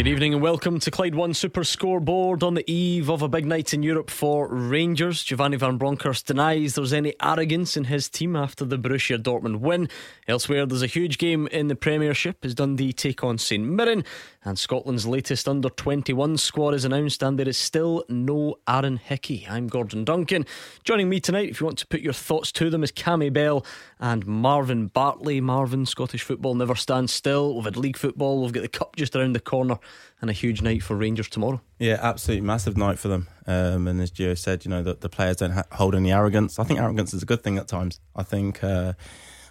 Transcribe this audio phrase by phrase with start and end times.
[0.00, 3.44] Good evening and welcome to Clyde One Super Scoreboard on the eve of a big
[3.44, 5.22] night in Europe for Rangers.
[5.22, 9.90] Giovanni Van Bronckhorst denies there's any arrogance in his team after the Borussia Dortmund win.
[10.26, 14.02] Elsewhere, there's a huge game in the Premiership as Dundee take on St Mirren,
[14.42, 19.46] and Scotland's latest under 21 squad is announced, and there is still no Aaron Hickey.
[19.50, 20.46] I'm Gordon Duncan.
[20.82, 23.66] Joining me tonight, if you want to put your thoughts to them, is Cammy Bell
[23.98, 25.42] and Marvin Bartley.
[25.42, 27.54] Marvin, Scottish football never stands still.
[27.54, 29.78] We've had league football, we've got the cup just around the corner,
[30.20, 31.60] and a huge night for Rangers tomorrow.
[31.78, 33.28] Yeah, absolutely massive night for them.
[33.46, 36.58] Um, and as Gio said, you know, the, the players don't ha- hold any arrogance.
[36.58, 38.00] I think arrogance is a good thing at times.
[38.14, 38.62] I think.
[38.62, 38.94] Uh,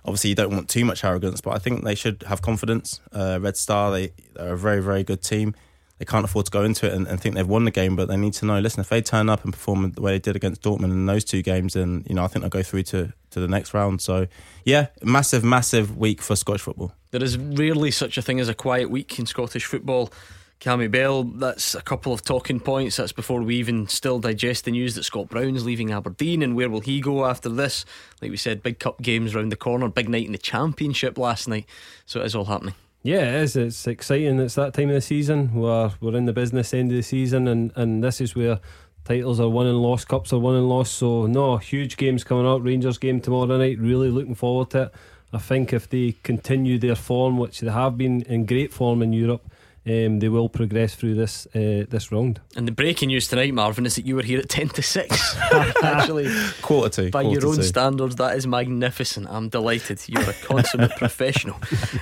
[0.06, 3.00] obviously you don't want too much arrogance, but I think they should have confidence.
[3.12, 5.56] Uh, Red Star, they are a very, very good team.
[5.98, 8.08] They can't afford to go into it and, and, think they've won the game, but
[8.08, 8.60] they need to know.
[8.60, 11.26] Listen, if they turn up and perform the way they did against Dortmund in those
[11.26, 14.02] two games, then you know I think they'll go through to to the next round.
[14.02, 14.28] So,
[14.64, 16.94] yeah, massive, massive week for Scottish football.
[17.12, 20.12] There is rarely such a thing as a quiet week in Scottish football.
[20.60, 22.98] Cammy Bell, that's a couple of talking points.
[22.98, 26.70] That's before we even still digest the news that Scott Brown's leaving Aberdeen and where
[26.70, 27.86] will he go after this?
[28.22, 31.48] Like we said, big cup games round the corner, big night in the championship last
[31.48, 31.66] night.
[32.06, 32.76] So it is all happening.
[33.04, 33.56] Yeah, it is.
[33.56, 34.40] It's exciting.
[34.40, 37.48] It's that time of the season where we're in the business end of the season,
[37.48, 38.60] and, and this is where
[39.06, 40.96] titles are won and lost, cups are won and lost.
[40.96, 42.62] So, no, huge games coming up.
[42.62, 43.80] Rangers game tomorrow night.
[43.80, 44.94] Really looking forward to it.
[45.32, 49.14] I think if they continue their form, which they have been in great form in
[49.14, 49.44] Europe,
[49.86, 52.42] um, they will progress through this uh, this round.
[52.56, 55.36] And the breaking news tonight, Marvin, is that you were here at ten to six.
[55.84, 56.30] Actually,
[56.62, 57.64] quarter to by quarter your own to.
[57.64, 59.28] standards, that is magnificent.
[59.30, 60.02] I'm delighted.
[60.08, 61.58] You're a consummate professional.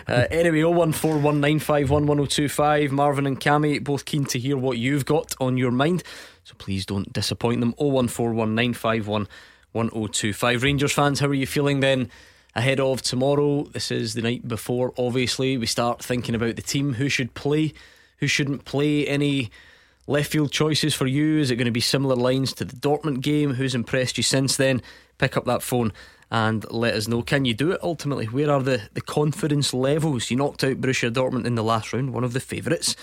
[0.07, 2.91] Uh, anyway, oh one four one nine five one one zero two five.
[2.91, 6.03] Marvin and Cammy both keen to hear what you've got on your mind,
[6.43, 7.75] so please don't disappoint them.
[7.77, 9.27] Oh one four one nine five one
[9.71, 10.63] one zero two five.
[10.63, 12.09] Rangers fans, how are you feeling then?
[12.57, 13.63] Ahead of tomorrow.
[13.65, 15.57] This is the night before, obviously.
[15.57, 17.73] We start thinking about the team who should play,
[18.17, 19.07] who shouldn't play.
[19.07, 19.51] Any
[20.07, 21.37] left field choices for you?
[21.37, 23.53] Is it going to be similar lines to the Dortmund game?
[23.53, 24.81] Who's impressed you since then?
[25.19, 25.93] Pick up that phone
[26.31, 27.21] and let us know.
[27.21, 28.25] Can you do it ultimately?
[28.25, 30.31] Where are the, the confidence levels?
[30.31, 32.95] You knocked out Borussia Dortmund in the last round, one of the favourites.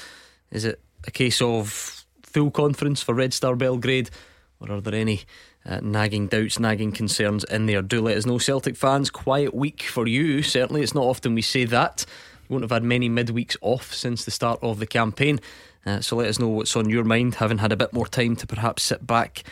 [0.51, 4.11] Is it a case of full confidence for Red Star Belgrade,
[4.59, 5.23] or are there any
[5.67, 7.83] uh, nagging doubts, nagging concerns in there.
[7.83, 9.11] Do let us know, Celtic fans.
[9.11, 10.83] Quiet week for you, certainly.
[10.83, 12.05] It's not often we say that.
[12.49, 15.41] You won't have had many midweeks off since the start of the campaign.
[15.87, 18.37] Uh, so let us know what's on your mind, having had a bit more time
[18.37, 19.43] to perhaps sit back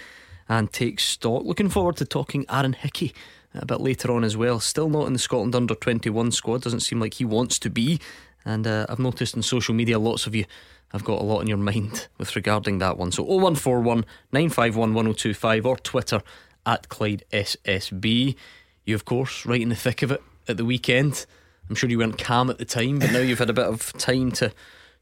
[0.49, 1.45] and take stock.
[1.45, 3.15] Looking forward to talking Aaron Hickey
[3.55, 4.61] a bit later on as well.
[4.61, 8.01] Still not in the Scotland under 21 squad, doesn't seem like he wants to be.
[8.45, 10.45] And uh, I've noticed on social media lots of you
[10.93, 13.13] have got a lot on your mind with regarding that one.
[13.13, 16.23] So 0141 951 1025 or Twitter
[16.67, 18.37] at Clyde SSB.
[18.85, 21.27] You, of course, right in the thick of it at the weekend.
[21.69, 23.93] I'm sure you weren't calm at the time, but now you've had a bit of
[23.95, 24.53] time to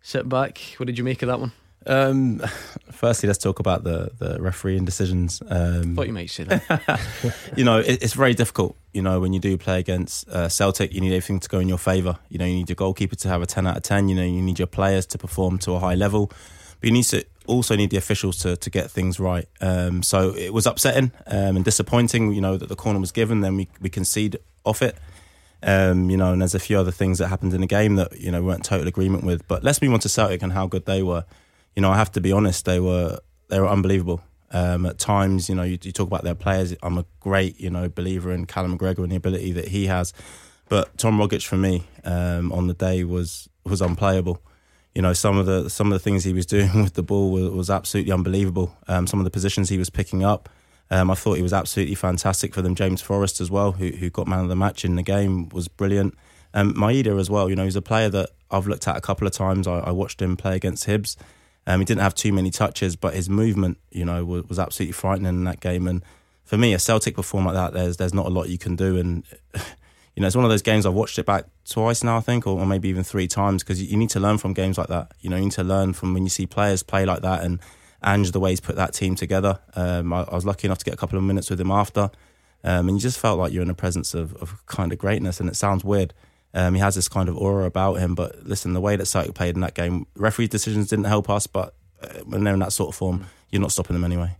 [0.03, 0.59] sit back.
[0.77, 1.53] What did you make of that one?
[1.87, 2.39] Um,
[2.91, 5.43] firstly, let's talk about the the refereeing decisions.
[5.49, 7.01] Um, Thought you might say that.
[7.57, 8.77] you know, it, it's very difficult.
[8.93, 11.69] You know, when you do play against uh, Celtic, you need everything to go in
[11.69, 12.19] your favour.
[12.29, 14.09] You know, you need your goalkeeper to have a ten out of ten.
[14.09, 16.27] You know, you need your players to perform to a high level,
[16.81, 19.47] but you need to also need the officials to to get things right.
[19.61, 22.33] Um, so it was upsetting um, and disappointing.
[22.33, 24.97] You know that the corner was given, then we we concede off it.
[25.62, 28.19] Um, you know, and there's a few other things that happened in the game that
[28.19, 29.47] you know we weren't total agreement with.
[29.49, 31.25] But let's move on to Celtic and how good they were.
[31.76, 34.22] You know, I have to be honest; they were they were unbelievable.
[34.53, 36.75] Um, at times, you know, you, you, talk about their players.
[36.82, 40.12] I'm a great, you know, believer in Callum McGregor and the ability that he has.
[40.69, 44.42] But Tom Rogic for me um, on the day was was unplayable.
[44.94, 47.31] You know, some of the some of the things he was doing with the ball
[47.31, 48.76] was, was absolutely unbelievable.
[48.88, 50.48] Um, some of the positions he was picking up,
[50.91, 52.75] um, I thought he was absolutely fantastic for them.
[52.75, 55.69] James Forrest as well, who who got man of the match in the game, was
[55.69, 56.14] brilliant.
[56.54, 57.48] Um, Maeda as well.
[57.48, 59.69] You know, he's a player that I've looked at a couple of times.
[59.69, 61.16] I, I watched him play against Hibs.
[61.70, 64.93] Um, he didn't have too many touches, but his movement, you know, was, was, absolutely
[64.93, 65.87] frightening in that game.
[65.87, 66.02] And
[66.43, 68.96] for me, a Celtic perform like that, there's there's not a lot you can do.
[68.96, 69.25] And
[69.55, 72.44] you know, it's one of those games I've watched it back twice now, I think,
[72.44, 74.88] or, or maybe even three times, because you, you, need to learn from games like
[74.88, 75.12] that.
[75.20, 77.61] You know, you need to learn from when you see players play like that, and
[78.05, 79.61] Ange the way he's put that team together.
[79.76, 82.11] Um, I, I, was lucky enough to get a couple of minutes with him after,
[82.64, 85.38] um, and you just felt like you're in the presence of, of kind of greatness.
[85.38, 86.14] And it sounds weird.
[86.52, 89.35] Um, he has this kind of aura about him, but listen, the way that Celtic
[89.35, 92.73] played in that game, referee decisions didn't help us, but uh, when they're in that
[92.73, 94.37] sort of form, you're not stopping them anyway.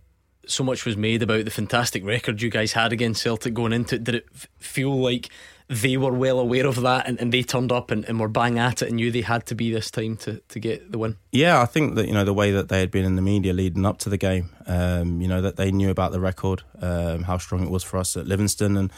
[0.47, 3.95] So much was made about the fantastic record you guys had against Celtic going into
[3.95, 4.03] it.
[4.03, 4.27] Did it
[4.57, 5.29] feel like
[5.69, 8.59] they were well aware of that and, and they turned up and, and were bang
[8.59, 11.15] at it and knew they had to be this time to, to get the win?
[11.31, 13.53] Yeah, I think that, you know, the way that they had been in the media
[13.53, 17.23] leading up to the game, um, you know, that they knew about the record, um,
[17.23, 18.91] how strong it was for us at Livingston and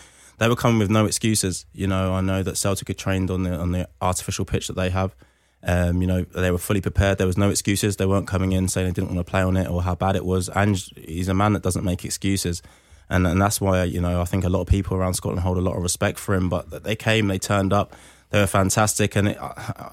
[0.43, 1.65] they were coming with no excuses.
[1.73, 4.75] You know, I know that Celtic had trained on the on the artificial pitch that
[4.75, 5.15] they have.
[5.65, 7.17] Um, you know, they were fully prepared.
[7.17, 7.95] There was no excuses.
[7.95, 10.17] They weren't coming in saying they didn't want to play on it or how bad
[10.17, 10.49] it was.
[10.49, 12.61] And he's a man that doesn't make excuses
[13.09, 15.57] and and that's why you know I think a lot of people around Scotland hold
[15.57, 16.49] a lot of respect for him.
[16.49, 17.93] But they came, they turned up,
[18.29, 19.37] they were fantastic, and it,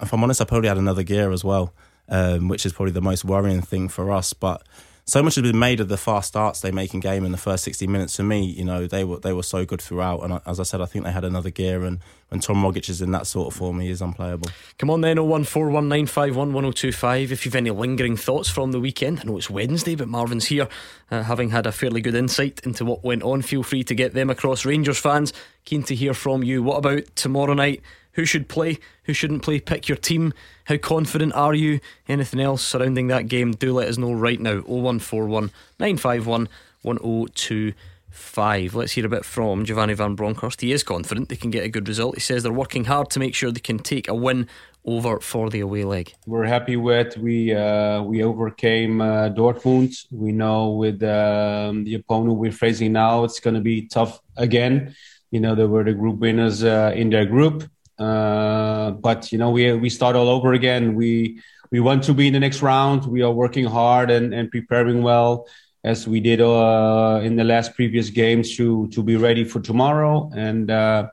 [0.02, 1.72] if I'm honest, I probably had another gear as well,
[2.08, 4.32] um, which is probably the most worrying thing for us.
[4.32, 4.62] But
[5.10, 7.38] so much has been made of the fast starts they make in game in the
[7.38, 8.14] first 60 minutes.
[8.14, 10.20] For me, you know, they were they were so good throughout.
[10.20, 11.84] And as I said, I think they had another gear.
[11.84, 11.98] And
[12.28, 14.50] when Tom Rogic is in that sort of form, he is unplayable.
[14.78, 17.32] Come on then, 01419511025.
[17.32, 20.68] If you've any lingering thoughts from the weekend, I know it's Wednesday, but Marvin's here,
[21.10, 23.42] uh, having had a fairly good insight into what went on.
[23.42, 24.64] Feel free to get them across.
[24.64, 25.32] Rangers fans,
[25.64, 26.62] keen to hear from you.
[26.62, 27.82] What about tomorrow night?
[28.14, 28.78] Who should play?
[29.04, 29.60] Who shouldn't play?
[29.60, 30.32] Pick your team.
[30.64, 31.80] How confident are you?
[32.08, 33.52] Anything else surrounding that game?
[33.52, 34.60] Do let us know right now.
[34.60, 36.48] 0141 951
[36.82, 38.74] 1025.
[38.74, 40.60] Let's hear a bit from Giovanni Van Bronckhorst.
[40.60, 42.16] He is confident they can get a good result.
[42.16, 44.48] He says they're working hard to make sure they can take a win
[44.84, 46.14] over for the away leg.
[46.26, 49.94] We're happy with we uh, we overcame uh, Dortmund.
[50.10, 54.94] We know with um, the opponent we're facing now, it's going to be tough again.
[55.30, 57.64] You know they were the group winners uh, in their group.
[58.00, 60.94] Uh, but you know, we we start all over again.
[60.94, 63.04] We we want to be in the next round.
[63.04, 65.46] We are working hard and, and preparing well
[65.84, 70.30] as we did uh, in the last previous games to to be ready for tomorrow.
[70.34, 71.08] And uh,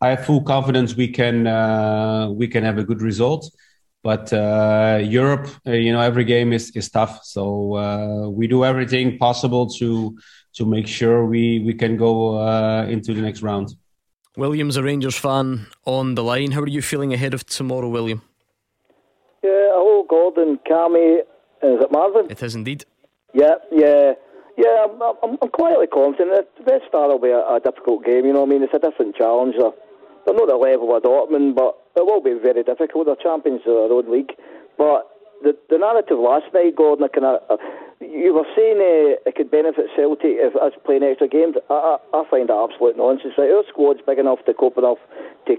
[0.00, 3.50] I have full confidence we can uh, we can have a good result.
[4.02, 7.24] But uh, Europe, uh, you know, every game is, is tough.
[7.24, 10.16] So we do everything possible to
[10.56, 12.38] to make sure we we can go
[12.84, 13.74] into the next round.
[14.36, 16.52] William's a Rangers fan on the line.
[16.52, 18.20] How are you feeling ahead of tomorrow, William?
[19.42, 21.20] Yeah, hello, Gordon, Cammy.
[21.20, 22.30] Is it Marvin?
[22.30, 22.84] It is indeed.
[23.32, 24.12] Yeah, yeah.
[24.58, 26.48] Yeah, I'm, I'm, I'm quietly confident.
[26.58, 28.62] The Red Star will be a, a, difficult game, you know I mean?
[28.62, 29.54] It's a different challenge.
[29.58, 29.72] They're,
[30.24, 33.06] they're not the level of Dortmund, but it will be very difficult.
[33.06, 34.32] They're champions of their own league.
[34.76, 35.08] But
[35.42, 37.56] the, the narrative last night, Gordon, I of, uh,
[38.00, 41.56] you were saying uh, it could benefit Celtic if us playing extra games.
[41.70, 43.34] I, I, I find that absolute nonsense.
[43.38, 44.98] Like, our squad's big enough to cope enough
[45.46, 45.56] to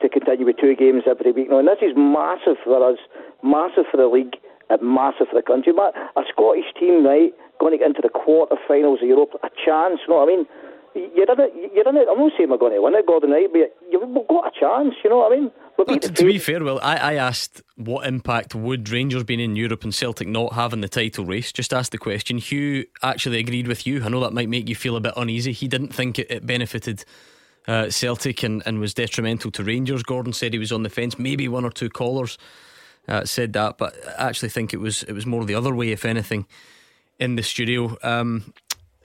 [0.00, 2.98] to continue with two games every week now, and this is massive for us,
[3.42, 4.34] massive for the league,
[4.68, 5.72] and massive for the country.
[5.72, 7.30] But a Scottish team, right,
[7.60, 10.02] going to get into the quarter-finals of Europe, a chance.
[10.02, 10.46] You know what I mean?
[10.94, 11.72] You're in it.
[11.74, 12.08] You're in it.
[12.10, 13.48] I'm not saying we're going to win it, Gordon, right?
[13.50, 14.94] But you've got a chance.
[15.02, 15.50] You know what I mean?
[16.00, 19.84] to, to be fair, well, I, I asked what impact would Rangers being in Europe
[19.84, 21.52] and Celtic not having the title race?
[21.52, 22.38] Just asked the question.
[22.38, 24.02] Hugh actually agreed with you.
[24.04, 25.52] I know that might make you feel a bit uneasy.
[25.52, 27.04] He didn't think it, it benefited
[27.66, 30.02] uh, Celtic and, and was detrimental to Rangers.
[30.02, 31.18] Gordon said he was on the fence.
[31.18, 32.38] Maybe one or two callers
[33.08, 35.90] uh, said that, but I actually think it was it was more the other way,
[35.90, 36.46] if anything,
[37.18, 37.96] in the studio.
[38.02, 38.52] Um,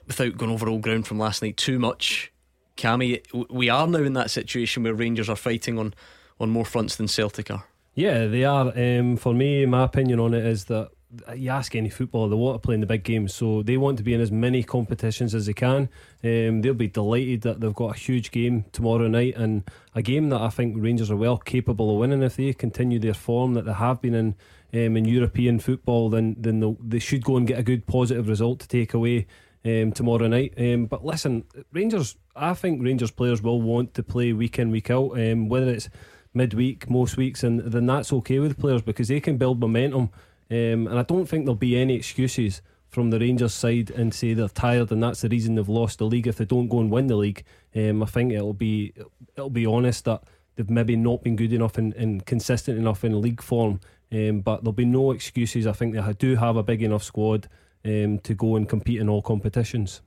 [0.08, 2.32] without going over old ground from last night too much,
[2.76, 5.94] Cammy, we are now in that situation where Rangers are fighting on
[6.40, 7.64] on more fronts than Celtic are.
[7.94, 8.72] Yeah, they are.
[8.76, 10.90] Um, for me, my opinion on it is that
[11.34, 13.96] you ask any footballer, they want to play in the big games, so they want
[13.96, 15.88] to be in as many competitions as they can.
[16.22, 19.64] Um, they'll be delighted that they've got a huge game tomorrow night and
[19.94, 23.14] a game that I think Rangers are well capable of winning if they continue their
[23.14, 24.34] form that they have been in
[24.74, 26.10] um, in European football.
[26.10, 29.26] Then then they should go and get a good positive result to take away
[29.64, 30.54] um, tomorrow night.
[30.58, 34.90] Um, but listen, Rangers, I think Rangers players will want to play week in week
[34.90, 35.88] out, um, whether it's
[36.34, 40.10] midweek, most weeks, and then that's okay with players because they can build momentum.
[40.50, 44.32] Um, and I don't think there'll be any excuses from the Rangers side and say
[44.32, 46.90] they're tired and that's the reason they've lost the league if they don't go and
[46.90, 47.44] win the league.
[47.76, 48.94] Um, I think it'll be
[49.36, 50.22] it'll be honest that
[50.56, 53.80] they've maybe not been good enough and, and consistent enough in league form.
[54.10, 55.66] Um, but there'll be no excuses.
[55.66, 57.46] I think they do have a big enough squad
[57.88, 60.00] um, to go and compete in all competitions.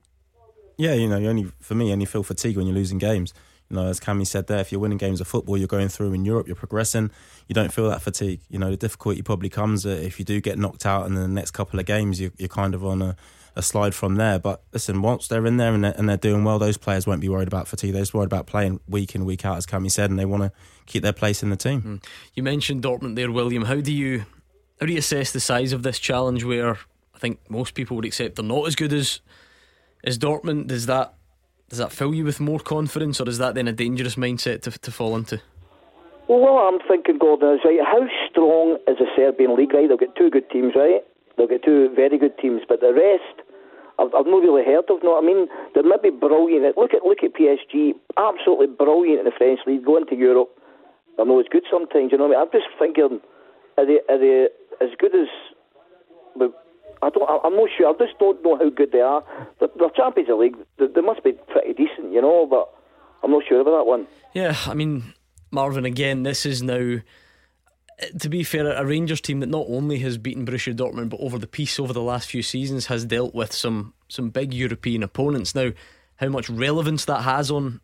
[0.78, 3.34] Yeah, you know, you only for me, you only feel fatigue when you're losing games.
[3.72, 6.12] You know, as Cammy said there, if you're winning games of football, you're going through
[6.12, 7.10] in Europe, you're progressing,
[7.48, 8.40] you don't feel that fatigue.
[8.50, 11.28] You know, the difficulty probably comes if you do get knocked out and in the
[11.28, 13.16] next couple of games, you're, you're kind of on a,
[13.56, 14.38] a, slide from there.
[14.38, 17.22] But listen, once they're in there and they're, and they're, doing well, those players won't
[17.22, 17.94] be worried about fatigue.
[17.94, 20.42] They're just worried about playing week in, week out, as Cammy said, and they want
[20.42, 20.52] to
[20.84, 21.82] keep their place in the team.
[21.82, 22.04] Mm.
[22.34, 23.64] You mentioned Dortmund there, William.
[23.64, 24.26] How do you
[24.80, 26.76] how do you assess the size of this challenge where I
[27.22, 29.20] think most people would accept they're not as good as
[30.04, 30.66] as Dortmund?
[30.66, 31.14] Does that
[31.70, 34.70] does that fill you with more confidence, or is that then a dangerous mindset to,
[34.70, 35.40] to fall into?
[36.28, 37.80] Well, what I'm thinking, Gordon, is right.
[37.80, 39.72] How strong is the Serbian league?
[39.72, 41.00] Right, they've got two good teams, right?
[41.38, 43.40] They've got two very good teams, but the rest
[43.98, 45.02] I've, I've not really heard of.
[45.02, 46.76] No, I mean they're maybe brilliant.
[46.76, 50.50] Look at look at PSG, absolutely brilliant in the French league, going to Europe.
[51.18, 52.10] I know it's good sometimes.
[52.12, 52.48] You know what I mean?
[52.48, 53.20] I'm just thinking,
[53.78, 54.48] are they are they
[54.84, 55.30] as good as?
[57.02, 57.28] I don't.
[57.44, 57.88] I'm not sure.
[57.88, 59.24] I just don't know how good they are.
[59.60, 62.46] The, the Champions League, they, they must be pretty decent, you know.
[62.46, 62.72] But
[63.22, 64.06] I'm not sure about that one.
[64.32, 65.12] Yeah, I mean,
[65.50, 65.84] Marvin.
[65.84, 67.00] Again, this is now
[68.18, 71.38] to be fair, a Rangers team that not only has beaten Borussia Dortmund, but over
[71.38, 75.54] the piece over the last few seasons has dealt with some some big European opponents.
[75.54, 75.72] Now,
[76.16, 77.80] how much relevance that has on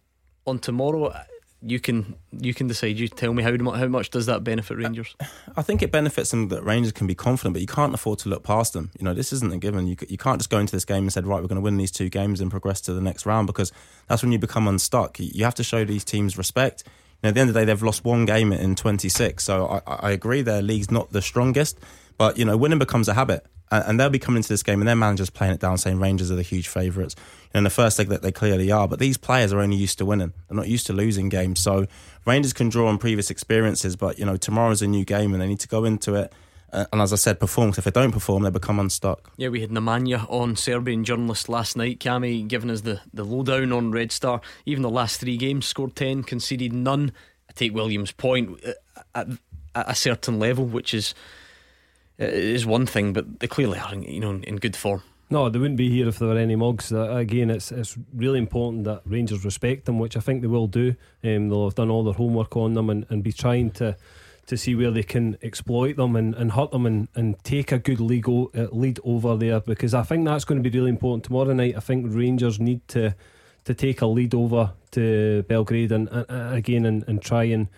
[0.47, 1.15] on tomorrow,
[1.61, 2.99] you can you can decide.
[2.99, 5.17] You tell me how how much does that benefit Rangers?
[5.57, 8.29] I think it benefits them that Rangers can be confident, but you can't afford to
[8.29, 8.91] look past them.
[8.99, 9.87] You know, this isn't a given.
[9.87, 11.77] You you can't just go into this game and say, right, we're going to win
[11.77, 13.73] these two games and progress to the next round because
[14.07, 15.19] that's when you become unstuck.
[15.19, 16.91] You have to show these teams respect You
[17.25, 19.43] know, at the end of the day, they've lost one game in 26.
[19.43, 21.79] So I, I agree their league's not the strongest,
[22.19, 23.45] but you know, winning becomes a habit.
[23.71, 26.31] And, they'll be coming into this game and their manager's playing it down, saying Rangers
[26.31, 27.15] are the huge favourites.
[27.55, 30.05] In the first leg, that they clearly are, but these players are only used to
[30.05, 30.35] winning.
[30.49, 31.61] They're not used to losing games.
[31.61, 31.87] So
[32.27, 35.49] Rangers can draw on previous experiences, but you know tomorrow's a new game and they
[35.49, 36.33] need to go into it
[36.73, 37.71] uh, and as I said, perform.
[37.71, 39.33] If they don't perform, they become unstuck.
[39.37, 41.99] Yeah, we had Nemanja on, Serbian journalist last night.
[41.99, 44.41] Cami giving us the, the lowdown on Red Star.
[44.67, 47.13] Even the last three games, scored 10, conceded none.
[47.49, 49.29] I take Williams' point uh, at,
[49.75, 51.15] at a certain level, which is
[52.21, 55.03] uh, is one thing, but they clearly are, you know, in good form.
[55.31, 56.91] No, they wouldn't be here if there were any mugs.
[56.91, 60.67] Uh, again, it's it's really important that Rangers respect them, which I think they will
[60.67, 60.95] do.
[61.23, 63.97] Um, they'll have done all their homework on them and, and be trying to
[64.47, 67.79] to see where they can exploit them and, and hurt them and, and take a
[67.79, 71.25] good lead, uh, lead over there because I think that's going to be really important
[71.25, 71.77] tomorrow night.
[71.77, 73.15] I think Rangers need to
[73.65, 77.69] to take a lead over to Belgrade and, again and, and try and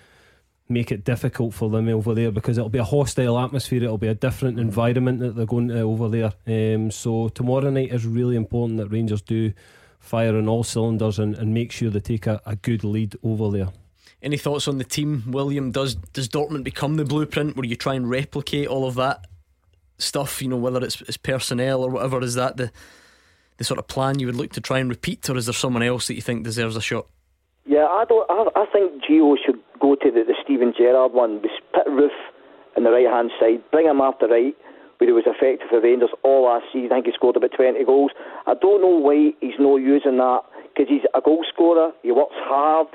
[0.70, 3.82] make it difficult for them over there because it'll be a hostile atmosphere.
[3.82, 6.32] It'll be a different environment that they're going to over there.
[6.46, 9.52] Um, so tomorrow night is really important that Rangers do
[9.98, 13.50] fire on all cylinders and, and make sure they take a, a good lead over
[13.50, 13.68] there.
[14.22, 15.70] Any thoughts on the team, William?
[15.70, 19.26] Does does Dortmund become the blueprint where you try and replicate all of that
[19.96, 20.42] stuff?
[20.42, 22.22] You know, whether it's, it's personnel or whatever.
[22.22, 22.70] Is that the
[23.56, 25.82] the sort of plan you would look to try and repeat, or is there someone
[25.82, 27.06] else that you think deserves a shot?
[27.64, 28.30] Yeah, I don't.
[28.30, 31.40] I, I think Gio should go to the, the Steven Gerrard one.
[31.40, 32.22] Pit Roofe
[32.76, 34.54] on the right hand side, bring him after right,
[34.98, 36.92] where he was effective for Rangers all last season.
[36.92, 38.12] I think he scored about 20 goals.
[38.46, 41.92] I don't know why he's not using that because he's a goal scorer.
[42.02, 42.88] He works hard.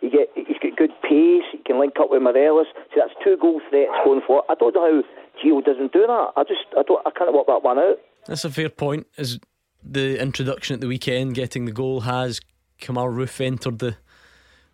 [0.00, 1.44] He get, he's got good pace.
[1.52, 2.66] He can link up with Morelos.
[2.94, 4.42] So that's two goal threats going for.
[4.48, 5.02] I don't know how
[5.38, 6.32] Gio doesn't do that.
[6.36, 7.98] I just I don't I can't work that one out.
[8.26, 9.06] That's a fair point.
[9.16, 9.38] Is
[9.82, 12.40] the introduction at the weekend, getting the goal, has
[12.80, 13.96] Kemar Roofe entered the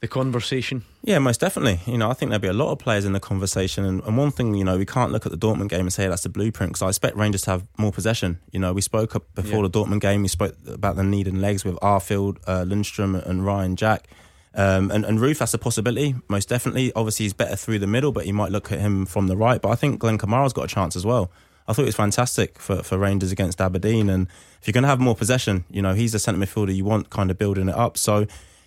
[0.00, 0.84] the conversation?
[1.02, 1.80] Yeah, most definitely.
[1.90, 3.84] You know, I think there'll be a lot of players in the conversation.
[3.84, 6.06] And, and one thing, you know, we can't look at the Dortmund game and say
[6.06, 8.38] that's the blueprint because I expect Rangers to have more possession.
[8.52, 9.68] You know, we spoke up before yeah.
[9.68, 13.44] the Dortmund game, we spoke about the need and legs with Arfield, uh, Lundstram, and
[13.44, 14.08] Ryan Jack.
[14.54, 16.90] Um, and, and Roofe, that's a possibility, most definitely.
[16.94, 19.60] Obviously, he's better through the middle, but you might look at him from the right.
[19.60, 21.30] But I think Glenn Kamara's got a chance as well.
[21.68, 24.08] I thought it was fantastic for, for Rangers against Aberdeen.
[24.08, 24.28] And
[24.60, 27.10] if you're going to have more possession, you know, he's the centre midfielder you want
[27.10, 27.98] kind of building it up.
[27.98, 28.26] So,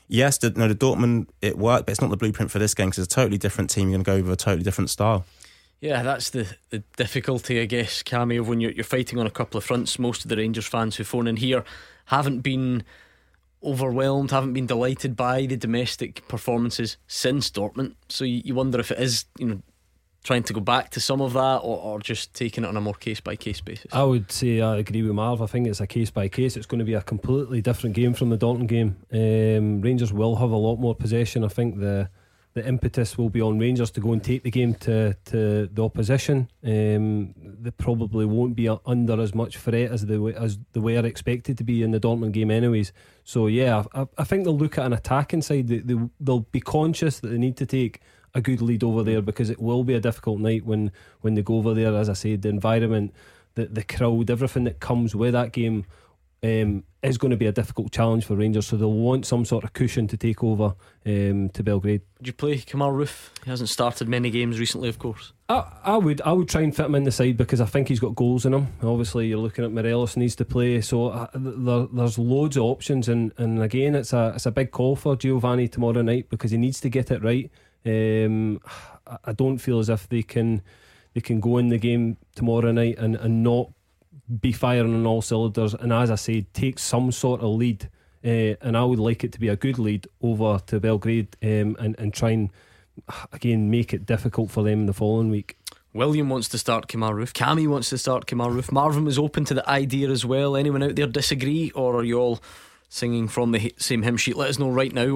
[0.09, 2.89] yes, the, no, the Dortmund, it worked, but it's not the blueprint for this game
[2.89, 3.89] because it's a totally different team.
[3.89, 5.23] You're going to go with a totally different style.
[5.79, 9.31] Yeah, that's the, the difficulty, I guess, Cammy, of when you're, you're fighting on a
[9.31, 9.97] couple of fronts.
[9.97, 11.63] Most of the Rangers fans who phone in here
[12.05, 12.83] haven't been
[13.63, 17.95] overwhelmed, haven't been delighted by the domestic performances since Dortmund.
[18.09, 19.61] So you, you wonder if it is, you know,
[20.29, 22.81] trying to go back to some of that or, or just taking it on a
[22.81, 23.91] more case by case basis?
[23.91, 25.41] I would say I agree with Marv.
[25.41, 26.55] I think it's a case by case.
[26.55, 28.95] It's going to be a completely different game from the Dortmund game.
[29.11, 31.43] Um, Rangers will have a lot more possession.
[31.43, 32.11] I think the
[32.53, 35.83] the impetus will be on Rangers to go and take the game to, to the
[35.83, 36.49] opposition.
[36.63, 41.57] Um, they probably won't be under as much threat as they as they were expected
[41.59, 42.91] to be in the Dortmund game, anyways.
[43.23, 45.67] So yeah, I, I think they'll look at an attacking side.
[45.67, 48.01] They, they, they'll be conscious that they need to take
[48.33, 51.41] a good lead over there because it will be a difficult night when when they
[51.41, 51.95] go over there.
[51.95, 53.13] As I said, the environment,
[53.55, 55.85] the the crowd, everything that comes with that game
[56.43, 58.67] um, is going to be a difficult challenge for Rangers.
[58.67, 62.01] So they'll want some sort of cushion to take over um, to Belgrade.
[62.17, 63.29] Would you play Kemar Roofe?
[63.43, 65.33] He hasn't started many games recently, of course.
[65.47, 67.87] I, I would I would try and fit him in the side because I think
[67.87, 68.67] he's got goals in him.
[68.83, 73.07] Obviously, you're looking at Morelos needs to play, so uh, there, there's loads of options.
[73.07, 76.57] And, and again, it's a it's a big call for Giovanni tomorrow night because he
[76.57, 77.49] needs to get it right.
[77.85, 78.59] Um,
[79.23, 80.61] I don't feel as if they can
[81.13, 83.71] they can go in the game tomorrow night and, and not
[84.41, 85.73] be firing on all cylinders.
[85.73, 87.89] And as I said, take some sort of lead.
[88.23, 91.75] Uh, and I would like it to be a good lead over to Belgrade um,
[91.79, 92.49] and, and try and
[93.31, 95.57] again make it difficult for them the following week.
[95.93, 97.33] William wants to start Kemar Roofe.
[97.33, 98.71] Cammy wants to start Kemar Roofe.
[98.71, 100.55] Marvin was open to the idea as well.
[100.55, 102.39] Anyone out there disagree, or are you all
[102.89, 104.35] singing from the same hymn sheet?
[104.35, 105.07] Let us know right now.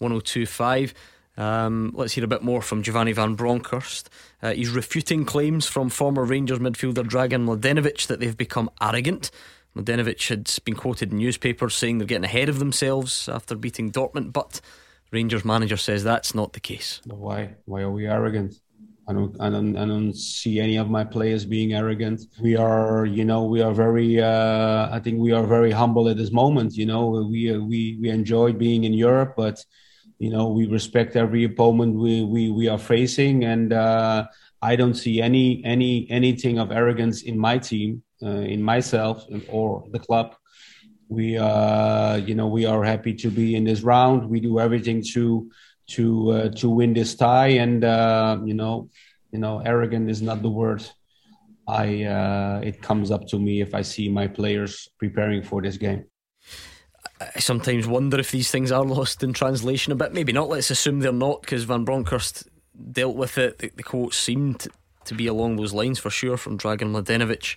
[0.00, 0.92] 01419511025.
[1.36, 4.10] Um, let's hear a bit more from Giovanni Van Bronckhorst.
[4.42, 9.30] Uh, he's refuting claims from former Rangers midfielder Dragan Mladenovic that they've become arrogant.
[9.76, 14.32] Mladenovic had been quoted in newspapers saying they're getting ahead of themselves after beating Dortmund,
[14.32, 14.60] but
[15.12, 17.00] Rangers manager says that's not the case.
[17.06, 17.54] Why?
[17.64, 18.54] Why are we arrogant?
[19.08, 22.22] I don't, I don't, I don't see any of my players being arrogant.
[22.40, 24.20] We are, you know, we are very.
[24.20, 26.74] Uh, I think we are very humble at this moment.
[26.76, 29.64] You know, we we we enjoy being in Europe, but
[30.20, 34.26] you know, we respect every opponent we we we are facing, and uh,
[34.62, 39.84] I don't see any any anything of arrogance in my team, uh, in myself, or
[39.90, 40.36] the club
[41.10, 44.30] we uh, you know we are happy to be in this round.
[44.30, 45.50] We do everything to
[45.88, 48.88] to uh, to win this tie, and uh, you know
[49.32, 50.88] you know arrogant is not the word.
[51.68, 55.76] I uh, it comes up to me if I see my players preparing for this
[55.76, 56.09] game.
[57.20, 60.14] I sometimes wonder if these things are lost in translation a bit.
[60.14, 60.48] Maybe not.
[60.48, 62.48] Let's assume they're not because Van Bronckhorst
[62.92, 63.58] dealt with it.
[63.58, 64.68] The, the quote seemed
[65.04, 67.56] to be along those lines for sure from Dragan Mladenovic.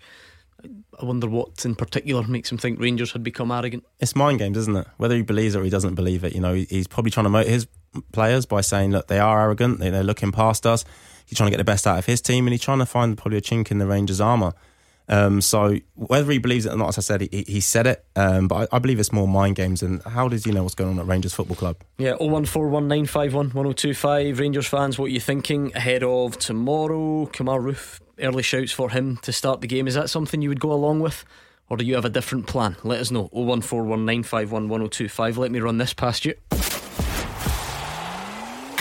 [0.99, 3.83] I wonder what in particular makes him think Rangers had become arrogant.
[3.99, 4.87] It's mind games, isn't it?
[4.97, 7.29] Whether he believes it or he doesn't believe it, you know, he's probably trying to
[7.29, 7.67] motivate his
[8.11, 10.85] players by saying, look, they are arrogant, they're looking past us.
[11.25, 13.17] He's trying to get the best out of his team, and he's trying to find
[13.17, 14.53] probably a chink in the Rangers' armour.
[15.09, 18.05] Um, so whether he believes it or not, as I said, he, he said it.
[18.15, 19.83] Um, but I, I, believe it's more mind games.
[19.83, 21.75] And how does he know what's going on at Rangers Football Club?
[21.97, 24.39] Yeah, 01419511025.
[24.39, 27.25] Rangers fans, what are you thinking ahead of tomorrow?
[27.27, 29.87] Kemar Roofe, early shouts for him to start the game.
[29.87, 31.25] Is that something you would go along with?
[31.69, 32.75] Or do you have a different plan?
[32.83, 33.29] Let us know.
[33.29, 35.37] 01419511025.
[35.37, 36.33] Let me run this past you.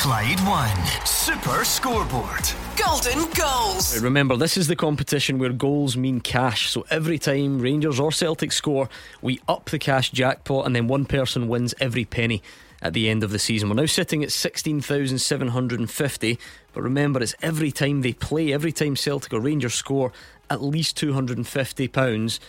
[0.02, 2.50] Clyde One Super Scoreboard.
[2.76, 4.00] Golden Goals.
[4.00, 6.70] Remember, this is the competition where goals mean cash.
[6.70, 8.88] So every time Rangers or Celtic score,
[9.20, 12.42] we up the cash jackpot and then one person wins every penny
[12.82, 13.68] at the end of the season.
[13.68, 16.38] We're now sitting at 16,750.
[16.72, 20.10] But remember, it's every time they play, every time Celtic or Rangers score,
[20.50, 22.40] at least £250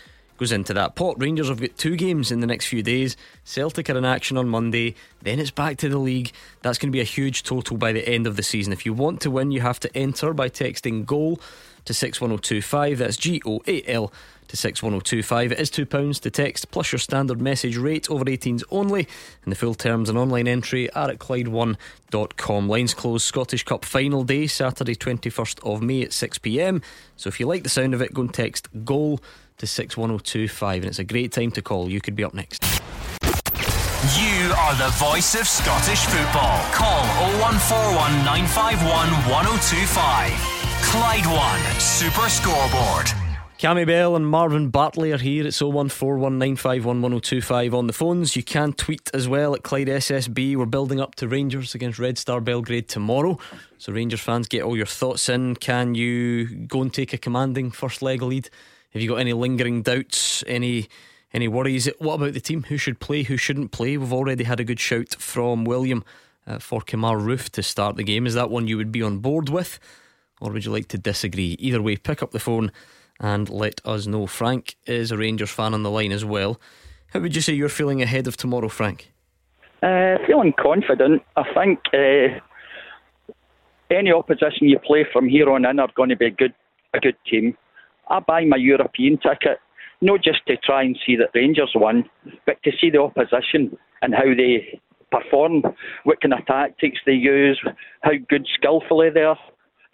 [0.43, 1.15] goes into that pot.
[1.21, 3.15] Rangers have got two games in the next few days.
[3.45, 4.93] Celtic are in action on Monday.
[5.21, 6.33] Then it's back to the league.
[6.63, 8.73] That's going to be a huge total by the end of the season.
[8.73, 11.39] If you want to win, you have to enter by texting goal
[11.85, 12.97] to 61025.
[12.97, 14.11] That's G O A L
[14.49, 15.53] to 61025.
[15.53, 19.07] It is £2 to text plus your standard message rate over 18s only.
[19.45, 22.67] And the full terms and online entry are at Clyde1.com.
[22.67, 26.83] Lines closed Scottish Cup final day, Saturday 21st of May at 6pm.
[27.15, 29.21] So if you like the sound of it, go and text goal
[29.57, 30.83] to 61025.
[30.83, 31.89] And it's a great time to call.
[31.89, 32.63] You could be up next.
[34.17, 36.59] You are the voice of Scottish football.
[36.73, 37.03] Call
[37.39, 40.63] 0141 951 1025.
[40.83, 43.07] Clyde One Super Scoreboard.
[43.63, 45.47] Cammy Bell and Marvin Bartley are here.
[45.47, 48.35] It's 01419511025 on the phones.
[48.35, 50.57] You can tweet as well at Clyde SSB.
[50.57, 53.39] We're building up to Rangers against Red Star Belgrade tomorrow.
[53.77, 55.55] So, Rangers fans, get all your thoughts in.
[55.55, 58.49] Can you go and take a commanding first leg lead?
[58.93, 60.43] Have you got any lingering doubts?
[60.45, 60.87] Any
[61.33, 61.89] any worries?
[61.97, 62.63] What about the team?
[62.63, 63.23] Who should play?
[63.23, 63.97] Who shouldn't play?
[63.97, 66.03] We've already had a good shout from William
[66.45, 68.27] uh, for Kemar Roofe to start the game.
[68.27, 69.79] Is that one you would be on board with,
[70.39, 71.55] or would you like to disagree?
[71.59, 72.71] Either way, pick up the phone
[73.19, 74.27] and let us know.
[74.27, 76.61] Frank is a Rangers fan on the line as well.
[77.13, 79.11] How would you say you're feeling ahead of tomorrow, Frank?
[79.81, 81.23] Uh, feeling confident.
[81.35, 83.33] I think uh,
[83.89, 86.53] any opposition you play from here on in are going to be a good
[86.93, 87.57] a good team.
[88.09, 89.59] I buy my European ticket
[90.03, 92.03] not just to try and see that Rangers won,
[92.45, 95.63] but to see the opposition and how they perform,
[96.03, 97.59] what kind of tactics they use,
[98.01, 99.39] how good skillfully they are.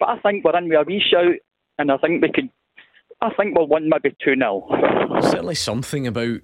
[0.00, 1.36] But I think we're in with a wee shout,
[1.78, 2.50] and I think we could.
[3.22, 5.20] I think we'll win maybe 2 0.
[5.20, 6.40] Certainly something about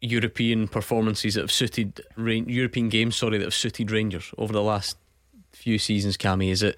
[0.00, 4.98] European performances that have suited European games, sorry, that have suited Rangers over the last
[5.52, 6.16] few seasons.
[6.16, 6.76] Cammy, is it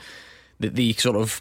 [0.61, 1.41] that the sort of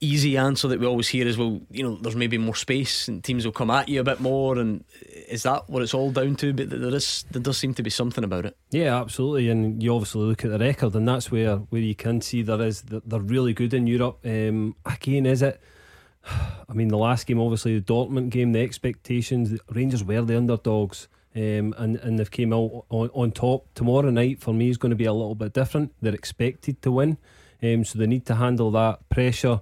[0.00, 3.24] easy answer that we always hear is well you know there's maybe more space and
[3.24, 4.58] teams will come at you a bit more.
[4.58, 4.84] And
[5.28, 6.52] is that what it's all down to?
[6.52, 8.56] But there is there does seem to be something about it.
[8.70, 9.48] Yeah absolutely.
[9.48, 12.62] And you obviously look at the record and that's where where you can see there
[12.62, 14.18] is they're really good in Europe.
[14.24, 15.60] Um, again is it
[16.24, 20.36] I mean the last game obviously the Dortmund game the expectations the Rangers were the
[20.36, 21.08] underdogs.
[21.36, 23.66] Um, and and they've came out on, on top.
[23.74, 25.92] Tomorrow night for me is going to be a little bit different.
[26.00, 27.18] They're expected to win.
[27.62, 29.60] Um, so they need to handle that pressure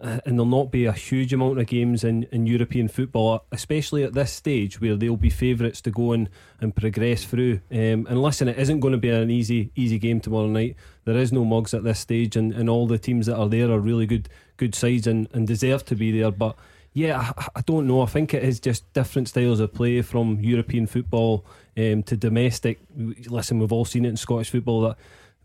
[0.00, 4.04] uh, and there'll not be a huge amount of games in, in European football, especially
[4.04, 6.28] at this stage where they'll be favourites to go and,
[6.60, 7.60] and progress through.
[7.70, 10.76] Um, and listen, it isn't going to be an easy easy game tomorrow night.
[11.04, 13.70] There is no mugs at this stage, and, and all the teams that are there
[13.70, 16.30] are really good good sides and, and deserve to be there.
[16.30, 16.56] But
[16.92, 18.02] yeah, I, I don't know.
[18.02, 21.44] I think it is just different styles of play from European football
[21.76, 22.78] um, to domestic.
[22.96, 24.96] Listen, we've all seen it in Scottish football that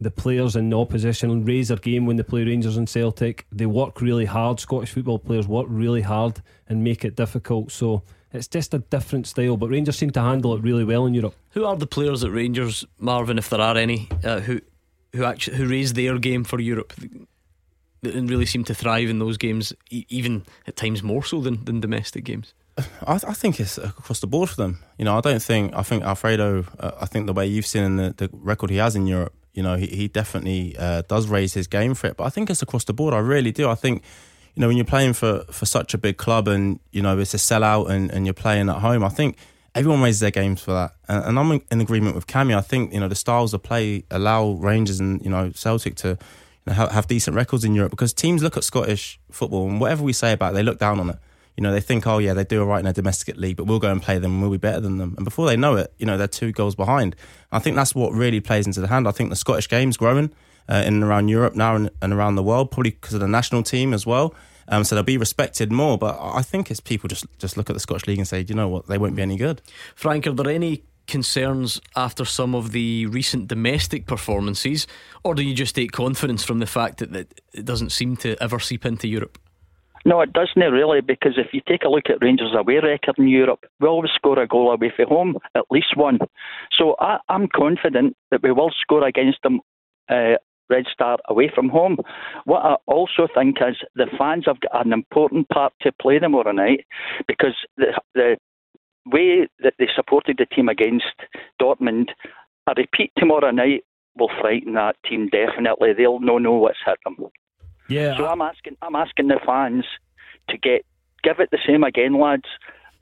[0.04, 3.46] the players in the opposition raise their game when they play Rangers and Celtic.
[3.52, 4.60] They work really hard.
[4.60, 7.72] Scottish football players work really hard and make it difficult.
[7.72, 9.58] So it's just a different style.
[9.58, 11.36] But Rangers seem to handle it really well in Europe.
[11.52, 14.60] Who are the players at Rangers, Marvin, if there are any, uh, who
[15.14, 16.94] who actually who raise their game for Europe
[18.02, 21.80] and really seem to thrive in those games, even at times more so than, than
[21.80, 22.54] domestic games?
[23.06, 24.80] I, I, think it's across the board for them.
[24.98, 26.66] You know, I don't think I think Alfredo.
[26.80, 29.64] Uh, I think the way you've seen the, the record he has in Europe, you
[29.64, 32.18] know, he, he definitely uh, does raise his game for it.
[32.18, 33.14] But I think it's across the board.
[33.14, 33.70] I really do.
[33.70, 34.04] I think,
[34.56, 37.34] you know, when you're playing for, for such a big club and, you know, it's
[37.34, 39.38] a sellout and, and you're playing at home, I think
[39.76, 40.96] everyone raises their games for that.
[41.08, 42.56] And, and I'm in, agreement with Cammy.
[42.56, 46.10] I think, you know, the styles of play allow Rangers and, you know, Celtic to
[46.10, 46.18] you
[46.68, 50.04] know, have, have decent records in Europe because teams look at Scottish football and whatever
[50.04, 51.18] we say about it, they look down on it
[51.58, 53.66] you know, they think, oh yeah, they do all right in a domestic league, but
[53.66, 55.14] we'll go and play them and we'll be better than them.
[55.18, 57.16] And before they know it, you know, they're two goals behind.
[57.52, 59.08] I think that's what really plays into the hand.
[59.08, 60.34] I think the Scottish game's growing
[60.68, 63.28] uh, in and around Europe now and, and around the world, probably because of the
[63.28, 64.34] national team as well.
[64.68, 65.98] Um, so they'll be respected more.
[65.98, 68.56] But I think it's people just just look at the Scottish league and say, you
[68.56, 69.62] know what, they won't be any good.
[69.96, 74.88] Frank, are there any concerns after some of the recent domestic performances,
[75.24, 77.14] or do you just take confidence from the fact that
[77.54, 79.38] it doesn't seem to ever seep into Europe?
[80.06, 83.28] No, it doesn't really, because if you take a look at Rangers' away record in
[83.28, 86.20] Europe, we always score a goal away from home, at least one.
[86.78, 89.62] So I, am confident that we will score against them.
[90.10, 90.36] Uh,
[90.70, 91.98] Red Star away from home.
[92.46, 96.52] What I also think is the fans have got an important part to play tomorrow
[96.52, 96.86] night
[97.28, 98.38] because the, the
[99.06, 101.14] way that they supported the team against
[101.62, 102.08] Dortmund,
[102.68, 103.84] a repeat tomorrow night
[104.18, 105.94] will frighten that team definitely.
[105.94, 107.18] They'll not know what's hit them.
[107.94, 108.18] Yeah.
[108.18, 109.86] So I'm asking, I'm asking the fans
[110.50, 110.86] to get
[111.24, 112.46] give it the same again, lads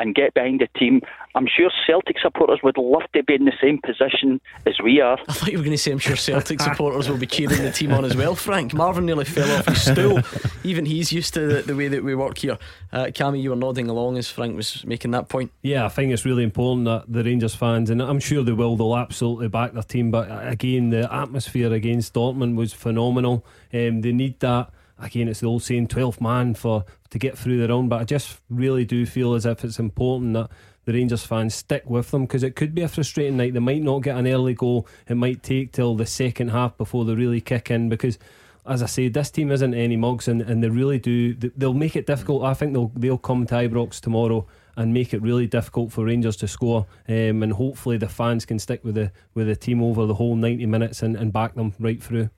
[0.02, 1.02] and get behind the team.
[1.36, 5.18] I'm sure Celtic supporters would love to be in the same position as we are.
[5.28, 7.72] I thought you were going to say I'm sure Celtic supporters will be cheering the
[7.72, 8.36] team on as well.
[8.36, 10.20] Frank Marvin nearly fell off his stool.
[10.64, 12.58] Even he's used to the, the way that we work here.
[12.92, 15.52] Uh, Cammy, you were nodding along as Frank was making that point.
[15.62, 18.76] Yeah, I think it's really important that the Rangers fans, and I'm sure they will,
[18.76, 20.12] they'll absolutely back their team.
[20.12, 23.46] But again, the atmosphere against Dortmund was phenomenal.
[23.74, 24.72] Um, they need that
[25.02, 27.90] again, it's the old saying, 12th man for to get through their own.
[27.90, 30.50] But I just really do feel as if it's important that
[30.86, 33.54] the Rangers fans stick with them because it could be a frustrating night.
[33.54, 34.88] They might not get an early goal.
[35.08, 38.18] It might take till the second half before they really kick in because.
[38.64, 41.34] As I say, this team isn't any mugs, and, and they really do.
[41.34, 42.44] They'll make it difficult.
[42.44, 46.36] I think they'll they'll come to Ibrox tomorrow and make it really difficult for Rangers
[46.38, 46.86] to score.
[47.10, 50.36] Um, and hopefully the fans can stick with the with the team over the whole
[50.36, 52.30] ninety minutes and, and back them right through.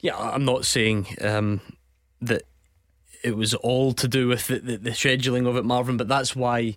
[0.00, 1.60] Yeah, I'm not saying um,
[2.20, 2.42] that
[3.22, 5.96] it was all to do with the, the, the, scheduling of it, Marvin.
[5.96, 6.76] But that's why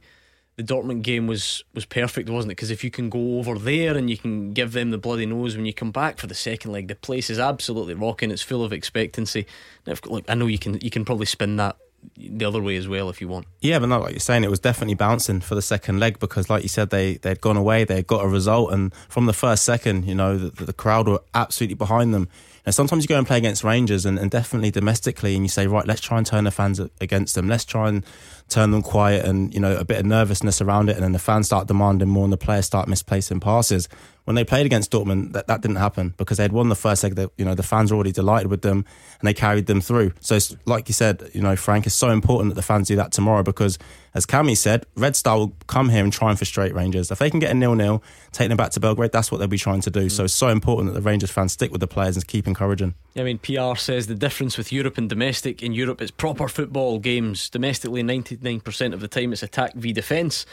[0.55, 2.55] the Dortmund game was was perfect, wasn't it?
[2.55, 5.55] Because if you can go over there and you can give them the bloody nose
[5.55, 8.31] when you come back for the second leg, the place is absolutely rocking.
[8.31, 9.45] It's full of expectancy.
[9.85, 11.75] Now, look, I know you can you can probably spin that
[12.17, 13.45] the other way as well if you want.
[13.61, 16.49] Yeah, but not like you're saying, it was definitely bouncing for the second leg because,
[16.49, 19.63] like you said, they they'd gone away, they got a result, and from the first
[19.63, 22.27] second, you know, the, the crowd were absolutely behind them.
[22.65, 25.67] And sometimes you go and play against Rangers, and, and definitely domestically, and you say,
[25.67, 27.47] right, let's try and turn the fans against them.
[27.47, 28.05] Let's try and
[28.49, 31.19] turn them quiet, and you know, a bit of nervousness around it, and then the
[31.19, 33.87] fans start demanding more, and the players start misplacing passes
[34.29, 37.01] when they played against Dortmund, that, that didn't happen because they had won the first
[37.01, 37.15] leg.
[37.15, 38.85] That you know, the fans were already delighted with them
[39.19, 40.13] and they carried them through.
[40.19, 40.37] So,
[40.67, 43.41] like you said, you know, Frank, it's so important that the fans do that tomorrow
[43.41, 43.79] because,
[44.13, 47.09] as Cammy said, Red Star will come here and try and frustrate Rangers.
[47.09, 49.57] If they can get a nil-nil, take them back to Belgrade, that's what they'll be
[49.57, 50.05] trying to do.
[50.05, 50.11] Mm.
[50.11, 52.93] So, it's so important that the Rangers fans stick with the players and keep encouraging.
[53.15, 56.47] Yeah, I mean, PR says the difference with Europe and domestic in Europe is proper
[56.47, 57.49] football games.
[57.49, 60.45] Domestically, 99% of the time it's attack v defence.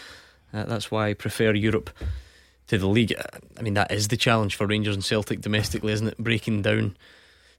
[0.55, 1.91] Uh, that's why I prefer Europe
[2.69, 3.15] to the league.
[3.59, 6.19] I mean, that is the challenge for Rangers and Celtic domestically, isn't it?
[6.19, 6.97] Breaking down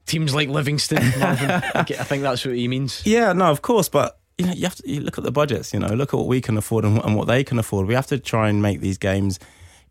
[0.06, 0.98] teams like Livingston.
[1.02, 3.02] I think that's what he means.
[3.04, 5.72] Yeah, no, of course, but you know, you have to you look at the budgets.
[5.72, 7.86] You know, look at what we can afford and, and what they can afford.
[7.86, 9.38] We have to try and make these games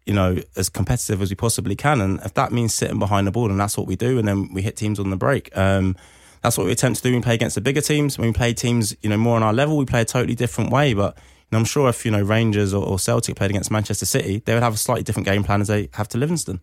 [0.07, 1.99] you know, as competitive as we possibly can.
[1.99, 4.53] And if that means sitting behind the ball, and that's what we do, and then
[4.53, 5.55] we hit teams on the break.
[5.55, 5.97] Um,
[6.41, 8.17] that's what we attempt to do we play against the bigger teams.
[8.17, 10.71] When we play teams, you know, more on our level, we play a totally different
[10.71, 10.93] way.
[10.93, 11.17] But
[11.51, 14.53] and I'm sure if you know Rangers or, or Celtic played against Manchester City, they
[14.53, 16.59] would have a slightly different game plan as they have to Livingston.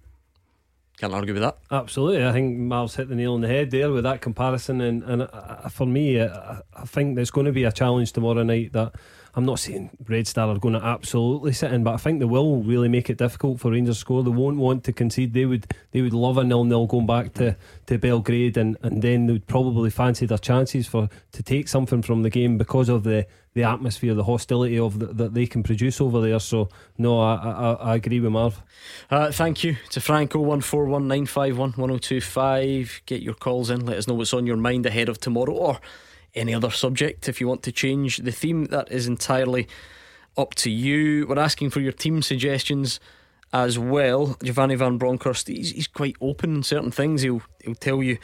[0.98, 1.58] Can't argue with that.
[1.70, 5.02] Absolutely, I think Marv's hit the nail on the head there with that comparison, and
[5.02, 8.72] and uh, for me, uh, I think there's going to be a challenge tomorrow night
[8.74, 8.94] that
[9.36, 12.24] I'm not saying Red Star are going to absolutely sit in, but I think they
[12.24, 14.22] will really make it difficult for Rangers to score.
[14.22, 15.34] They won't want to concede.
[15.34, 19.02] They would they would love a nil nil going back to, to Belgrade, and, and
[19.02, 22.88] then they would probably fancy their chances for to take something from the game because
[22.88, 26.40] of the, the atmosphere, the hostility of the, that they can produce over there.
[26.40, 28.60] So no, I I, I agree with Marv.
[29.10, 32.20] Uh, thank you to Franco one four one nine five one one zero oh two
[32.20, 33.00] five.
[33.06, 33.86] Get your calls in.
[33.86, 35.80] Let us know what's on your mind ahead of tomorrow or
[36.34, 37.28] any other subject.
[37.28, 39.68] If you want to change the theme, that is entirely
[40.36, 41.26] up to you.
[41.28, 42.98] We're asking for your team suggestions
[43.52, 44.36] as well.
[44.42, 47.22] Giovanni Van Bronckhorst, he's, he's quite open in certain things.
[47.22, 48.18] He'll he'll tell you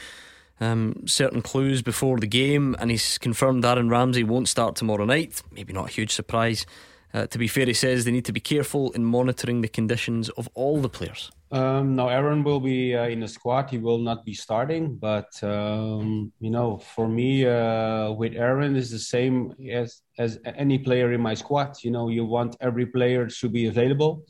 [0.61, 5.43] um, certain clues before the game, and he's confirmed Aaron Ramsey won't start tomorrow night.
[5.51, 6.67] Maybe not a huge surprise.
[7.13, 10.29] Uh, to be fair, he says they need to be careful in monitoring the conditions
[10.31, 11.31] of all the players.
[11.51, 13.71] Um, Aaron will be uh, in the squad.
[13.71, 18.91] He will not be starting, but um, you know, for me, uh, with Aaron is
[18.91, 21.77] the same as as any player in my squad.
[21.83, 24.25] You know, you want every player to be available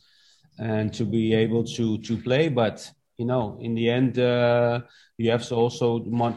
[0.58, 4.80] and to be able to to play, but you know, in the end, uh,
[5.18, 5.86] you have to also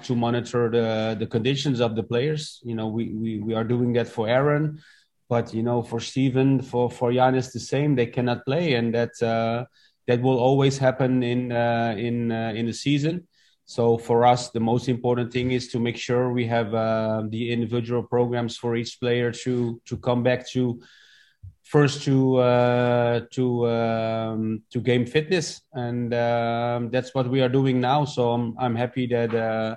[0.08, 2.60] to monitor the the conditions of the players.
[2.69, 4.65] You know, we we we are doing that for Aaron,
[5.30, 7.96] but you know, for Steven, for for Ianis, the same.
[7.96, 9.63] They cannot play, and that uh,
[10.08, 13.15] that will always happen in uh, in uh, in the season.
[13.65, 17.43] So for us, the most important thing is to make sure we have uh, the
[17.56, 20.82] individual programs for each player to to come back to
[21.63, 27.80] first to uh, to um, to game fitness, and um, that's what we are doing
[27.80, 28.06] now.
[28.06, 29.76] So I'm I'm happy that uh,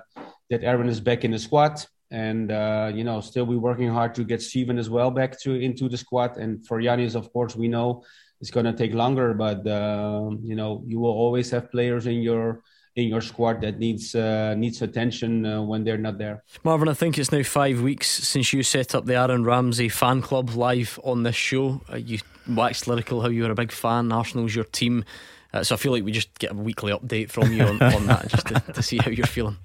[0.49, 4.13] that Aaron is back in the squad, and uh, you know still we're working hard
[4.15, 7.55] to get Steven as well back to into the squad, and for Ianis, of course,
[7.55, 8.03] we know
[8.41, 12.21] it's going to take longer, but uh, you know you will always have players in
[12.21, 12.61] your
[12.97, 16.43] in your squad that needs uh, needs attention uh, when they're not there.
[16.63, 20.21] Marvin, I think it's now five weeks since you set up the Aaron Ramsey fan
[20.21, 21.81] club live on this show.
[21.91, 24.11] Uh, you waxed lyrical how you were a big fan.
[24.11, 25.05] Arsenal's your team.
[25.53, 28.07] Uh, so I feel like we just get a weekly update from you on, on
[28.07, 29.57] that just to, to see how you're feeling.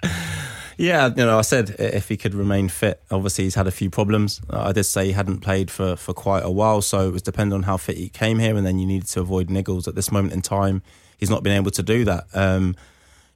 [0.79, 3.03] Yeah, you know, I said if he could remain fit.
[3.11, 4.40] Obviously, he's had a few problems.
[4.49, 7.61] I did say he hadn't played for, for quite a while, so it was dependent
[7.61, 9.88] on how fit he came here, and then you needed to avoid niggles.
[9.88, 10.83] At this moment in time,
[11.18, 12.25] he's not been able to do that.
[12.33, 12.77] Um,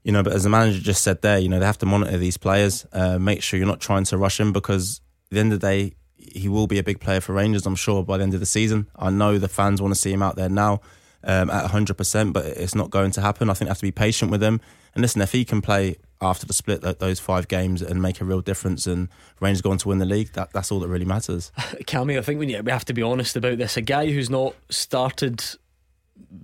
[0.06, 2.16] you know, but as the manager just said there, you know, they have to monitor
[2.16, 5.52] these players, uh, make sure you're not trying to rush him because at the end
[5.52, 8.22] of the day, he will be a big player for Rangers, I'm sure, by the
[8.22, 8.86] end of the season.
[8.94, 10.80] I know the fans want to see him out there now
[11.24, 13.50] um, at 100%, but it's not going to happen.
[13.50, 14.60] I think they have to be patient with him.
[14.94, 18.24] And listen, if he can play after the split those five games and make a
[18.24, 19.08] real difference and
[19.40, 21.50] Rangers going to win the league, that, that's all that really matters.
[21.56, 23.76] Cammy, I think we, we have to be honest about this.
[23.76, 25.42] A guy who's not started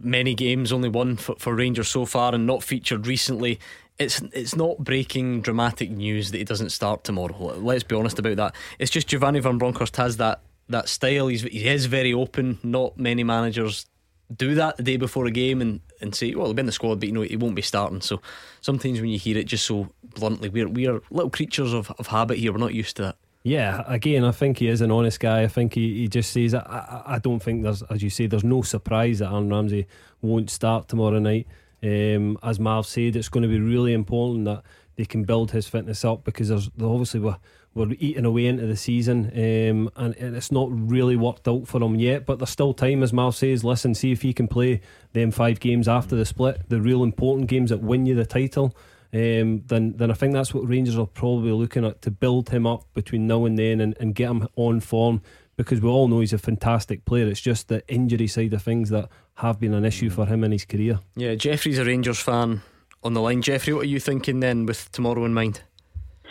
[0.00, 3.58] many games, only one for, for Rangers so far, and not featured recently.
[3.98, 7.54] It's it's not breaking dramatic news that he doesn't start tomorrow.
[7.58, 8.54] Let's be honest about that.
[8.78, 11.28] It's just Giovanni van Bronckhorst has that that style.
[11.28, 12.58] He's he is very open.
[12.62, 13.86] Not many managers
[14.34, 16.72] do that the day before a game and, and say, well, he'll be in the
[16.72, 18.00] squad, but you know he won't be starting.
[18.00, 18.20] So
[18.60, 22.38] sometimes when you hear it just so bluntly, we're we're little creatures of, of habit
[22.38, 22.52] here.
[22.52, 23.16] We're not used to that.
[23.44, 25.42] Yeah, again, I think he is an honest guy.
[25.42, 28.44] I think he, he just says, I, I don't think there's, as you say, there's
[28.44, 29.86] no surprise that Aaron Ramsey
[30.20, 31.48] won't start tomorrow night.
[31.82, 34.62] Um, as Marv said, it's going to be really important that
[34.94, 37.38] they can build his fitness up because there's obviously we're,
[37.74, 41.82] we're eating away into the season um, and, and it's not really worked out for
[41.82, 42.24] him yet.
[42.24, 43.64] But there's still time, as Marv says.
[43.64, 44.82] Listen, see if he can play
[45.14, 48.76] them five games after the split, the real important games that win you the title
[49.14, 52.66] um, then then I think that's what Rangers are probably looking at to build him
[52.66, 55.20] up between now and then and, and get him on form
[55.56, 57.26] because we all know he's a fantastic player.
[57.28, 60.52] It's just the injury side of things that have been an issue for him in
[60.52, 61.00] his career.
[61.14, 62.62] Yeah, Jeffrey's a Rangers fan
[63.02, 63.42] on the line.
[63.42, 65.62] Jeffrey, what are you thinking then with tomorrow in mind?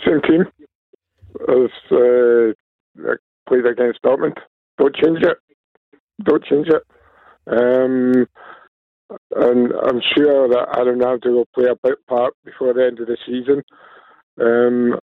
[0.06, 0.46] Same team
[1.50, 2.54] as uh,
[3.48, 4.38] played against Dortmund.
[4.78, 5.38] Don't change it.
[6.24, 6.84] Don't change it.
[7.48, 8.28] Um,
[9.36, 13.08] and I'm sure that Aaron Ramsey will play a big part before the end of
[13.08, 13.64] the season.
[14.40, 15.00] Um,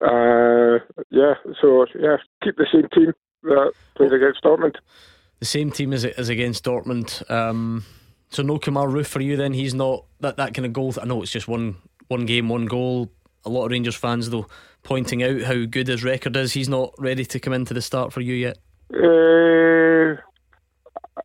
[0.00, 0.78] uh,
[1.10, 4.76] yeah, so yeah, keep the same team that played against Dortmund.
[5.40, 7.28] The same team as as against Dortmund.
[7.30, 7.84] Um,
[8.30, 9.52] so no Kemar Roofe for you then.
[9.52, 10.94] He's not that that kind of goal.
[11.00, 11.76] I know it's just one
[12.08, 13.10] one game, one goal.
[13.44, 14.46] A lot of Rangers fans though
[14.82, 16.52] pointing out how good his record is.
[16.52, 18.58] He's not ready to come into the start for you yet.
[18.92, 20.20] Uh,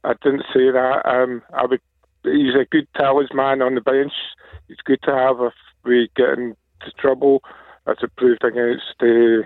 [0.03, 1.01] I didn't say that.
[1.05, 1.81] Um, I would
[2.23, 4.13] he's a good talisman on the bench.
[4.69, 6.55] It's good to have if we get into
[6.99, 7.43] trouble,
[7.85, 9.43] That's it proved against the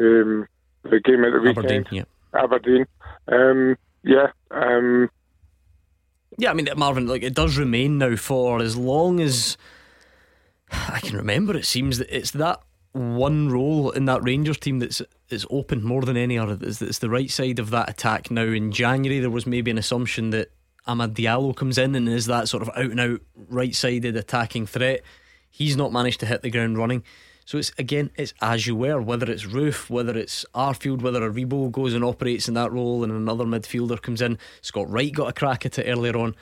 [0.00, 0.46] um,
[0.82, 1.86] the game at the weekend.
[1.86, 1.86] Aberdeen.
[1.90, 2.04] Yeah.
[2.34, 2.86] Aberdeen.
[3.28, 4.26] Um, yeah.
[4.50, 5.08] Um,
[6.36, 9.56] Yeah, I mean, Marvin, like it does remain now for as long as
[10.70, 11.56] I can remember.
[11.56, 12.60] It seems that it's that
[12.92, 16.58] one role in that Rangers team that's is open more than any other.
[16.60, 18.42] It's, it's the right side of that attack now.
[18.44, 20.50] In January, there was maybe an assumption that
[20.86, 24.66] Amad Diallo comes in and is that sort of out and out right sided attacking
[24.66, 25.02] threat.
[25.50, 27.02] He's not managed to hit the ground running.
[27.46, 31.70] So it's again, it's as you were, whether it's Roofe, whether it's Arfield, whether Aribo
[31.70, 34.38] goes and operates in that role and another midfielder comes in.
[34.62, 36.34] Scott Wright got a crack at it earlier on.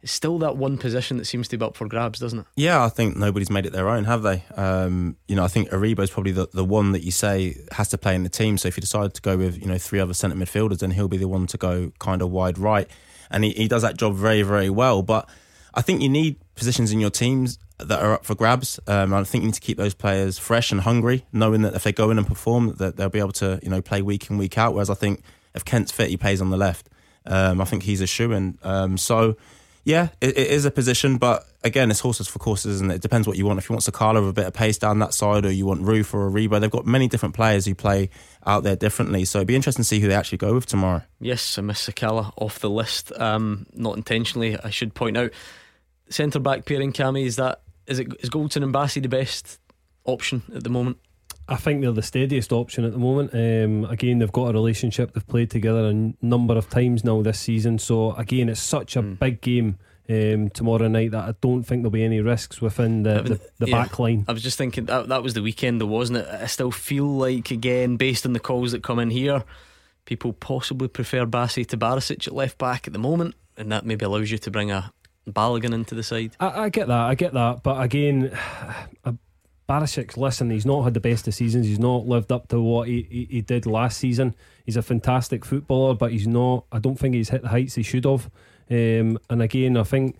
[0.00, 2.46] It's still that one position that seems to be up for grabs, doesn't it?
[2.56, 4.44] Yeah, I think nobody's made it their own, have they?
[4.54, 7.98] Um, you know, I think Aribo's probably the, the one that you say has to
[7.98, 8.58] play in the team.
[8.58, 11.08] So if you decide to go with, you know, three other centre midfielders, then he'll
[11.08, 12.88] be the one to go kind of wide right.
[13.34, 15.02] And he, he does that job very, very well.
[15.02, 15.28] But
[15.74, 18.78] I think you need positions in your teams that are up for grabs.
[18.86, 21.82] Um, I think you need to keep those players fresh and hungry, knowing that if
[21.82, 24.38] they go in and perform, that they'll be able to, you know, play week in,
[24.38, 24.72] week out.
[24.72, 26.88] Whereas I think if Kent's fit, he plays on the left.
[27.26, 28.56] Um, I think he's a shoe in.
[28.62, 29.36] Um, so
[29.84, 32.96] yeah, it, it is a position, but again, it's horses for courses, and it?
[32.96, 33.58] it depends what you want.
[33.58, 35.82] If you want Sakala with a bit of pace down that side, or you want
[35.82, 38.08] Roofe or Aribo, they've got many different players who play
[38.46, 39.26] out there differently.
[39.26, 41.02] So it'd be interesting to see who they actually go with tomorrow.
[41.20, 44.58] Yes, I miss Sakala off the list, um, not intentionally.
[44.58, 45.32] I should point out
[46.08, 46.92] centre back pairing.
[46.92, 49.58] Cammy is that is it is Goldson and Bassey the best
[50.04, 50.98] option at the moment?
[51.48, 53.34] I think they're the steadiest option at the moment.
[53.34, 55.12] Um, again, they've got a relationship.
[55.12, 57.78] They've played together a number of times now this season.
[57.78, 59.18] So again, it's such a mm.
[59.18, 59.78] big game
[60.08, 63.66] um, tomorrow night that I don't think there'll be any risks within the, the, the
[63.66, 64.24] yeah, back line.
[64.26, 66.28] I was just thinking that that was the weekend, though, wasn't it?
[66.28, 69.44] I still feel like again, based on the calls that come in here,
[70.06, 74.04] people possibly prefer Bassey to Barisic at left back at the moment, and that maybe
[74.04, 74.92] allows you to bring a
[75.28, 76.36] Balogun into the side.
[76.40, 78.36] I, I get that, I get that, but again.
[79.68, 81.66] Barisic, listen, he's not had the best of seasons.
[81.66, 84.34] He's not lived up to what he, he, he, did last season.
[84.66, 86.66] He's a fantastic footballer, but he's not.
[86.70, 88.30] I don't think he's hit the heights he should have.
[88.70, 90.18] Um, and again, I think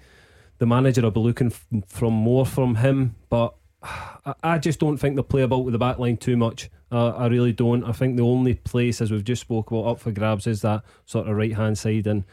[0.59, 4.97] the manager will be looking f- from more from him, but I, I, just don't
[4.97, 6.71] think they'll play about with the back line too much.
[6.91, 7.85] Uh, I really don't.
[7.85, 10.85] I think the only place, as we've just spoke about, up for grabs is that
[11.05, 12.25] sort of right hand side, and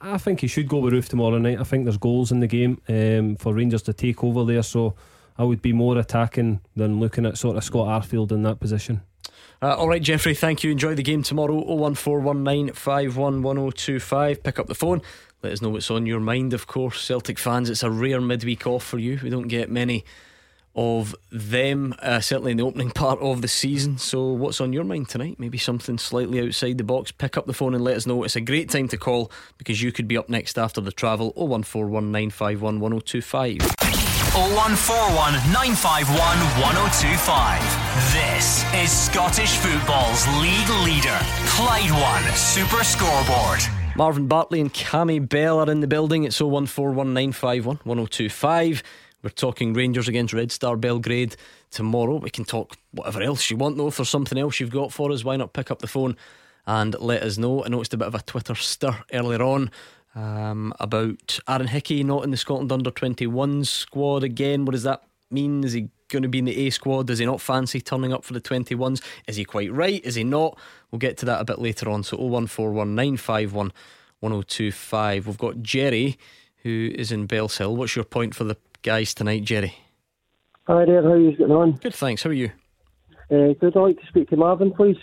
[0.00, 1.60] I think he should go with Roofe tomorrow night.
[1.60, 4.94] I think there's goals in the game um, for Rangers to take over there, so.
[5.38, 9.02] I would be more attacking than looking at sort of Scott Arfield in that position.
[9.60, 10.70] Uh, all right, Jeffrey, thank you.
[10.70, 11.64] Enjoy the game tomorrow.
[11.64, 14.42] 01419511025.
[14.42, 15.00] Pick up the phone.
[15.42, 17.00] Let us know what's on your mind, of course.
[17.00, 19.18] Celtic fans, it's a rare midweek off for you.
[19.22, 20.04] We don't get many
[20.74, 23.98] of them, uh, certainly in the opening part of the season.
[23.98, 25.36] So, what's on your mind tonight?
[25.38, 27.10] Maybe something slightly outside the box.
[27.10, 28.22] Pick up the phone and let us know.
[28.22, 31.32] It's a great time to call because you could be up next after the travel.
[31.34, 34.07] 01419511025.
[34.38, 36.14] 0141 951
[36.62, 37.58] 1025.
[38.14, 43.58] This is Scottish football's league leader, Clyde One Super Scoreboard.
[43.96, 46.22] Marvin Bartley and Cammy Bell are in the building.
[46.22, 48.84] It's 0141 951 1025.
[49.24, 51.34] We're talking Rangers against Red Star Belgrade
[51.72, 52.18] tomorrow.
[52.18, 53.88] We can talk whatever else you want, though.
[53.88, 56.16] If there's something else you've got for us, why not pick up the phone
[56.64, 57.64] and let us know?
[57.64, 59.72] I noticed a bit of a Twitter stir earlier on
[60.14, 64.64] um, about Aaron Hickey not in the Scotland under 21 squad again.
[64.64, 65.64] What does that mean?
[65.64, 67.06] Is he going to be in the A squad?
[67.06, 69.02] Does he not fancy turning up for the 21s?
[69.26, 70.04] Is he quite right?
[70.04, 70.58] Is he not?
[70.90, 72.02] We'll get to that a bit later on.
[72.02, 73.72] So 0141951
[74.20, 75.26] 1025.
[75.26, 76.18] We've got Jerry
[76.62, 77.76] who is in Bellshill.
[77.76, 79.74] What's your point for the guys tonight, Jerry?
[80.66, 81.72] Hi there, how are you getting on?
[81.72, 82.22] Good, thanks.
[82.22, 82.50] How are you?
[83.30, 83.76] Uh, good.
[83.76, 84.96] I'd like to speak to Marvin, please.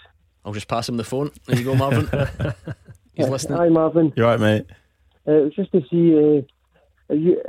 [0.43, 1.31] I'll just pass him the phone.
[1.47, 2.07] There you go, Marvin.
[3.13, 3.57] He's listening.
[3.57, 4.13] Hi, Marvin.
[4.15, 4.65] You're right, mate?
[5.27, 6.45] Uh, it was just to see,
[7.09, 7.41] uh, you,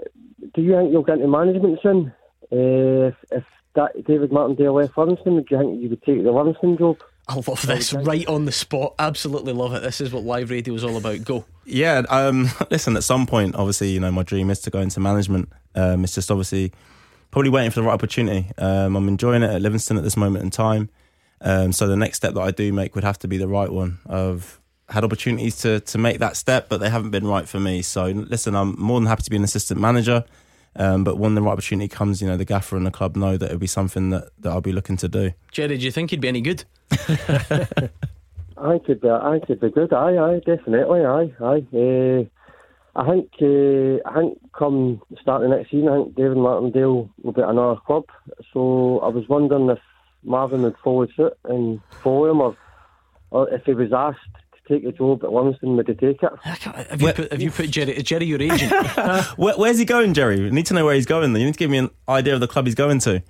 [0.54, 2.12] do you think you'll get into management soon?
[2.52, 6.32] Uh, if, if that David Martindale left Livingston, would you think you would take the
[6.32, 6.96] Livingston job?
[7.28, 8.94] I love this right on the spot.
[8.98, 9.82] Absolutely love it.
[9.82, 11.24] This is what live radio is all about.
[11.24, 11.44] Go.
[11.64, 12.02] Yeah.
[12.08, 15.48] Um, listen, at some point, obviously, you know, my dream is to go into management.
[15.74, 16.72] Um, it's just obviously
[17.32, 18.50] probably waiting for the right opportunity.
[18.58, 20.88] Um, I'm enjoying it at Livingston at this moment in time.
[21.40, 23.70] Um, so the next step that I do make would have to be the right
[23.70, 23.98] one.
[24.06, 27.82] Of had opportunities to to make that step, but they haven't been right for me.
[27.82, 30.24] So listen, I'm more than happy to be an assistant manager.
[30.78, 33.36] Um, but when the right opportunity comes, you know, the gaffer and the club know
[33.36, 35.32] that it'll be something that, that I'll be looking to do.
[35.50, 36.64] Jerry, do you think he'd be any good?
[38.58, 39.92] I could be, I could be good.
[39.92, 41.64] Aye, aye, definitely, aye, aye.
[41.74, 42.24] Uh,
[42.98, 47.42] I think, uh, I think come starting next season, I think David Martindale will be
[47.42, 48.04] at another club.
[48.52, 49.78] So I was wondering if
[50.24, 52.56] Marvin would follow suit and follow him, or,
[53.30, 54.18] or if he was asked
[54.68, 56.32] take the job at Livingston, would he take it?
[56.42, 58.02] Have you, put, have you put Jerry?
[58.02, 58.72] Jerry your agent?
[59.36, 60.40] Where, where's he going, Jerry?
[60.40, 61.32] We need to know where he's going.
[61.32, 61.38] Though.
[61.38, 63.22] You need to give me an idea of the club he's going to.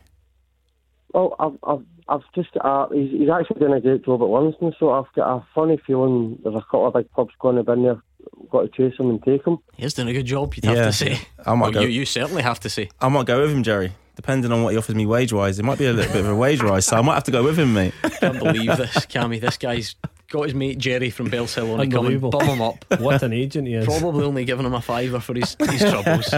[1.12, 4.74] Well, I've, I've, I've just uh, he's, he's actually doing a great job at Livingston,
[4.78, 7.72] so I've got a funny feeling there's a couple of big clubs going to be
[7.72, 8.02] in there
[8.50, 9.58] got to chase him and take him.
[9.76, 11.18] He's doing a good job, you'd have to say.
[11.44, 12.90] I might Well, go- you, you certainly have to say.
[13.00, 13.92] I might go with him, Jerry.
[14.14, 16.30] Depending on what he offers me wage wise, it might be a little bit of
[16.30, 17.92] a wage rise, so I might have to go with him, mate.
[18.20, 19.38] Can't believe this, Cammy.
[19.40, 19.94] This guy's
[20.30, 22.30] got his mate Jerry from Bellshill on to come and Unbelievable.
[22.30, 22.84] bum him up.
[23.00, 23.84] What an agent he is.
[23.86, 26.28] Probably only giving him a fiver for his, his troubles.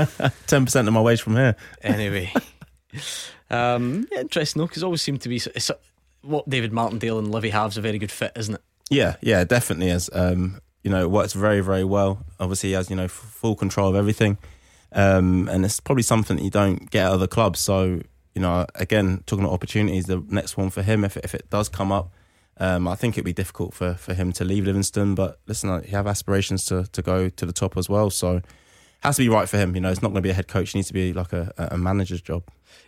[0.47, 1.57] Ten percent of my wage from here.
[1.83, 2.33] Anyway,
[3.51, 5.71] um, yeah, interesting though, because always seem to be it's,
[6.23, 8.61] what David Martindale and Livy have's a very good fit, isn't it?
[8.91, 10.11] Yeah, yeah, definitely is.
[10.13, 12.25] Um, you know, it works very, very well.
[12.41, 14.39] Obviously, he has you know f- full control of everything,
[14.93, 17.61] um, and it's probably something that you don't get at other clubs.
[17.61, 18.01] So,
[18.35, 21.49] you know, again, talking about opportunities, the next one for him, if it, if it
[21.51, 22.11] does come up,
[22.61, 25.15] um, I think it'd be difficult for, for him to leave Livingston.
[25.15, 28.11] But listen, he have aspirations to to go to the top as well.
[28.11, 28.41] So,
[29.01, 29.75] has to be right for him.
[29.75, 30.75] You know, it's not going to be a head coach.
[30.75, 32.43] It needs to be like a, a manager's job.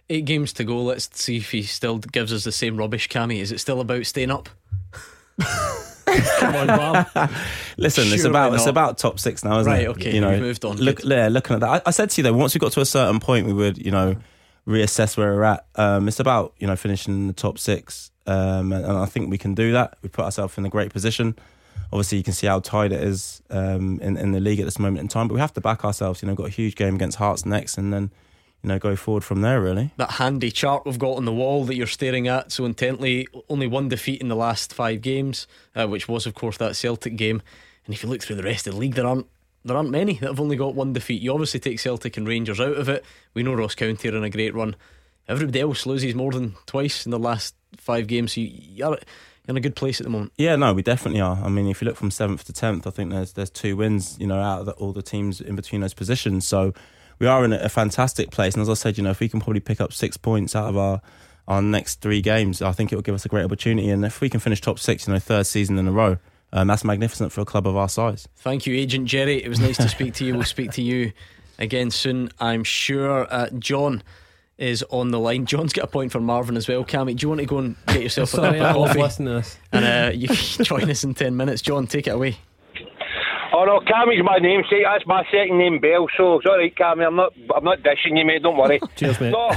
[0.08, 0.82] Eight games to go.
[0.82, 3.38] Let's see if he still gives us the same rubbish, Cammy.
[3.40, 4.48] Is it still about staying up?
[6.38, 7.06] Come on, Bob.
[7.76, 9.88] Listen, it's Surely about it's about top six now, isn't Right, it?
[9.90, 10.76] okay, you know, we've moved on.
[10.78, 12.80] Look, yeah, looking at that, I, I said to you though, once we got to
[12.80, 14.16] a certain point, we would, you know,
[14.66, 15.64] reassess where we're at.
[15.76, 19.28] Um, it's about you know finishing in the top six, um, and, and I think
[19.28, 19.98] we can do that.
[20.02, 21.34] We put ourselves in a great position.
[21.92, 24.78] Obviously, you can see how tight it is um, in in the league at this
[24.78, 26.22] moment in time, but we have to back ourselves.
[26.22, 28.12] You know, got a huge game against Hearts next, and then
[28.62, 29.60] you know go forward from there.
[29.60, 29.90] Really.
[29.96, 33.26] That handy chart we've got on the wall that you're staring at so intently.
[33.48, 37.16] Only one defeat in the last five games, uh, which was of course that Celtic
[37.16, 37.42] game.
[37.84, 39.26] And if you look through the rest of the league, there aren't
[39.64, 41.20] there aren't many that have only got one defeat.
[41.20, 43.04] You obviously take Celtic and Rangers out of it.
[43.34, 44.76] We know Ross County are in a great run.
[45.30, 48.32] Everybody else loses more than twice in the last five games.
[48.34, 48.88] So you- you're
[49.46, 50.32] you're in a good place at the moment.
[50.36, 51.38] Yeah, no, we definitely are.
[51.42, 54.16] I mean, if you look from seventh to tenth, I think there's there's two wins,
[54.20, 56.46] you know, out of the, all the teams in between those positions.
[56.46, 56.74] So
[57.18, 58.54] we are in a, a fantastic place.
[58.54, 60.68] And as I said, you know, if we can probably pick up six points out
[60.68, 61.00] of our
[61.48, 63.88] our next three games, I think it will give us a great opportunity.
[63.90, 66.18] And if we can finish top six, you know, third season in a row,
[66.52, 68.28] um, that's magnificent for a club of our size.
[68.36, 69.42] Thank you, Agent Jerry.
[69.42, 70.34] It was nice to speak to you.
[70.34, 71.12] We'll speak to you
[71.58, 73.26] again soon, I'm sure.
[73.32, 74.02] Uh, John
[74.60, 75.46] is on the line.
[75.46, 76.84] John's got a point for Marvin as well.
[76.84, 79.02] Cammy, do you want to go and get yourself a cup of coffee?
[79.02, 79.58] listening to this.
[79.72, 81.62] And uh, you can join us in 10 minutes.
[81.62, 82.36] John, take it away.
[83.52, 84.84] Oh no, Cammy's my namesake.
[84.84, 86.06] That's my second name, Bell.
[86.16, 87.06] So it's all right, Cammy.
[87.06, 88.42] I'm not, I'm not dishing you, mate.
[88.42, 88.80] Don't worry.
[88.96, 89.30] Cheers, mate.
[89.32, 89.50] No,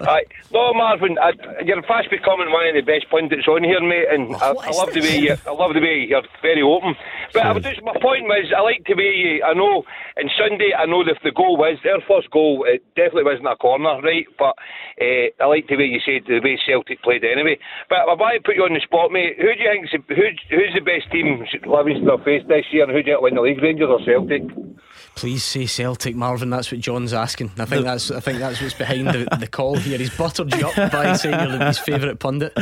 [0.00, 0.24] Aye.
[0.52, 1.18] no, Marvin.
[1.18, 1.32] I,
[1.64, 4.08] you're fast becoming one of the best pundits on here, mate.
[4.10, 6.94] And I, I is love the way you, I love the way you're very open.
[7.32, 9.44] But I was just, my point was, I like the way you.
[9.44, 9.84] I know,
[10.16, 12.64] and Sunday, I know that the goal was their first goal.
[12.66, 14.26] It definitely wasn't a corner, right?
[14.38, 14.56] But
[15.00, 17.58] uh, I like the way you said the way Celtic played anyway.
[17.88, 19.36] But I want to put you on the spot, mate.
[19.36, 22.84] Who do you think's the, who's, who's the best team Livingston have faced this year,
[22.84, 24.48] and who do you think will win the league, Rangers or Celtic?
[25.20, 26.48] Please say Celtic, Marvin.
[26.48, 27.50] That's what John's asking.
[27.58, 29.98] I think that's I think that's what's behind the, the call here.
[29.98, 32.56] He's buttered you up by saying you're his favourite pundit.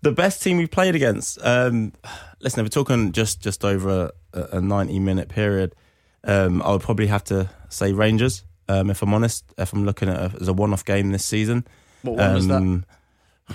[0.00, 1.38] The best team we played against.
[1.44, 1.92] Um,
[2.40, 5.76] listen, if we're talking just just over a, a ninety minute period,
[6.24, 8.42] um, I would probably have to say Rangers.
[8.68, 11.64] Um, if I'm honest, if I'm looking at it as a one-off game this season.
[12.02, 12.56] What one was that?
[12.56, 12.84] Um,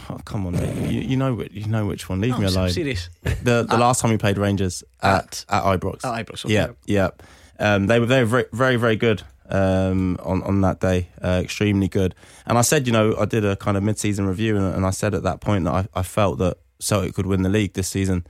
[0.10, 0.92] Oh, come on, mate.
[0.92, 2.22] You, you know which- you know which one.
[2.22, 2.70] Leave No, me I'm alone.
[2.70, 3.10] serious.
[3.24, 6.06] The the last time we played Rangers at at, Ibrox.
[6.06, 6.54] At Ibrox, okay.
[6.54, 7.10] Yeah, yeah.
[7.60, 11.10] Um, they were very very very very good um, on on that day.
[11.24, 12.16] Uh, extremely good.
[12.46, 14.86] And I said, you know, I did a kind of mid season review, and, and
[14.86, 17.74] I said at that point that I, I felt that Celtic could win the league
[17.74, 18.26] this season,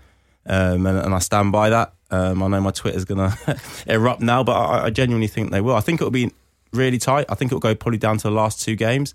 [0.45, 1.93] um, and, and I stand by that.
[2.09, 3.37] Um, I know my Twitter's gonna
[3.87, 5.75] erupt now, but I, I genuinely think they will.
[5.75, 6.31] I think it'll be
[6.73, 7.25] really tight.
[7.29, 9.13] I think it'll go probably down to the last two games.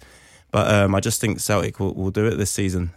[0.50, 2.90] But um, I just think Celtic will, will do it this season.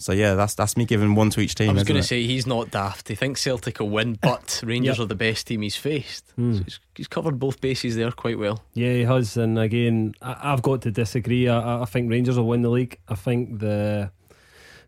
[0.00, 1.70] So yeah, that's that's me giving one to each team.
[1.70, 3.08] I was going to say he's not daft.
[3.08, 5.04] He thinks Celtic will win, but Rangers Yep.
[5.04, 6.30] are the best team he's faced.
[6.36, 6.54] Hmm.
[6.58, 8.62] So he's, he's covered both bases there quite well.
[8.74, 9.36] Yeah, he has.
[9.36, 11.48] And again, I, I've got to disagree.
[11.48, 12.98] I, I- I think Rangers will win the league.
[13.08, 14.10] I think the,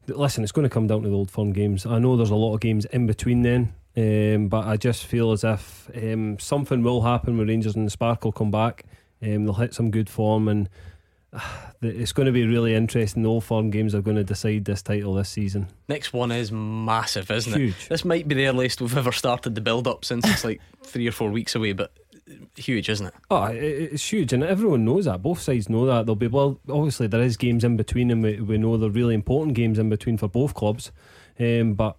[0.06, 1.86] the- listen, it's going to come down to the old firm games.
[1.86, 5.32] I know there's a lot of games in between then, um, but I just feel
[5.32, 8.84] as if um, something will happen with Rangers and the Spark will come back.
[9.22, 10.70] Um, they'll hit some good form, and the-
[11.82, 13.24] it's going to be really interesting.
[13.24, 15.68] Old firm games are going to decide this title this season.
[15.88, 17.58] Next one is massive, isn't it?
[17.58, 17.88] Huge.
[17.88, 21.08] This might be the earliest we've ever started the build up since it's like three
[21.08, 21.92] or four weeks away, but
[22.56, 23.14] huge, isn't it?
[23.30, 25.22] Oh, it's huge, and everyone knows that.
[25.22, 26.06] Both sides know that.
[26.06, 29.14] There'll be well, obviously there is games in between, and we, we know they're really
[29.14, 30.92] important games in between for both clubs.
[31.38, 31.96] Um, but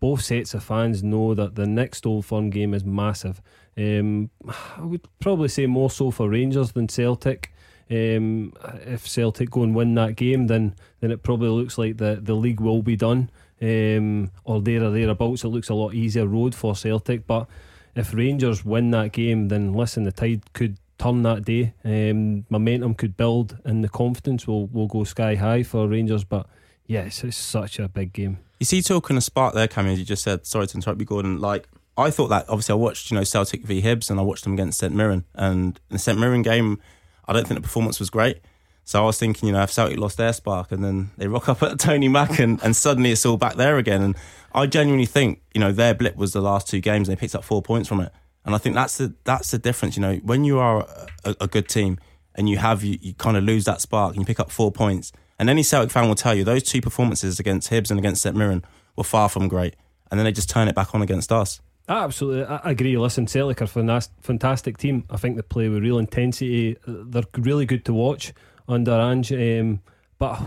[0.00, 3.40] both sets of fans know that the next Old Firm game is massive.
[3.76, 4.30] Um,
[4.76, 7.53] I would probably say more so for Rangers than Celtic.
[7.90, 8.52] Um,
[8.86, 12.34] if Celtic go and win that game, then then it probably looks like the, the
[12.34, 13.30] league will be done.
[13.60, 17.26] Um, or there or thereabouts, it looks a lot easier road for Celtic.
[17.26, 17.46] But
[17.94, 21.74] if Rangers win that game, then listen, the tide could turn that day.
[21.84, 26.24] Um, momentum could build, and the confidence will will go sky high for Rangers.
[26.24, 26.46] But
[26.86, 28.38] yes, it's such a big game.
[28.60, 30.46] You see, talking of spark there, as you just said.
[30.46, 31.38] Sorry to interrupt you, Gordon.
[31.38, 34.44] Like I thought that obviously I watched you know Celtic v Hibs and I watched
[34.44, 36.80] them against St Mirren and in the St Mirren game
[37.26, 38.40] I don't think the performance was great.
[38.84, 41.48] So I was thinking, you know, if Celtic lost their spark and then they rock
[41.48, 44.02] up at Tony Mack and, and suddenly it's all back there again.
[44.02, 44.16] And
[44.52, 47.34] I genuinely think, you know, their blip was the last two games and they picked
[47.34, 48.12] up four points from it.
[48.44, 49.96] And I think that's the that's the difference.
[49.96, 50.86] You know, when you are
[51.24, 51.98] a, a good team
[52.34, 54.70] and you have you, you kind of lose that spark and you pick up four
[54.70, 55.12] points.
[55.38, 58.36] And any Celtic fan will tell you those two performances against Hibs and against St
[58.36, 58.62] Mirren
[58.96, 59.76] were far from great.
[60.10, 61.60] And then they just turn it back on against us.
[61.88, 62.96] Absolutely, I agree.
[62.96, 65.04] Listen, Celtic are a fantastic team.
[65.10, 66.78] I think they play with real intensity.
[66.86, 68.32] They're really good to watch
[68.66, 69.32] under Ange.
[69.32, 69.80] Um,
[70.18, 70.40] but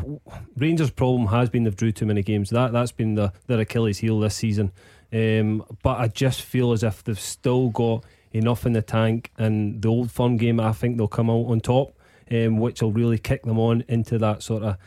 [0.55, 2.49] Rangers' problem has been they've drew too many games.
[2.49, 4.71] That that's been the their Achilles heel this season.
[5.13, 9.79] Um, but I just feel as if they've still got enough in the tank, and
[9.81, 10.59] the old firm game.
[10.59, 11.95] I think they'll come out on top,
[12.31, 14.77] um, which will really kick them on into that sort of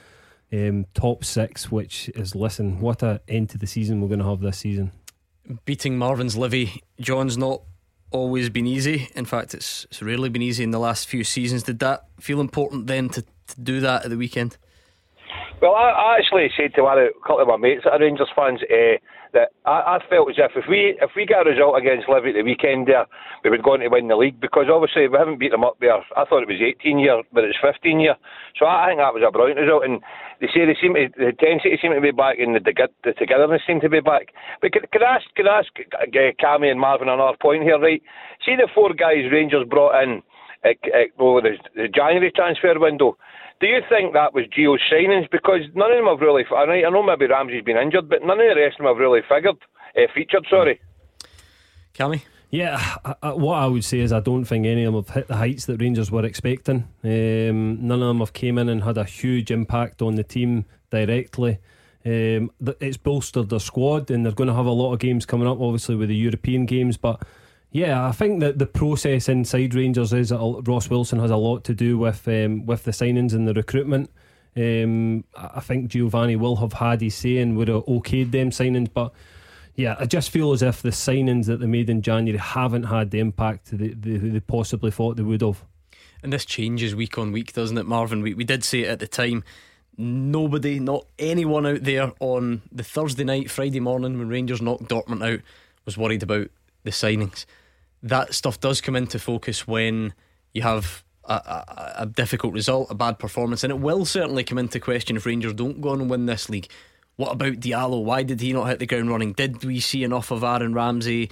[0.53, 1.71] um, top six.
[1.71, 4.91] Which is listen, what a end to the season we're going to have this season
[5.65, 7.63] beating Marvin's Livy, John's not
[8.11, 9.09] always been easy.
[9.15, 11.63] In fact, it's, it's rarely been easy in the last few seasons.
[11.63, 14.57] Did that feel important then to, to do that at the weekend?
[15.61, 18.31] Well, I, I actually said to one, a couple of my mates that are Rangers
[18.35, 18.97] fans, uh,
[19.33, 22.31] that I, I felt as if if we if we get a result against Livy
[22.31, 23.07] at the weekend there,
[23.45, 25.79] we would go on to win the league because obviously we haven't beat them up
[25.81, 26.03] there.
[26.17, 28.17] I thought it was 18 year, but it's 15 year.
[28.59, 29.85] So I think that was a brilliant result.
[29.85, 30.03] And
[30.41, 33.63] they say they seem to, the intensity seemed to be back and the, the togetherness
[33.67, 34.33] seemed to be back.
[34.61, 36.07] But could, could I ask, could I ask uh,
[36.41, 38.03] Cammy and Marvin another point here, right?
[38.45, 40.23] See the four guys Rangers brought in
[41.19, 43.17] well, the, the January transfer window.
[43.61, 45.31] Do you think that was Gio's signings?
[45.31, 46.45] Because none of them have really.
[46.49, 49.21] I know maybe Ramsey's been injured, but none of the rest of them have really
[49.29, 49.57] figured,
[49.97, 50.47] uh, featured.
[50.49, 50.81] Sorry,
[51.95, 52.23] Cammy.
[52.51, 55.15] Yeah, I, I, what I would say is I don't think any of them have
[55.15, 56.89] hit the heights that Rangers were expecting.
[57.05, 60.65] Um, none of them have came in and had a huge impact on the team
[60.91, 61.59] directly.
[62.05, 65.47] Um, it's bolstered their squad, and they're going to have a lot of games coming
[65.47, 67.23] up, obviously with the European games, but
[67.73, 71.63] yeah, I think that the process inside Rangers is that Ross Wilson has a lot
[71.65, 74.11] to do with um, with the signings and the recruitment.
[74.57, 78.89] Um, I think Giovanni will have had his say and would have okayed them signings,
[78.93, 79.13] but
[79.75, 83.11] yeah, I just feel as if the signings that they made in January haven't had
[83.11, 85.65] the impact that they, they possibly thought they would have.
[86.23, 88.23] And this changes week on week, doesn't it, Marvin?
[88.23, 89.43] We, we did say it at the time.
[89.97, 95.25] Nobody, not anyone out there on the Thursday night, Friday morning when Rangers knocked Dortmund
[95.25, 95.41] out
[95.85, 96.51] was worried about
[96.85, 97.47] the signings
[98.03, 100.13] that stuff does come into focus when
[100.53, 104.59] you have a, a, a, difficult result, a bad performance, and it will certainly come
[104.59, 106.69] into question if Rangers don't go on and win this league.
[107.21, 108.03] What about Diallo?
[108.03, 109.35] Why did he not hit the ground running?
[109.35, 111.29] Did we see enough of Aaron Ramsey?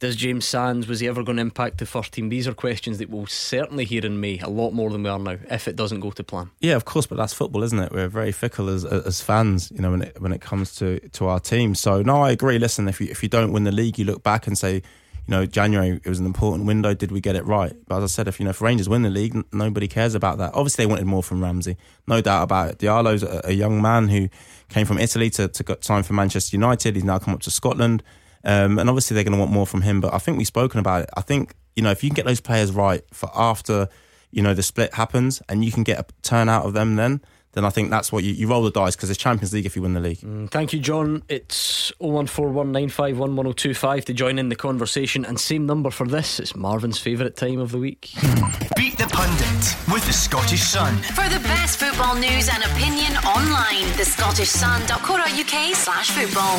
[0.00, 2.28] Does James Sands was he ever going to impact the first team?
[2.28, 5.20] These are questions that we'll certainly hear in May a lot more than we are
[5.20, 6.50] now if it doesn't go to plan.
[6.58, 7.92] Yeah, of course, but that's football, isn't it?
[7.92, 11.28] We're very fickle as as fans, you know, when it when it comes to to
[11.28, 11.76] our team.
[11.76, 12.58] So no, I agree.
[12.58, 14.82] Listen, if you if you don't win the league, you look back and say
[15.26, 16.94] you know, January it was an important window.
[16.94, 17.72] Did we get it right?
[17.86, 20.14] But as I said, if you know, if Rangers win the league, n- nobody cares
[20.14, 20.52] about that.
[20.54, 22.78] Obviously, they wanted more from Ramsey, no doubt about it.
[22.78, 24.28] Diallo's a, a young man who
[24.68, 26.96] came from Italy to to signed for Manchester United.
[26.96, 28.02] He's now come up to Scotland,
[28.44, 30.00] um, and obviously they're going to want more from him.
[30.00, 31.10] But I think we've spoken about it.
[31.16, 33.88] I think you know, if you can get those players right for after
[34.30, 37.20] you know the split happens, and you can get a turn out of them, then
[37.52, 39.76] then I think that's what you, you roll the dice because it's Champions League if
[39.76, 40.20] you win the league.
[40.20, 41.22] Mm, thank you, John.
[41.28, 45.26] It's 01419511025 to join in the conversation.
[45.26, 46.40] And same number for this.
[46.40, 48.10] It's Marvin's favourite time of the week.
[48.76, 50.96] Beat the Pundit with the Scottish Sun.
[50.96, 56.58] For the best football news and opinion online, the Scottish Sun.co.uk slash football.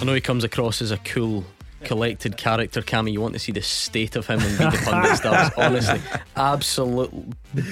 [0.00, 1.44] I know he comes across as a cool
[1.84, 3.12] collected character, Cammy.
[3.12, 5.50] You want to see the state of him and be the pundit stars.
[5.56, 6.00] Honestly,
[6.36, 7.12] absolute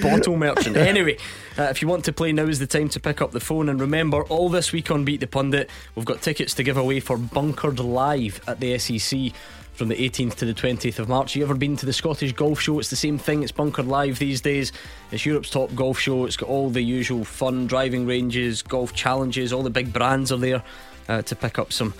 [0.01, 0.77] bottle merchant.
[0.77, 1.17] Anyway,
[1.57, 3.69] uh, if you want to play, now is the time to pick up the phone.
[3.69, 6.99] And remember, all this week on Beat the Pundit, we've got tickets to give away
[6.99, 9.33] for Bunkered Live at the SEC
[9.73, 11.35] from the 18th to the 20th of March.
[11.35, 12.79] You ever been to the Scottish Golf Show?
[12.79, 13.41] It's the same thing.
[13.41, 14.71] It's Bunkered Live these days.
[15.11, 16.25] It's Europe's top golf show.
[16.25, 19.51] It's got all the usual fun driving ranges, golf challenges.
[19.51, 20.63] All the big brands are there
[21.07, 21.93] uh, to pick up some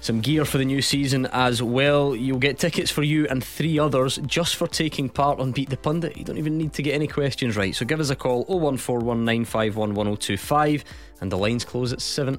[0.00, 2.16] some gear for the new season as well.
[2.16, 5.76] You'll get tickets for you and three others just for taking part on Beat the
[5.76, 6.16] Pundit.
[6.16, 7.72] You don't even need to get any questions right.
[7.74, 10.82] So give us a call 01419511025
[11.20, 12.36] and the lines close at 7.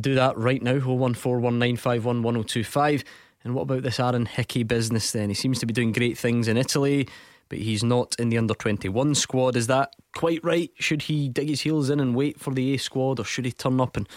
[0.00, 0.78] Do that right now.
[0.78, 3.02] 01419511025.
[3.42, 5.28] And what about this Aaron Hickey business then?
[5.28, 7.08] He seems to be doing great things in Italy,
[7.48, 9.56] but he's not in the under 21 squad.
[9.56, 10.70] Is that quite right?
[10.76, 13.50] Should he dig his heels in and wait for the A squad, or should he
[13.50, 14.08] turn up and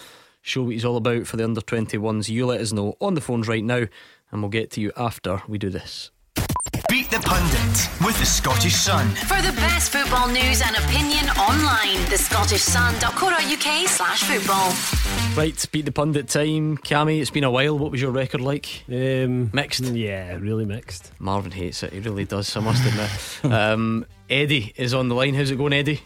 [0.42, 2.28] show what he's all about for the under 21s?
[2.28, 3.86] You let us know on the phones right now,
[4.30, 6.10] and we'll get to you after we do this.
[6.88, 9.08] Beat the Pundit with the Scottish Sun.
[9.10, 14.72] For the best football news and opinion online, the Scottish thescottishsun.co.uk slash football.
[15.36, 16.78] Right, beat the pundit time.
[16.78, 17.78] Cammy, it's been a while.
[17.78, 18.84] What was your record like?
[18.88, 19.82] Um, mixed.
[19.82, 21.12] Yeah, really mixed.
[21.18, 21.92] Marvin hates it.
[21.92, 22.56] He really does.
[22.56, 23.44] I must admit.
[23.52, 25.34] um, Eddie is on the line.
[25.34, 26.00] How's it going, Eddie?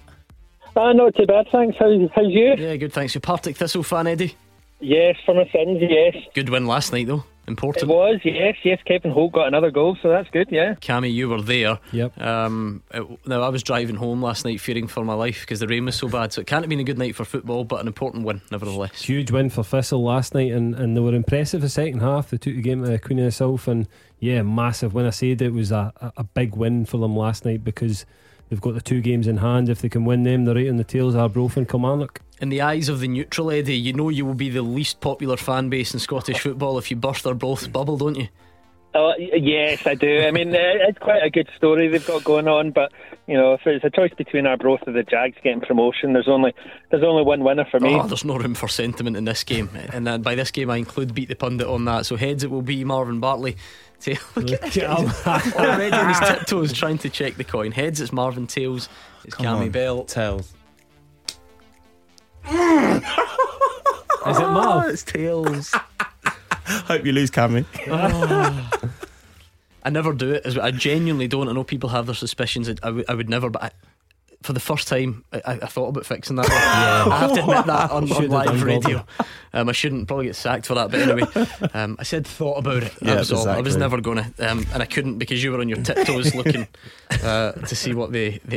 [0.74, 1.76] Uh, not too bad, thanks.
[1.78, 2.54] How's, how's you?
[2.56, 2.92] Yeah, good.
[2.92, 3.14] Thanks.
[3.14, 4.34] You Partick Thistle fan, Eddie?
[4.80, 6.16] Yes, for my sins, yes.
[6.34, 7.24] Good win last night, though.
[7.48, 7.82] Important.
[7.82, 8.78] It was, yes, yes.
[8.84, 10.74] Kevin Holt got another goal, so that's good, yeah.
[10.74, 11.78] Cammy, you were there.
[11.92, 12.20] Yep.
[12.20, 15.66] Um, it, now I was driving home last night, fearing for my life because the
[15.66, 16.32] rain was so bad.
[16.32, 19.02] So it can't have been a good night for football, but an important win nevertheless.
[19.02, 22.30] Huge win for Thistle last night, and, and they were impressive the second half.
[22.30, 23.88] They took the game to the Queen of the South, and
[24.20, 24.94] yeah, massive.
[24.94, 28.06] When I said it was a, a, a big win for them last night because
[28.52, 29.70] they've got the two games in hand.
[29.70, 32.20] If they can win them, they're right on the tails of Arbroath and Kilmarnock.
[32.38, 35.38] In the eyes of the neutral Eddie, you know you will be the least popular
[35.38, 38.28] fan base in Scottish football if you burst or both bubble, don't you?
[38.94, 40.20] Oh, yes, I do.
[40.20, 42.92] I mean, uh, it's quite a good story they've got going on, but
[43.26, 46.52] you know, if it's a choice between Arbroath or the Jags getting promotion, there's only
[46.90, 47.94] there's only one winner for me.
[47.94, 51.14] Oh, there's no room for sentiment in this game, and by this game I include
[51.14, 52.04] beat the pundit on that.
[52.04, 53.56] So heads it will be Marvin Bartley.
[54.02, 55.52] Tail, look at this guy.
[55.56, 57.72] already on his tiptoes trying to check the coin.
[57.72, 58.46] Heads it's Marvin.
[58.46, 58.88] Tails
[59.24, 60.04] it's Come Cammy on, Bell.
[60.04, 60.52] Tails.
[64.26, 64.92] Is it ah, Marv?
[64.92, 65.72] it's tails.
[66.64, 67.64] Hope you lose, Cammy.
[69.84, 70.58] I never do it.
[70.58, 71.48] I genuinely don't.
[71.48, 72.68] I know people have their suspicions.
[72.68, 73.70] I, I, would, I would never, but I,
[74.42, 76.46] for the first time, I, I thought about fixing that.
[76.50, 79.04] I have to admit that on, on live radio.
[79.54, 81.30] Um, I shouldn't probably get sacked for that, but anyway,
[81.74, 82.94] um, I said thought about it.
[83.00, 83.46] That Yeah, was all.
[83.46, 86.34] I was never going to, um, and I couldn't because you were on your tiptoes
[86.34, 86.66] looking
[87.22, 88.56] uh, to see what the the,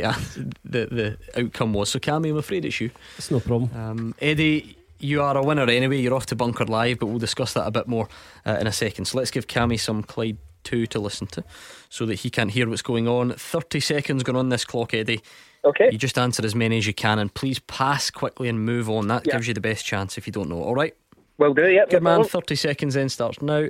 [0.64, 1.90] the the outcome was.
[1.90, 2.90] So, Cammy, I'm afraid it's you.
[3.18, 3.70] It's no problem.
[3.74, 5.98] Um, Eddie, you are a winner anyway.
[6.00, 8.08] You're off to Bunkered Live, but we'll discuss that a bit more
[8.46, 9.04] uh, in a second.
[9.04, 11.44] So let's give Cammy some Clyde 2 to listen to
[11.90, 13.32] so that he can't hear what's going on.
[13.32, 15.20] 30 seconds going on this clock, Eddie.
[15.66, 15.88] Okay.
[15.92, 19.08] You just answer as many as you can and please pass quickly and move on.
[19.08, 19.32] That Yeah.
[19.34, 20.62] gives you the best chance if you don't know.
[20.62, 20.94] All right?
[21.38, 21.90] Well, do yep.
[21.90, 22.24] Good man.
[22.24, 23.64] 30 seconds then starts now.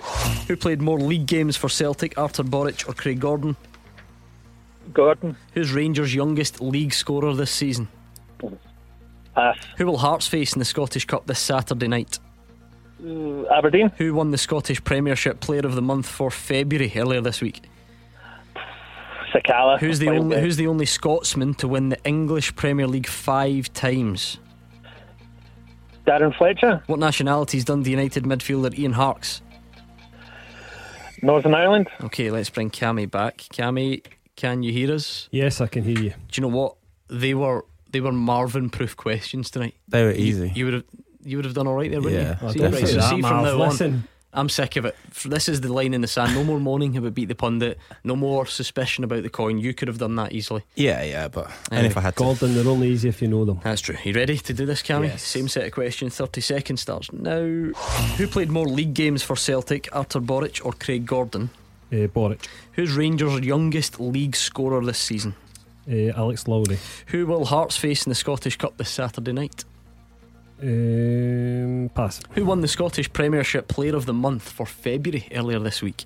[0.47, 3.57] Who played more league games for Celtic, Artur Boruc or Craig Gordon?
[4.93, 7.89] Gordon, Who's Rangers' youngest league scorer this season?
[9.35, 9.57] pass.
[9.79, 12.19] Who will Hearts face in the Scottish Cup this Saturday night?
[13.05, 17.41] Uh, Aberdeen, Who won the Scottish Premiership Player of the Month for February earlier this
[17.41, 17.63] week?
[19.41, 19.78] Sakala.
[19.78, 20.41] Who's the Wild only.
[20.41, 24.39] Who's the only Scotsman to win the English Premier League five times?
[26.07, 29.43] Darren Fletcher, What nationality's Dundee United midfielder Ian Harkes?
[31.20, 31.89] Northern Ireland.
[32.05, 33.39] Okay, let's bring Cammy back.
[33.39, 34.05] Cammy,
[34.37, 35.28] can you hear us?
[35.32, 36.11] Yes, I can hear you.
[36.11, 36.76] Do you know what
[37.09, 37.64] they were?
[37.91, 39.74] They were Marvin-proof questions tonight.
[39.89, 40.53] They were easy.
[40.55, 40.84] You would have.
[41.22, 42.49] You would have done all right there, wouldn't Yeah, you?
[42.49, 44.05] I See, definitely right, so see That, from now on, listen.
[44.37, 44.95] I'm sick of it.
[45.24, 46.34] This is the line in the sand.
[46.34, 47.78] No more moaning about beat the pundit.
[48.05, 49.59] No more suspicion about the coin.
[49.59, 50.62] You could have done that easily.
[50.74, 53.28] Yeah, yeah, but and Anyway, if I had to, Gordon, they're only easy if you
[53.28, 53.61] know them.
[53.64, 53.97] That's true.
[54.05, 55.07] You ready to do this, Cammy?
[55.09, 55.22] Yes.
[55.22, 56.16] Same set of questions.
[56.16, 57.41] 30 seconds starts now.
[57.41, 61.51] Who played more league games for Celtic, Artur Boruc or Craig Gordon?
[61.91, 65.34] Uh, Boruc, Who's Rangers' youngest league scorer this season?
[65.89, 69.64] uh, Alex Lowry, Who will Hearts face in the Scottish Cup this Saturday night?
[70.63, 72.21] Um, pass.
[72.33, 76.05] Who won the Scottish Premiership Player of the Month for February earlier this week?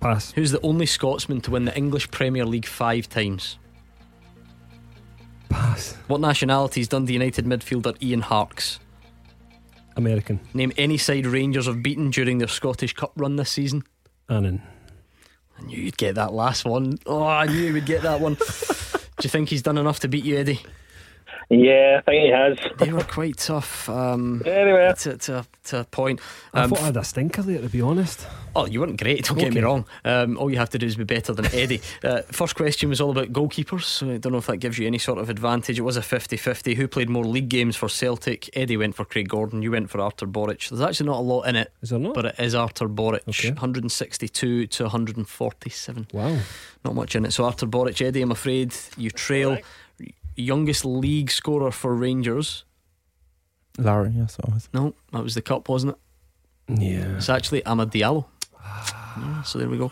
[0.00, 0.32] Pass.
[0.32, 3.58] Who's the only Scotsman to win the English Premier League five times?
[5.48, 5.96] Pass.
[6.08, 8.80] What nationality's Dundee United midfielder Ian Harkes?
[9.96, 10.40] American.
[10.54, 13.84] Name any side Rangers have beaten during their Scottish Cup run this season.
[14.28, 14.62] Annan.
[15.58, 16.98] I knew you'd get that last one.
[17.06, 18.34] Oh, I knew you would get that one.
[18.34, 20.60] Do you think he's done enough to beat you, Eddie?
[21.54, 22.56] Yeah, I think he has.
[22.78, 23.86] They were quite tough.
[23.88, 26.18] Um, Anyway, to, to, to a point.
[26.54, 28.26] I Um, thought I had a stinker there, to be honest.
[28.56, 29.84] Oh, you weren't great, don't get me wrong.
[30.04, 31.80] Um, all you have to do is be better than Eddie.
[32.04, 34.86] Uh, first question was all about goalkeepers, so I don't know if that gives you
[34.86, 35.78] any sort of advantage.
[35.78, 36.74] It was a 50 50.
[36.74, 38.50] Who played more league games for Celtic?
[38.56, 40.68] Eddie went for Craig Gordon, you went for Artur Boruc.
[40.68, 42.14] There's actually not a lot in it, Is there not?
[42.14, 43.20] but it is Artur Boruc.
[43.28, 43.50] Okay.
[43.50, 46.06] 162 to 147.
[46.12, 46.38] wow.
[46.84, 47.32] Not much in it.
[47.32, 49.58] So Artur Boruc, Eddie, I'm afraid you trail.
[50.36, 52.64] Youngest league scorer for Rangers.
[53.78, 54.68] Larry, yes, I was.
[54.74, 55.96] No, that was the cup, wasn't
[56.68, 56.80] it?
[56.80, 57.16] Yeah.
[57.16, 58.26] It's actually Amad Diallo.
[59.18, 59.90] Yeah, so there we go.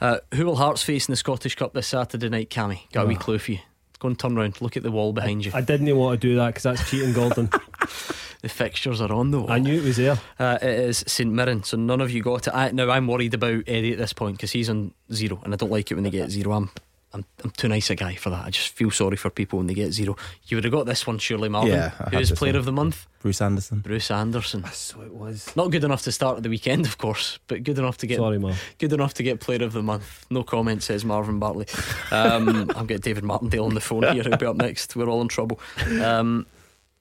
[0.00, 2.90] Uh, who will Hearts face in the Scottish Cup this Saturday night, Cammy?
[2.92, 3.22] Got a wee Ah.
[3.22, 3.58] clue for you.
[3.98, 4.60] Go and turn round.
[4.60, 5.52] Look at the wall behind you.
[5.54, 7.46] I didn't want to do that because that's cheating, Gordon.
[8.42, 9.46] the fixtures are on though.
[9.48, 10.18] I knew it was there.
[10.38, 12.54] Uh, it is St Mirren, so none of you got it.
[12.54, 15.56] I, now I'm worried about Eddie at this point because he's on zero, and I
[15.56, 16.52] don't like it when they get zero.
[16.54, 16.70] I'm,
[17.14, 18.46] I'm, I'm too nice a guy for that.
[18.46, 20.16] I just feel sorry for people when they get zero.
[20.46, 21.72] You would have got this one, surely, Marvin.
[21.72, 22.58] Yeah, I Who had is this Player one.
[22.60, 23.06] of the Month?
[23.20, 23.80] Bruce Anderson.
[23.80, 24.64] Bruce Anderson.
[24.72, 25.54] So it was.
[25.54, 28.16] Not good enough to start at the weekend, of course, but good enough to get.
[28.18, 28.60] Sorry, Marv.
[28.78, 30.26] Good enough to get Player of the Month.
[30.30, 31.66] No comment, says Marvin Bartley.
[32.10, 34.22] Um, I'm getting David Martindale on the phone here.
[34.22, 34.96] He'll be up next.
[34.96, 35.60] We're all in trouble.
[36.02, 36.46] Um,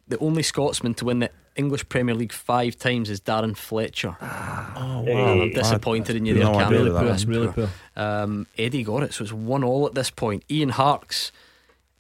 [0.08, 4.16] the only Scotsman to win the English Premier League five times is Darren Fletcher.
[4.22, 5.42] Oh, wow.
[5.42, 6.72] I'm disappointed in you there, No Cam.
[6.72, 7.04] Really poor.
[7.04, 7.70] That's Really poor.
[7.96, 10.44] Um, Eddie got it, so it's one all at this point.
[10.50, 11.32] Ian Harkes.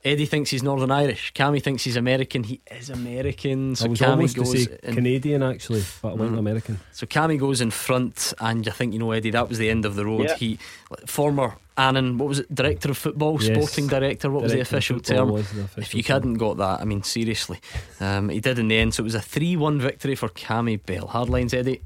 [0.03, 1.31] Eddie thinks he's Northern Irish.
[1.33, 2.43] Cammy thinks he's American.
[2.43, 3.75] He is American.
[3.75, 6.39] So I was Cammy almost to goes say in- Canadian actually, but I went Mm.
[6.39, 6.79] American.
[6.91, 9.29] so Cammy goes in front, and I think you know Eddie.
[9.29, 10.23] That was the end of the road.
[10.23, 10.35] Yeah.
[10.37, 10.57] He
[11.05, 12.53] former Annan, what was it?
[12.53, 13.55] Director of football, Yes.
[13.55, 14.29] sporting director.
[14.29, 15.29] What was the Director of official term?
[15.31, 17.59] was the if official you hadn't got that, I mean seriously,
[17.99, 18.93] um, he did in the end.
[18.93, 21.07] So it was a three-one victory for Cammy Bell.
[21.07, 21.81] Hardlines, Eddie.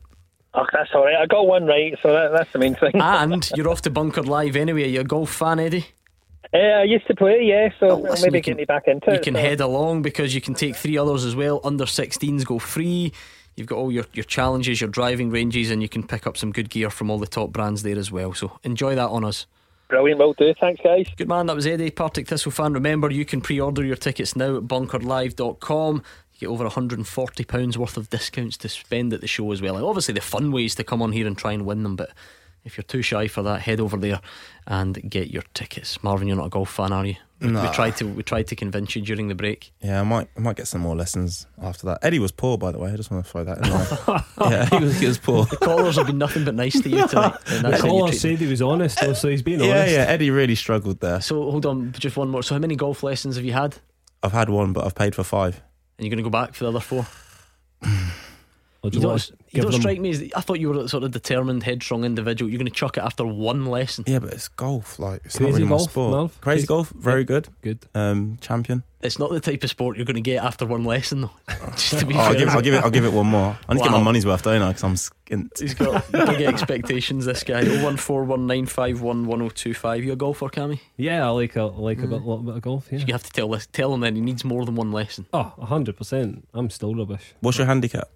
[0.53, 1.15] Oh, that's all right.
[1.17, 2.91] I got one right, so that, that's the main thing.
[2.95, 4.88] and you're off to Bunkered Live anyway.
[4.89, 5.86] You're a golf fan, Eddie.
[6.53, 8.88] Uh, I used to play, yeah, so Oh, listen, maybe you can- get me back
[8.88, 9.23] into You it.
[9.23, 9.39] can so.
[9.41, 11.59] head along because you can take three others as well.
[11.65, 13.11] Under 16s go free.
[13.57, 16.51] You've got all your, your challenges, your driving ranges, and you can pick up some
[16.53, 18.33] good gear from all the top brands there as well.
[18.33, 19.45] So enjoy that on us.
[19.88, 20.53] Brilliant, will do.
[20.59, 21.07] Thanks, guys.
[21.15, 22.73] Good man, that was Eddie, Partick Thistle fan.
[22.73, 26.03] Remember, you can pre order your tickets now at bunkerlive.com.
[26.39, 29.86] Get over £140 worth of discounts to spend at the show as well.
[29.86, 32.11] Obviously, the fun ways to come on here and try and win them, but
[32.66, 34.20] if you're too shy for that, head over there
[34.68, 36.03] and get your tickets.
[36.03, 37.16] Marvin, you're not a golf fan, are you?
[37.41, 39.72] We, we tried to we tried to convince you during the break.
[39.82, 41.99] Yeah, I might I might get some more lessons after that.
[42.01, 42.91] Eddie was poor, by the way.
[42.91, 44.24] I just want to throw that in there.
[44.51, 45.45] yeah, he was, he was poor.
[45.45, 47.36] The callers have been nothing but nice to you tonight.
[47.47, 49.72] and The that's how you caller said he was honest, though, so he's being Yeah,
[49.82, 49.93] honest.
[49.93, 50.05] yeah.
[50.07, 51.20] Eddie really struggled there.
[51.22, 52.41] So hold on, just one more.
[52.41, 53.76] So how many golf lessons have you had?
[54.24, 55.61] I've had one, but I've paid for five.
[55.99, 57.05] And you're going to go back for the other four?
[58.86, 60.79] Or do You you don't, you don't them- strike me as I thought you were
[60.83, 62.49] a sort of determined, headstrong individual.
[62.51, 64.03] You're going to chuck it after one lesson.
[64.07, 64.99] Yeah, but it's golf.
[64.99, 66.11] Like it's Crazy not really my golf, sport.
[66.11, 66.41] Marv?
[66.41, 67.49] Crazy Crazy- golf, very good.
[67.61, 67.79] Good.
[67.95, 68.83] Um, champion.
[69.01, 71.31] It's not the type of sport you're going to get after one lesson, though.
[71.73, 72.39] Just to be Oh, I'll fair.
[72.39, 72.83] give, I'll give it.
[72.83, 73.55] I'll give it one more.
[73.69, 74.69] I need to get my money's worth, don't I?
[74.69, 75.59] Because I'm skint.
[75.59, 77.25] He's got big expectations.
[77.25, 77.61] This guy.
[77.65, 80.03] Oh one four one nine five one one zero two five.
[80.03, 80.79] You a golfer, Cammy?
[80.97, 82.03] Yeah, I like a I like Mm.
[82.05, 82.88] a bit, little bit of golf.
[82.91, 82.99] Yeah.
[82.99, 85.27] You have to tell this, tell him then he needs more than one lesson.
[85.33, 86.47] Oh, hundred percent.
[86.53, 87.33] I'm still rubbish.
[87.41, 88.09] What's your handicap?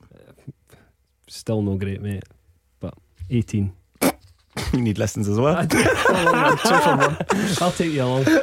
[1.30, 2.24] Still no great, mate.
[2.80, 2.96] But
[3.30, 3.74] eighteen.
[4.74, 5.66] you need lessons as well.
[5.68, 7.18] Two for one.
[7.62, 8.26] I'll take you along.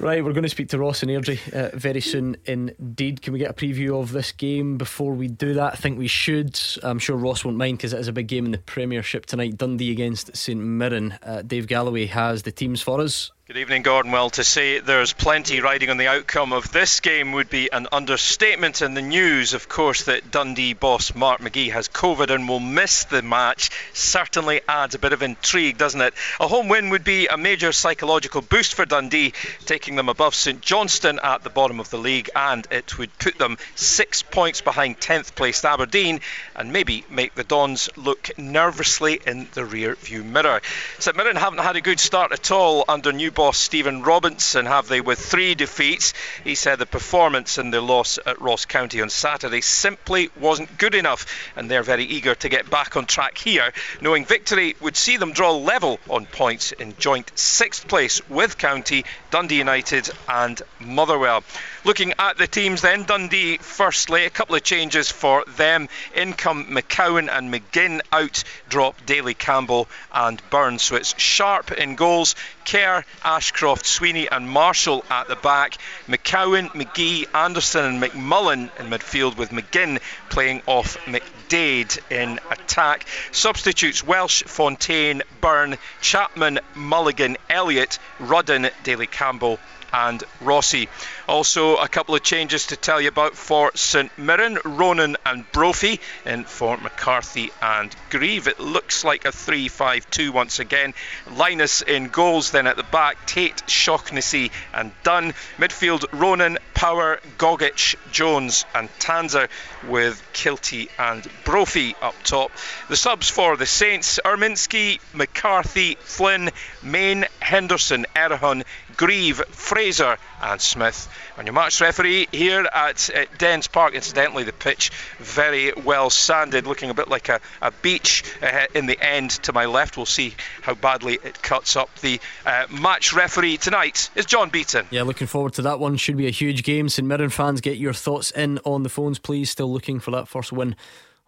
[0.00, 3.20] Right, we're going to speak to Ross and Airdrie uh, very soon indeed.
[3.20, 5.74] Can we get a preview of this game before we do that?
[5.74, 6.58] I think we should.
[6.82, 9.58] I'm sure Ross won't mind because it is a big game in the Premiership tonight.
[9.58, 11.18] Dundee against St Mirren.
[11.22, 13.30] Uh, Dave Galloway has the teams for us.
[13.50, 14.12] Good evening, Gordon.
[14.12, 17.88] Well, to say there's plenty riding on the outcome of this game would be an
[17.90, 18.80] understatement.
[18.80, 23.02] And the news, of course, that Dundee boss Mark McGee has COVID and will miss
[23.02, 26.14] the match certainly adds a bit of intrigue, doesn't it?
[26.38, 29.32] A home win would be a major psychological boost for Dundee,
[29.66, 33.36] taking them above St Johnstone at the bottom of the league, and it would put
[33.36, 36.20] them six points behind 10th placed Aberdeen
[36.54, 40.60] and maybe make the Dons look nervously in the rear view mirror.
[41.00, 44.86] St Mirren haven't had a good start at all under new boss Stephen Robinson, have
[44.88, 46.12] they, with three defeats?
[46.44, 50.94] He said the performance in the loss at Ross County on Saturday simply wasn't good
[50.94, 51.24] enough,
[51.56, 53.72] and they're very eager to get back on track here,
[54.02, 59.06] knowing victory would see them draw level on points in joint sixth place with County,
[59.30, 61.42] Dundee United, and Motherwell.
[61.82, 65.88] Looking at the teams then, Dundee firstly, a couple of changes for them.
[66.14, 70.82] In come McCowan and McGinn out, drop Daly Campbell and Burns.
[70.82, 72.34] So it's Sharp in goals,
[72.66, 75.78] Kerr, Ashcroft, Sweeney, and Marshall at the back.
[76.06, 83.06] McCowan, McGee, Anderson, and McMullan in midfield, with McGinn playing off McDade in attack.
[83.32, 89.58] Substitutes Welsh, Fontaine, Byrne, Chapman, Mulligan, Elliott, Rudden, Daly Campbell,
[89.92, 90.88] and Rossi.
[91.30, 96.00] Also, a couple of changes to tell you about for St Mirren, Ronan and Brophy
[96.26, 98.48] in for McCarthy and Grieve.
[98.48, 100.92] It looks like a 3 5 2 once again.
[101.36, 105.32] Linus in goals, then at the back, Tait, Shaughnessy, and Dunne.
[105.56, 109.48] Midfield, Ronan, Power, Gogic, Jones, and Tanser
[109.86, 112.50] with Kiltie and Brophy up top.
[112.88, 116.50] The subs for the Saints Urminsky, McCarthy, Flynn,
[116.82, 118.64] Main, Henderson, Erhun,
[118.96, 121.08] Grieve, Fraser, and Smith.
[121.36, 126.66] And your match referee here at, at Dens Park, incidentally, the pitch very well sanded,
[126.66, 129.96] looking a bit like a, a beach uh, in the end to my left.
[129.96, 131.94] We'll see how badly it cuts up.
[132.00, 134.86] The uh, match referee tonight is John Beaton.
[134.90, 135.96] Yeah, looking forward to that one.
[135.96, 136.88] Should be a huge game.
[136.88, 139.50] St Mirren fans, get your thoughts in on the phones, please.
[139.50, 140.76] Still looking for that first win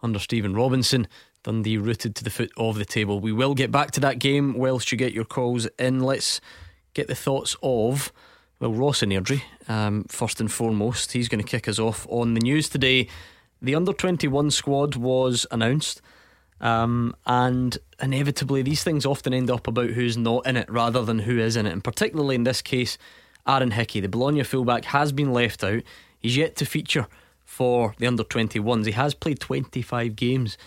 [0.01, 1.07] under Stephen Robinson.
[1.43, 3.19] Dundee rooted to the foot of the table.
[3.19, 5.99] We will get back to that game whilst you get your calls in.
[5.99, 6.39] Let's
[6.93, 8.13] get the thoughts of,
[8.63, 11.11] well, Ross and Airdrie, um, first and foremost.
[11.11, 13.09] He's going to kick us off on the news today.
[13.61, 16.01] The under 21 squad was announced.
[16.61, 21.19] Um, and inevitably, these things often end up about who's not in it rather than
[21.19, 21.73] who is in it.
[21.73, 22.97] And particularly in this case,
[23.45, 25.83] Aaron Hickey, the Bologna fullback, has been left out.
[26.17, 27.07] He's yet to feature
[27.43, 28.85] for the under 21s.
[28.85, 30.57] He has played 25 games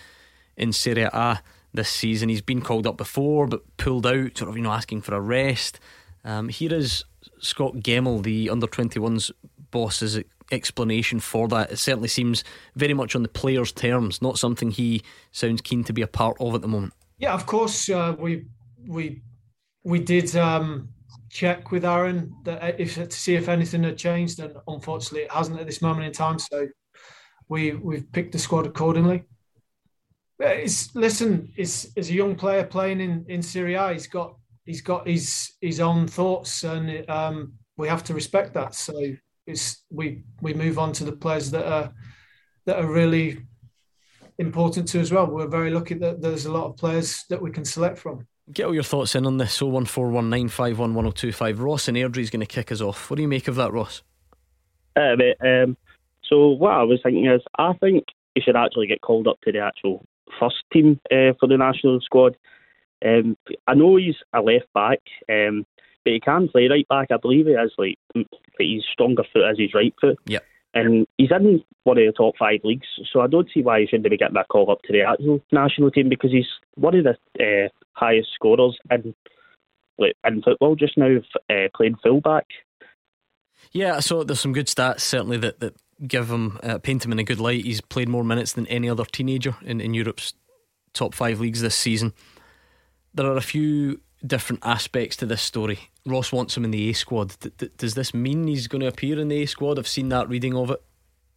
[0.55, 1.39] in Serie A
[1.73, 2.29] this season.
[2.29, 5.19] He's been called up before but pulled out, sort of, you know, asking for a
[5.19, 5.79] rest.
[6.23, 7.03] Um, here is
[7.39, 9.31] Scot Gemmill, the under 21s
[9.71, 10.19] boss's
[10.51, 11.71] explanation for that.
[11.71, 12.43] It certainly seems
[12.75, 16.37] very much on the player's terms, not something he sounds keen to be a part
[16.39, 16.93] of at the moment.
[17.17, 18.45] Yeah, of course, uh, we
[18.85, 19.21] we
[19.83, 20.89] we did um,
[21.29, 25.59] check with Aaron that if to see if anything had changed, and unfortunately, it hasn't
[25.59, 26.39] at this moment in time.
[26.39, 26.67] So
[27.49, 29.23] we we've picked the squad accordingly.
[30.39, 34.35] It's listen, it's as a young player playing in in Serie A, he's got
[34.67, 38.75] he's got his his own thoughts, and um, we have to respect that.
[38.75, 38.93] So
[39.47, 41.91] it's we we move on to the players that are
[42.65, 43.39] that are really
[44.37, 45.25] important to as well.
[45.25, 48.27] We're very lucky that there's a lot of players that we can select from.
[48.53, 51.59] Get all your thoughts in on this 01419511025.
[51.59, 53.09] Ross and Airdrie is going to kick us off.
[53.09, 54.03] What do you make of that, Ross?
[54.95, 55.75] Uh, mate, um,
[56.23, 58.05] so what I was thinking is, I think
[58.35, 60.05] he should actually get called up to the actual
[60.39, 62.37] first team uh, for the national squad.
[63.05, 63.37] Um,
[63.67, 65.65] I know he's a left back, um,
[66.03, 67.09] but he can play right back.
[67.11, 67.97] I believe he has like,
[68.59, 70.17] his stronger foot as his right foot.
[70.25, 70.39] Yeah.
[70.73, 73.87] And he's in one of the top five leagues, so I don't see why he
[73.87, 77.03] shouldn't be getting that call up to the actual national team because he's one of
[77.03, 79.15] the uh, highest scorers in
[79.97, 81.17] like, in football just now,
[81.49, 82.45] uh, playing fullback.
[83.71, 85.75] Yeah, so there's some good stats certainly that that
[86.05, 87.65] give him uh, paint him in a good light.
[87.65, 90.33] He's played more minutes than any other teenager in, in Europe's
[90.93, 92.13] top five leagues this season.
[93.17, 95.79] There are a few different aspects to this story.
[96.05, 97.35] Ross wants him in the A squad.
[97.39, 99.77] D- d- does this mean he's going to appear in the A squad?
[99.77, 100.81] I've seen that reading of it.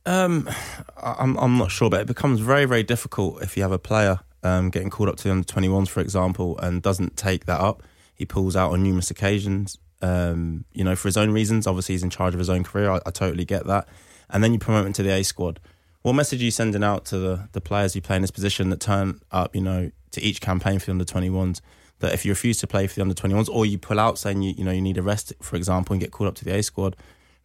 [0.07, 0.49] Um,
[0.97, 4.20] I'm I'm not sure, but it becomes very very difficult if you have a player
[4.43, 7.83] um, getting called up to the under 21s, for example, and doesn't take that up.
[8.14, 9.78] He pulls out on numerous occasions.
[10.03, 11.66] Um, you know, for his own reasons.
[11.66, 12.91] Obviously, he's in charge of his own career.
[12.91, 13.87] I, I totally get that.
[14.31, 15.61] And then you promote him to the A squad.
[16.03, 18.70] What message are you sending out to the, the players who play in this position
[18.70, 21.61] that turn up, you know, to each campaign for the under 21s?
[22.01, 24.43] That if you refuse to play for the under 21s or you pull out saying
[24.43, 26.55] you, you know you need a rest, for example, and get called up to the
[26.55, 26.97] A squad,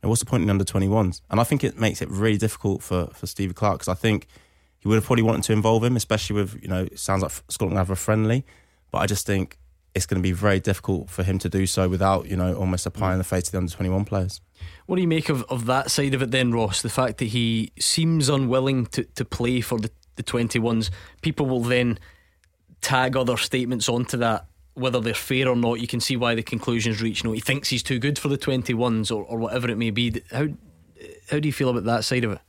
[0.02, 1.22] and what's the point in the under 21s?
[1.30, 4.28] And I think it makes it really difficult for, for Stevie Clarke because I think
[4.80, 7.32] he would have probably wanted to involve him, especially with, you know, it sounds like
[7.50, 8.46] Scotland have a friendly,
[8.92, 9.58] but I just think
[9.96, 12.86] it's going to be very difficult for him to do so without, you know, almost
[12.86, 14.42] a pie in the face to the under 21 players.
[14.86, 16.82] What do you make of, of that side of it then, Ross?
[16.82, 20.92] The fact that he seems unwilling to, to play for the, the 21s.
[21.22, 21.98] People will then
[22.86, 25.80] tag other statements onto that, whether they're fair or not.
[25.80, 27.24] You can see why the conclusion's reached.
[27.24, 29.90] You know, he thinks he's too good for the 21s or, or whatever it may
[29.90, 30.22] be.
[30.32, 30.48] How,
[31.32, 32.40] how do you feel about that side of it?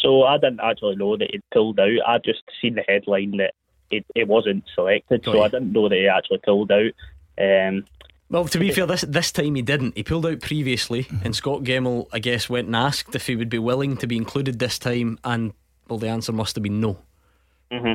[0.00, 1.98] So I didn't actually know that he'd pulled out.
[2.06, 3.54] I just seen the headline that
[3.90, 6.92] it, it wasn't selected, so I didn't know that he actually pulled out.
[7.38, 7.84] Um,
[8.30, 9.96] well, to be fair, this this time he didn't.
[9.96, 13.50] He pulled out previously, and Scot Gemmill, I guess, went and asked if he would
[13.50, 15.52] be willing to be included this time, and
[15.88, 16.98] well, the answer must have been no.
[17.70, 17.94] hmm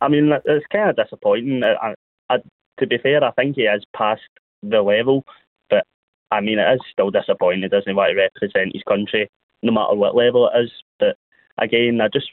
[0.00, 1.62] I mean, it's kind of disappointing.
[1.62, 1.94] I,
[2.28, 2.38] I,
[2.78, 4.22] to be fair, I think he is past
[4.62, 5.24] the level,
[5.68, 5.84] but
[6.30, 7.62] I mean, it is still disappointing.
[7.62, 9.28] He doesn't want to represent his country,
[9.62, 10.70] no matter what level it is.
[10.98, 11.16] But
[11.58, 12.28] again, I just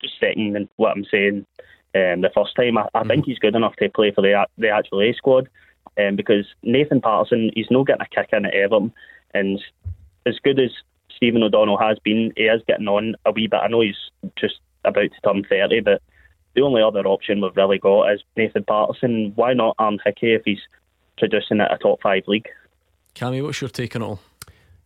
[0.00, 1.46] just second what I'm saying.
[1.94, 4.70] Um, the first time, I, I think he's good enough to play for the the
[4.70, 5.48] actual A squad,
[5.98, 8.92] um, because Nathan Patterson, he's not getting a kick in at Everton,
[9.34, 9.60] and
[10.26, 10.70] as good as
[11.14, 13.60] Stephen O'Donnell has been, he is getting on a wee bit.
[13.62, 13.96] I know he's
[14.38, 16.02] just about to turn thirty, but
[16.54, 19.32] the only other option we've really got is Nathan Patterson.
[19.34, 20.60] Why not Aaron Hickey if he's
[21.18, 22.48] producing at a top five league?
[23.14, 24.20] Cammy, what's your take on it all?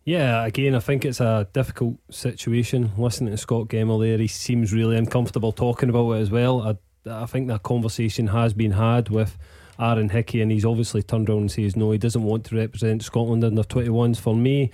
[0.03, 2.91] Yeah, again, I think it's a difficult situation.
[2.97, 6.61] Listening to Scot Gemmill there, he seems really uncomfortable talking about it as well.
[6.61, 6.77] I,
[7.23, 9.37] I think that conversation has been had with
[9.77, 13.03] Aaron Hickey, and he's obviously turned around and says no, he doesn't want to represent
[13.03, 14.17] Scotland under 21s.
[14.17, 14.71] For me,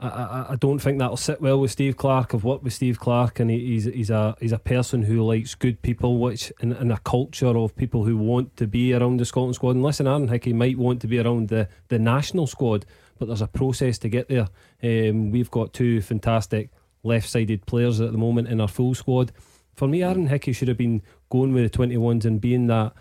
[0.00, 2.32] I, I, don't think that'll sit well with Steve Clarke.
[2.32, 5.56] I've worked with Steve Clarke, and he, he's he's a he's a person who likes
[5.56, 9.24] good people, which in, in a culture of people who want to be around the
[9.24, 9.74] Scotland squad.
[9.74, 12.86] And listen, Aaron Hickey might want to be around the the national squad,
[13.18, 14.46] but there's a process to get there.
[14.84, 16.70] Um, we've got two fantastic
[17.02, 19.32] left-sided players at the moment in our full squad.
[19.74, 22.92] For me, Aaron Hickey should have been going with the twenty ones and being that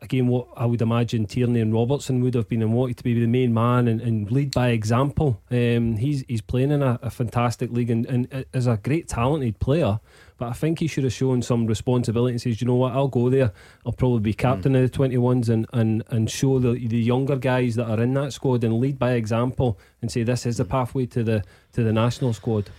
[0.00, 3.18] again, what I would imagine Tierney and Robertson would have been and wanted to be
[3.18, 5.40] the main man and, and lead by example.
[5.50, 9.58] Um, he's he's playing in a, a fantastic league and, and is a great talented
[9.58, 10.00] player.
[10.38, 13.06] But I think he should have shown some responsibility and says, you know what, I'll
[13.06, 13.52] go there.
[13.86, 14.82] I'll probably be captain mm.
[14.82, 18.32] of the 21s and, and, and show the, the younger guys that are in that
[18.32, 21.44] squad and lead by example and say this is the pathway to the
[21.74, 22.70] to the national squad.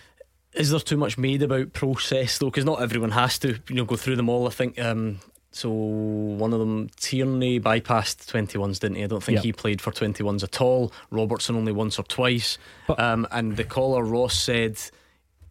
[0.53, 2.47] Is there too much made about process though?
[2.47, 4.45] Because not everyone has to, you know, go through them all.
[4.45, 5.19] I think um,
[5.54, 9.04] so one of them, Tierney, bypassed 21s, didn't he?
[9.04, 9.43] I don't think yep.
[9.43, 10.91] he played for 21s at all.
[11.12, 12.58] Robertson only once or twice.
[12.97, 14.80] Um, and the caller, Ross, said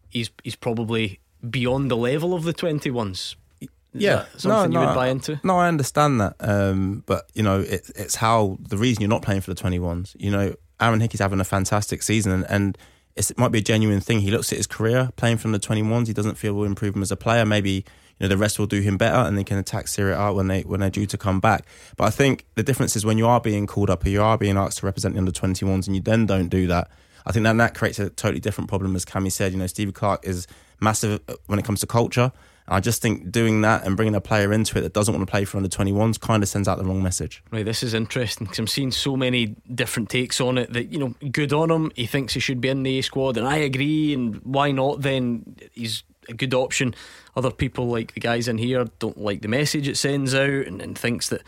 [0.09, 3.35] he's, he's probably beyond the level of the 21s.
[3.61, 5.39] Is yeah, something no, you would buy into?
[5.41, 6.35] No, I understand that.
[6.39, 10.17] Um, but, you know, it, it's how the reason you're not playing for the 21s.
[10.19, 12.77] You know, Aaron Hickey's having a fantastic season and, and
[13.15, 14.19] it might be a genuine thing.
[14.19, 16.07] He looks at his career playing from the 21s.
[16.07, 17.45] He doesn't feel will improve him as a player.
[17.45, 17.85] Maybe
[18.19, 20.47] you know the rest will do him better and they can attack Serie A when
[20.47, 21.65] they when they're due to come back.
[21.97, 24.37] But I think the difference is when you are being called up or you are
[24.37, 26.89] being asked to represent the under 21s and you then don't do that.
[27.25, 28.95] I think that that creates a totally different problem.
[28.95, 30.47] As Cammy said, you know, Stevie Clarke is
[30.79, 32.31] massive uh, when it comes to culture.
[32.67, 35.29] I just think doing that and bringing a player into it that doesn't want to
[35.29, 37.43] play for under 21s kind of sends out the wrong message.
[37.51, 40.97] Right, this is interesting because I'm seeing so many different takes on it that, you
[40.97, 41.91] know, good on him.
[41.95, 44.13] He thinks he should be in the A squad, and I agree.
[44.13, 45.57] And why not then?
[45.73, 46.95] He's a good option.
[47.35, 50.81] Other people, like the guys in here, don't like the message it sends out and,
[50.81, 51.41] and thinks that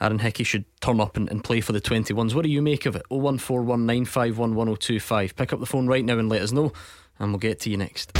[0.00, 2.34] Aaron Hickey should turn up and, and, play for the 21s.
[2.34, 3.02] What do you make of it?
[3.10, 5.36] 01419511025.
[5.36, 6.72] Pick up the phone right now and let us know,
[7.18, 8.12] and we'll get to you next.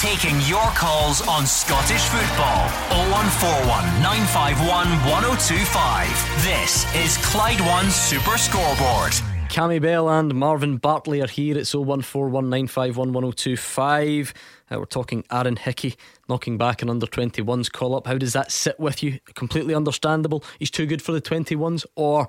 [0.00, 2.68] Taking your calls on Scottish football.
[2.90, 6.44] 0141 951 1025.
[6.44, 9.12] This is Clyde One Super Scoreboard.
[9.48, 11.56] Cammy Bell and Marvin Bartley are here.
[11.56, 14.32] It's 01419511025.
[14.70, 15.94] Uh, we're talking Aaron Hickey
[16.28, 18.06] knocking back an under 21s call up.
[18.06, 19.20] How does that sit with you?
[19.34, 20.44] Completely understandable.
[20.58, 22.28] He's too good for the 21s, or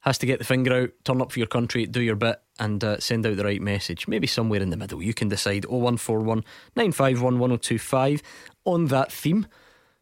[0.00, 2.82] has to get the finger out, turn up for your country, do your bit, and
[2.84, 4.06] uh, send out the right message.
[4.06, 5.02] Maybe somewhere in the middle.
[5.02, 6.44] You can decide 0141
[6.76, 8.22] 951 1025
[8.64, 9.46] on that theme.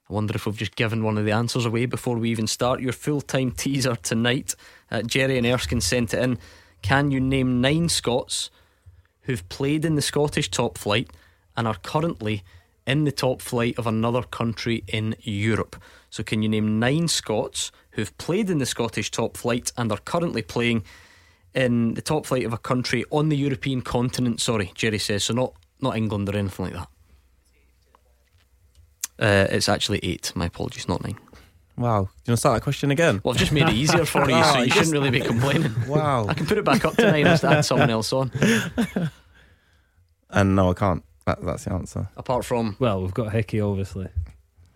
[0.08, 2.80] I wonder if we've just given one of the answers away before we even start.
[2.80, 4.54] Your full time teaser tonight.
[4.90, 6.38] Uh, Jerry and Erskine sent it in.
[6.82, 8.50] Can you name nine Scots
[9.22, 11.10] who've played in the Scottish top flight
[11.56, 12.42] and are currently
[12.86, 15.76] in the top flight of another country in Europe?
[16.10, 19.98] So, can you name nine Scots who've played in the Scottish top flight and are
[19.98, 20.84] currently playing
[21.54, 24.40] in the top flight of a country on the European continent?
[24.40, 25.24] Sorry, Jerry says.
[25.24, 26.88] So, not, not England or anything like that.
[29.16, 30.32] Uh, it's actually eight.
[30.34, 31.18] My apologies, not nine.
[31.76, 32.02] Wow.
[32.02, 33.20] Do you want to start that question again?
[33.24, 35.74] Well, I've just made it easier for you, so you shouldn't really be complaining.
[35.88, 36.26] Wow.
[36.28, 38.30] I can put it back up to nine and add someone else on.
[40.30, 41.04] And no, I can't.
[41.26, 42.08] That, that's the answer.
[42.16, 42.76] Apart from.
[42.78, 44.08] Well, we've got Hickey, obviously.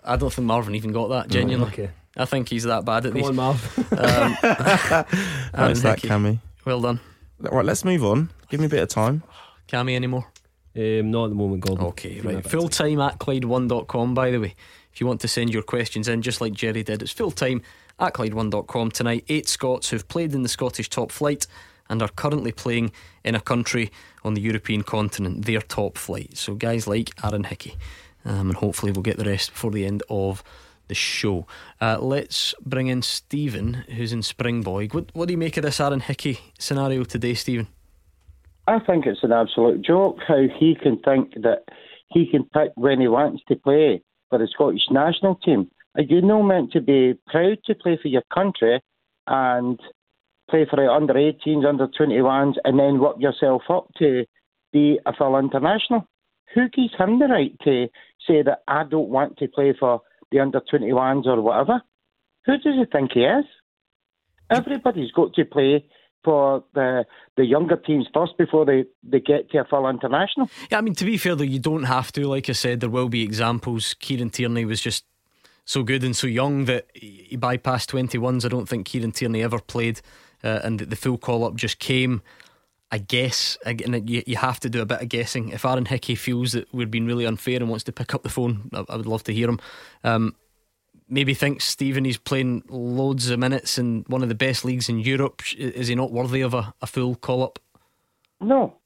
[0.05, 1.69] I don't think Marvin even got that, genuinely.
[1.69, 1.91] okay.
[2.17, 3.29] I think he's that bad at Come these.
[3.29, 3.79] on, Marv.
[3.93, 6.39] Um, Thanks that, Cammy.
[6.65, 7.01] Well done.
[7.39, 8.31] Right, let's move on.
[8.49, 9.23] Give me a bit of time.
[9.69, 10.27] Cammy anymore?
[10.77, 11.87] Um, not at the moment, Gordon.
[11.89, 12.45] Okay, right.
[12.49, 14.55] Full time at Clyde1.com, by the way.
[14.93, 17.63] If you want to send your questions in, just like Jerry did, it's full time
[18.01, 19.25] at Clyde1.com tonight.
[19.29, 21.47] Eight Scots who've played in the Scottish top flight
[21.91, 22.93] and are currently playing
[23.25, 23.91] in a country
[24.25, 26.37] on the European continent, their top flight.
[26.37, 27.77] So, guys like Aaron Hickey.
[28.25, 30.43] Um, and hopefully, we'll get the rest before the end of
[30.89, 31.47] the show.
[31.81, 34.93] Uh, let's bring in Stephen, who's in Springburn.
[34.93, 37.69] What, what do you make of this Aaron Hickey scenario today, Stephen?
[38.67, 41.65] I think it's an absolute joke how he can think that
[42.11, 45.71] he can pick when he wants to play for the Scottish national team.
[45.95, 48.81] Are you not meant to be proud to play for your country
[49.27, 49.81] and
[50.49, 54.25] play for the under 18s, under 21s, and then work yourself up to
[54.73, 56.07] be a full international?
[56.55, 57.89] Who gives him the right to
[58.27, 61.83] say that I don't want to play for the under 21s or whatever?
[62.47, 63.45] Who does he think he is?
[64.51, 65.85] Everybody's got to play
[66.25, 67.05] for the
[67.37, 70.51] the younger teams first before they, they get to a full international.
[70.71, 72.27] Yeah, I mean, to be fair though, you don't have to.
[72.27, 73.95] Like I said, there will be examples.
[73.95, 75.05] Kieran Tierney was just
[75.65, 78.45] so good and so young that he bypassed 21s.
[78.45, 80.01] I don't think Kieran Tierney ever played,
[80.45, 82.23] uh, and the full call up just came.
[82.91, 85.51] I guess again, you, you have to do a bit of guessing.
[85.51, 88.31] If Aaron Hickey feels that we're being really unfair and wants to pick up the
[88.31, 89.61] phone, I, I would love to hear him.
[90.05, 90.35] Um,
[91.09, 95.01] maybe thinks Stephen he's playing loads of minutes in one of the best leagues in
[95.01, 95.43] Europe.
[95.57, 97.59] Is he not worthy of a, a full call up?
[98.41, 98.77] No,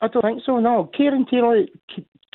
[0.00, 0.58] I don't think so.
[0.58, 1.70] No, Kieran Tierney,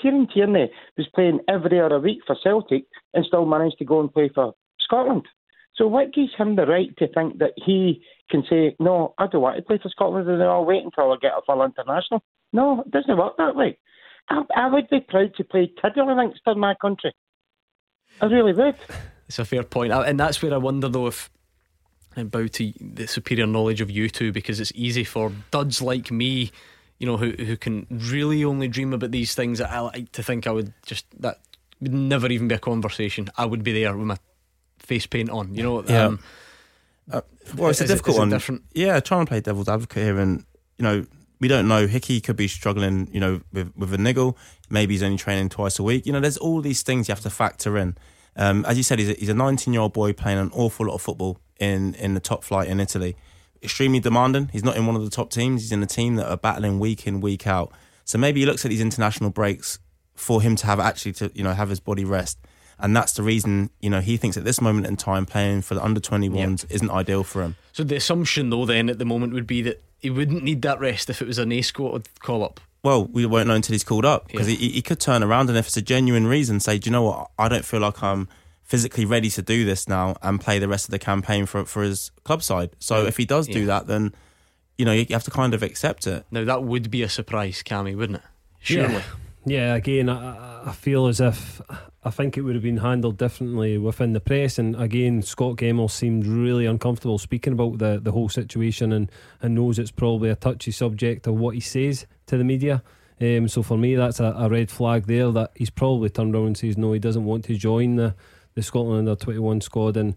[0.02, 4.14] Kieran Tierney was playing every other week for Celtic and still managed to go and
[4.14, 5.28] play for Scotland.
[5.76, 9.42] So what gives him the right to think that he can say, no, I don't
[9.42, 12.24] want to play for Scotland and I'll wait until I get a full international?
[12.54, 13.78] No, it doesn't work that way.
[14.30, 17.14] I, I would be proud to play Tiddlywinks in my country.
[18.22, 18.76] I really would.
[19.28, 19.92] It's a fair point.
[19.92, 21.30] And that's where I wonder, though, if
[22.16, 26.12] I'm about to the superior knowledge of you two, because it's easy for duds like
[26.12, 26.52] me,
[26.98, 29.60] you know, who, who can really only dream about these things.
[29.60, 31.42] I like to think I would just, that
[31.82, 33.30] would never even be a conversation.
[33.38, 34.18] I would be there with my
[34.80, 35.84] face paint on, you know.
[35.84, 36.06] Yeah.
[36.06, 36.20] Um,
[37.12, 37.22] uh,
[37.56, 38.30] well, it's a difficult it, one.
[38.30, 38.64] Different?
[38.74, 40.44] Yeah, trying to play devil's advocate here, and
[40.78, 41.06] you know,
[41.40, 41.88] we don't know.
[41.88, 44.38] Hickey could be struggling, you know, with with a niggle.
[44.70, 46.06] Maybe he's only training twice a week.
[46.06, 47.98] You know, there's all these things you have to factor in.
[48.36, 50.88] Um, as you said, he's a, he's a 19 year old boy playing an awful
[50.88, 53.16] lot of football in in the top flight in Italy.
[53.64, 54.50] Extremely demanding.
[54.54, 55.62] He's not in one of the top teams.
[55.62, 57.72] He's in a team that are battling week in week out.
[58.06, 59.80] So maybe he looks at these international breaks
[60.14, 62.38] for him to have actually to you know have his body rest
[62.80, 65.76] and that's the reason you know he thinks at this moment in time playing for
[65.76, 66.72] the under 21s yep.
[66.72, 67.56] isn't ideal for him.
[67.74, 70.80] So the assumption though then at the moment would be that he wouldn't need that
[70.80, 72.60] rest if it was an A squad call up.
[72.84, 74.58] Well, we won't know until he's called up because yeah.
[74.58, 77.04] he, he could turn around and if it's a genuine reason, say, do you know
[77.04, 77.32] what?
[77.38, 78.28] I don't feel like I'm
[78.64, 81.84] physically ready to do this now and play the rest of the campaign for for
[81.84, 82.72] his club side.
[82.80, 84.14] So if he does do that, then
[84.78, 86.26] you know you have to kind of accept it.
[86.32, 88.26] Now that would be a surprise, Cammy, wouldn't it?
[88.60, 88.94] Surely.
[88.94, 89.02] Yeah.
[89.48, 91.62] Yeah, again, I, I feel as if
[92.04, 94.60] I think it would have been handled differently within the press.
[94.60, 99.56] And again, Scot Gemmill seemed really uncomfortable speaking about the, the whole situation and, and
[99.56, 102.84] knows it's probably a touchy subject of what he says to the media.
[103.20, 106.46] Um, so for me, that's a, a, red flag there that he's probably turned around
[106.46, 108.14] and says no, he doesn't want to join the,
[108.54, 109.98] the Scotland under 21 squad.
[109.98, 110.16] And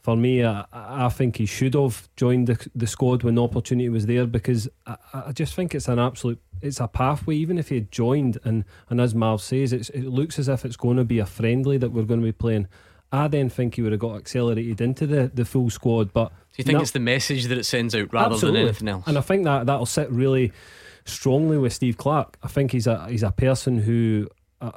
[0.00, 3.90] for me, I, I think he should have joined the, the squad when the opportunity
[3.90, 7.36] was there because I, I just think it's an absolute it's a pathway.
[7.36, 10.76] Even if he had joined and and as Marv says, it looks as if it's
[10.76, 12.68] going to be a friendly that we're going to be playing.
[13.12, 16.12] I then think he would have got accelerated into the, the full squad.
[16.12, 18.60] But do you think it's the message that it sends out rather absolutely.
[18.60, 19.04] than anything else?
[19.06, 20.52] And I think that that'll sit really
[21.04, 22.38] strongly with Steve Clarke.
[22.42, 24.28] I think he's a he's a person who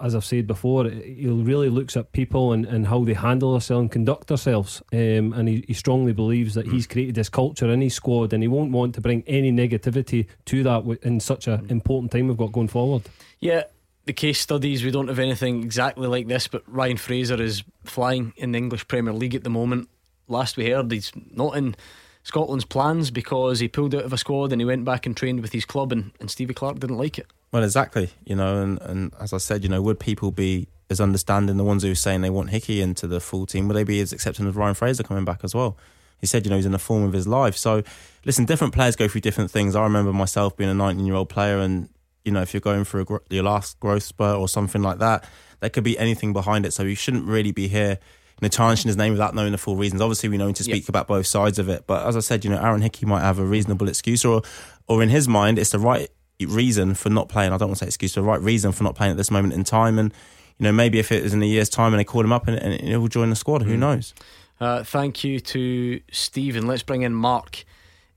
[0.01, 3.81] as I've said before, he really looks at people and, and how they handle themselves
[3.81, 4.81] and conduct themselves.
[4.93, 8.41] Um, and he, he strongly believes that he's created this culture in his squad and
[8.41, 12.37] he won't want to bring any negativity to that in such an important time we've
[12.37, 13.03] got going forward.
[13.39, 13.63] Yeah,
[14.05, 18.33] the case studies, we don't have anything exactly like this, but Ryan Fraser is flying
[18.37, 19.89] in the English Premier League at the moment.
[20.29, 21.75] Last we heard, he's not in
[22.23, 25.41] Scotland's plans because he pulled out of a squad and he went back and trained
[25.41, 27.27] with his club, and, and Stevie Clarke didn't like it.
[27.51, 28.09] Well, exactly.
[28.25, 31.63] You know, and, and as I said, you know, would people be as understanding the
[31.63, 33.67] ones who are saying they want Hickey into the full team?
[33.67, 35.77] Would they be as accepting of Ryan Fraser coming back as well?
[36.19, 37.57] He said, you know, he's in the form of his life.
[37.57, 37.83] So,
[38.23, 39.75] listen, different players go through different things.
[39.75, 41.89] I remember myself being a 19 year old player, and
[42.23, 45.25] you know, if you're going through a, your last growth spurt or something like that,
[45.59, 46.71] there could be anything behind it.
[46.71, 47.99] So, you shouldn't really be here
[48.41, 50.01] you know, tarnishing his name without knowing the full reasons.
[50.01, 50.89] Obviously, we know him to speak yep.
[50.89, 51.85] about both sides of it.
[51.87, 54.41] But as I said, you know, Aaron Hickey might have a reasonable excuse, or,
[54.87, 56.09] or in his mind, it's the right
[56.39, 57.53] reason for not playing.
[57.53, 59.53] I don't want to say excuse, the right reason for not playing at this moment
[59.53, 59.99] in time.
[59.99, 60.13] And
[60.59, 62.47] you know, maybe if it was in a year's time and they called him up
[62.47, 63.79] and, and he will join the squad, who mm.
[63.79, 64.13] knows?
[64.59, 66.67] Uh, thank you to Stephen.
[66.67, 67.65] Let's bring in Mark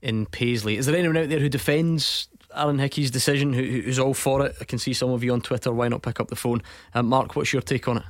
[0.01, 0.77] in Paisley.
[0.77, 4.55] Is there anyone out there who defends Aaron Hickey's decision, who, who's all for it?
[4.61, 5.71] I can see some of you on Twitter.
[5.71, 6.61] Why not pick up the phone?
[6.93, 8.03] Uh, Mark, what's your take on it?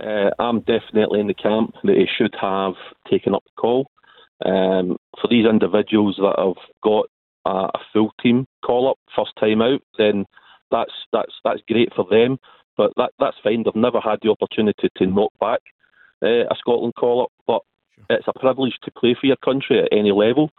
[0.00, 2.74] Uh, I'm definitely in the camp that he should have
[3.10, 3.90] taken up the call.
[4.44, 7.06] Um, for these individuals that have got
[7.46, 10.26] a, a full team call up first time out, then
[10.70, 12.38] that's that's that's great for them.
[12.76, 13.62] But that that's fine.
[13.62, 15.60] They've never had the opportunity to knock back
[16.22, 17.62] uh, a Scotland call up, but
[17.94, 18.18] sure.
[18.18, 20.50] it's a privilege to play for your country at any level.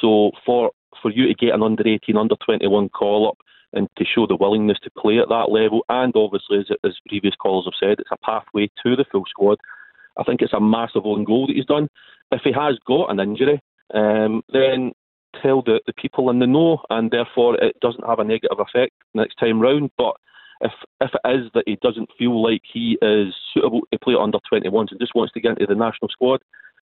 [0.00, 0.70] So for
[1.02, 3.38] for you to get an under 18, under 21 call up
[3.76, 7.34] and to show the willingness to play at that level, and obviously, as, as previous
[7.36, 9.58] callers have said, it's a pathway to the full squad.
[10.18, 11.88] I think it's a massive own goal that he's done.
[12.32, 13.60] If he has got an injury,
[13.94, 14.92] um, then
[15.42, 18.94] tell the, the people in the know, and therefore it doesn't have a negative effect
[19.14, 19.90] next time round.
[19.98, 20.14] But
[20.62, 24.38] if if it is that he doesn't feel like he is suitable to play under
[24.50, 26.40] 21s and just wants to get into the national squad,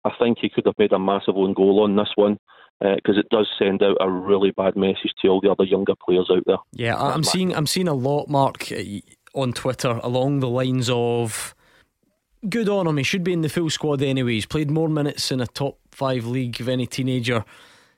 [0.05, 2.39] I think he could have made a massive own goal on this one
[2.81, 5.95] because uh, it does send out a really bad message to all the other younger
[6.05, 6.59] players out there.
[6.73, 8.83] Yeah, I'm seeing I'm seeing a lot, Mark, uh,
[9.35, 11.55] on Twitter along the lines of
[12.49, 12.97] good on him.
[12.97, 14.33] He should be in the full squad anyway.
[14.33, 17.45] He's played more minutes in a top five league of any teenager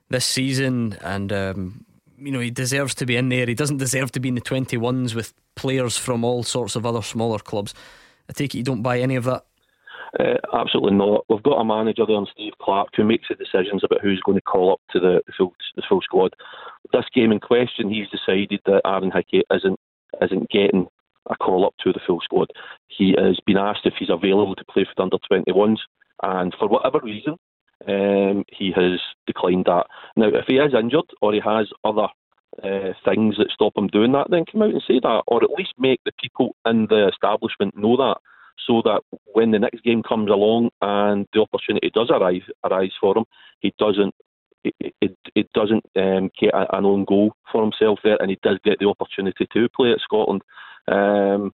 [0.08, 1.84] this season, and um,
[2.18, 3.46] you know he deserves to be in there.
[3.46, 6.86] He doesn't deserve to be in the twenty ones with players from all sorts of
[6.86, 7.74] other smaller clubs.
[8.28, 9.46] I take it you don't buy any of that.
[10.18, 11.24] Uh, absolutely not.
[11.28, 14.42] We've got a manager there, Steve Clarke, who makes the decisions about who's going to
[14.42, 16.34] call up to the, the full the full squad.
[16.92, 19.78] This game in question, he's decided that Aaron Hickey isn't
[20.22, 20.86] isn't getting
[21.28, 22.50] a call up to the full squad.
[22.86, 25.78] He has been asked if he's available to play for the under 21s,
[26.22, 27.36] and for whatever reason,
[27.86, 29.86] um, he has declined that.
[30.16, 32.08] Now, if he is injured or he has other
[32.62, 35.50] uh, things that stop him doing that, then come out and say that, or at
[35.50, 38.16] least make the people in the establishment know that,
[38.66, 39.02] so that
[39.32, 43.24] when the next game comes along and the opportunity does arrive arise for him,
[43.60, 44.14] he doesn't.
[44.64, 48.58] It, it, it doesn't um, get an own goal for himself there, and he does
[48.64, 50.42] get the opportunity to play at Scotland.
[50.88, 51.52] Um,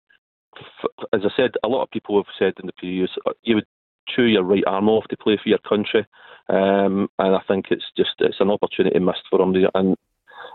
[1.14, 3.66] as I said, a lot of people have said in the previous, uh, you would
[4.08, 6.06] chew your right arm off to play for your country,
[6.50, 9.56] um, and I think it's just it's an opportunity missed for him.
[9.74, 9.96] And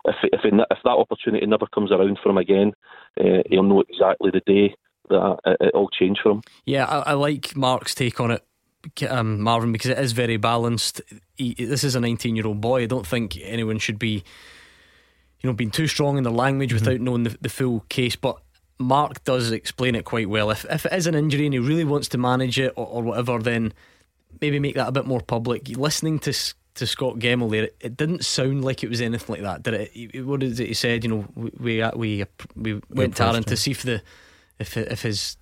[0.04, 2.72] if if, if that opportunity never comes around for him again,
[3.20, 4.76] uh, he'll know exactly the day
[5.08, 6.42] that it, it all changed for him.
[6.64, 8.44] Yeah, I, I like Mark's take on it.
[9.08, 11.00] Um, Marvin, because it is very balanced.
[11.36, 12.82] He, this is a 19 year old boy.
[12.82, 14.22] I don't think anyone should be,
[15.40, 16.84] you know, being too strong in the language mm-hmm.
[16.84, 18.14] without knowing the, the full case.
[18.14, 18.36] But
[18.78, 20.50] Mark does explain it quite well.
[20.50, 23.02] If if it is an injury and he really wants to manage it or, or
[23.02, 23.72] whatever, then
[24.40, 25.68] maybe make that a bit more public.
[25.68, 26.32] Listening to
[26.74, 29.74] to Scot Gemmill there, it, it didn't sound like it was anything like that, did
[29.74, 30.26] it?
[30.26, 31.04] What is it he said?
[31.04, 32.26] You know, we we we,
[32.56, 34.02] we went to Aaron to see if the
[34.58, 35.36] if if his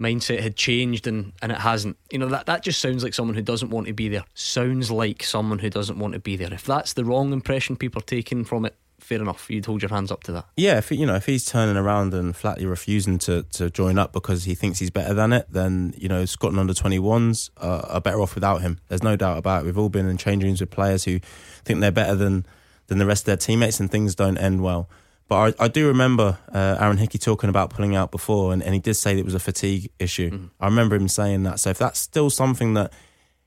[0.00, 1.96] mindset had changed and, and it hasn't.
[2.10, 4.24] You know, that, that just sounds like someone who doesn't want to be there.
[4.34, 6.52] Sounds like someone who doesn't want to be there.
[6.52, 9.48] If that's the wrong impression people are taking from it, fair enough.
[9.48, 10.46] You'd hold your hands up to that.
[10.56, 14.12] Yeah, if you know if he's turning around and flatly refusing to, to join up
[14.12, 17.84] because he thinks he's better than it, then you know Scotland under twenty ones are,
[17.86, 18.80] are better off without him.
[18.88, 19.66] There's no doubt about it.
[19.66, 21.20] We've all been in change rooms with players who
[21.64, 22.46] think they're better than
[22.88, 24.88] than the rest of their teammates, and things don't end well.
[25.28, 28.74] But I, I do remember uh, Aaron Hickey talking about pulling out before, and, and
[28.74, 30.30] he did say that it was a fatigue issue.
[30.30, 30.50] Mm.
[30.60, 31.58] I remember him saying that.
[31.58, 32.92] So if that's still something that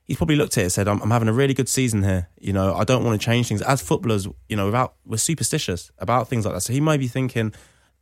[0.03, 2.29] he's probably looked at it and said, I'm, I'm, having a really good season here.
[2.39, 3.61] You know, I don't want to change things.
[3.61, 6.61] As footballers, you know, without we're superstitious about things like that.
[6.61, 7.53] So he might be thinking,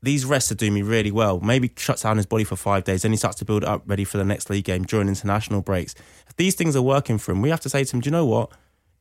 [0.01, 1.39] these rests are doing me really well.
[1.39, 4.05] Maybe shuts down his body for five days, then he starts to build up ready
[4.05, 5.95] for the next league game during international breaks.
[6.27, 8.11] If these things are working for him, we have to say to him, do you
[8.11, 8.51] know what?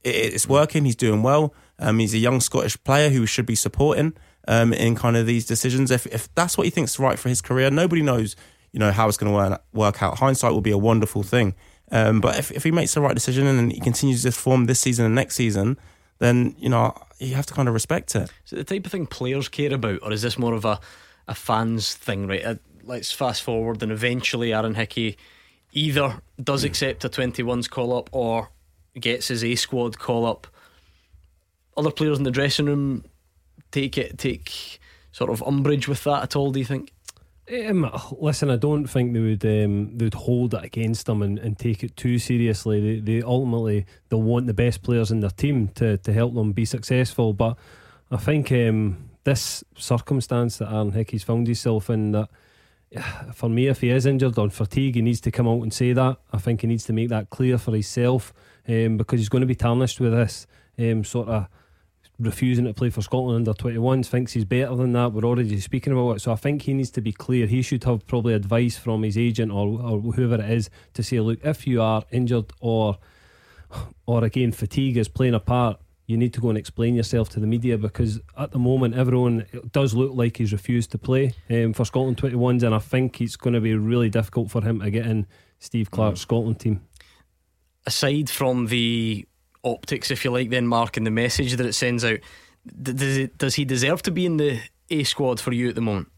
[0.02, 0.84] It, it's working.
[0.84, 1.54] He's doing well.
[1.78, 4.14] Um, he's a young Scottish player who should be supporting
[4.46, 5.90] um, in kind of these decisions.
[5.90, 8.36] If if that's what he thinks is right for his career, nobody knows,
[8.72, 10.18] you know, how it's going to work, work out.
[10.18, 11.54] Hindsight will be a wonderful thing.
[11.92, 14.80] Um, but if, if he makes the right decision and he continues this form this
[14.80, 15.78] season and next season,
[16.18, 18.30] then you know you have to kind of respect it.
[18.46, 20.80] Is it the type of thing players care about, or is this more of a
[21.28, 22.26] a fans thing?
[22.26, 22.44] Right.
[22.44, 25.16] Uh, let's fast forward, and eventually Aaron Hickey
[25.72, 26.66] either does mm.
[26.66, 28.50] accept a 21s call up or
[28.98, 30.46] gets his A squad call up.
[31.76, 33.04] Other players in the dressing room
[33.70, 34.80] take it take
[35.12, 36.52] sort of umbrage with that at all?
[36.52, 36.92] Do you think?
[37.48, 37.88] Um,
[38.18, 41.56] listen, I don't think they would um, they would hold it against them and, and
[41.58, 43.00] take it too seriously.
[43.00, 46.52] They, they ultimately they want the best players in their team to, to help them
[46.52, 47.32] be successful.
[47.32, 47.56] But
[48.10, 52.28] I think um, this circumstance that Aaron Hickey's found himself in that
[53.34, 55.92] for me, if he is injured on fatigue, he needs to come out and say
[55.92, 56.16] that.
[56.32, 58.32] I think he needs to make that clear for himself
[58.68, 60.46] um, because he's going to be tarnished with this
[60.78, 61.48] um, sort of
[62.18, 65.12] refusing to play for Scotland under 21s, thinks he's better than that.
[65.12, 66.20] We're already speaking about it.
[66.20, 67.46] So I think he needs to be clear.
[67.46, 71.20] He should have probably advice from his agent or, or whoever it is to say,
[71.20, 72.98] look, if you are injured or
[74.06, 77.40] or again fatigue is playing a part, you need to go and explain yourself to
[77.40, 81.34] the media because at the moment everyone it does look like he's refused to play
[81.50, 84.80] um, for Scotland 21s and I think it's going to be really difficult for him
[84.80, 85.26] to get in
[85.58, 86.22] Steve Clarke's mm.
[86.22, 86.80] Scotland team.
[87.86, 89.26] Aside from the
[89.66, 92.18] optics, if you like, then Mark, and the message that it sends out.
[92.82, 94.60] Does it, does he deserve to be in the
[94.90, 96.08] A squad for you at the moment?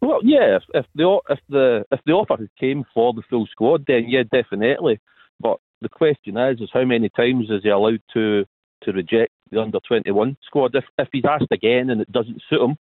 [0.00, 0.56] Well, yeah.
[0.56, 4.22] If, if the if the if the offer came for the full squad, then yeah,
[4.30, 5.00] definitely.
[5.40, 8.44] But the question is, is how many times is he allowed to
[8.82, 10.74] to reject the under twenty one squad?
[10.74, 12.76] If if he's asked again and it doesn't suit him,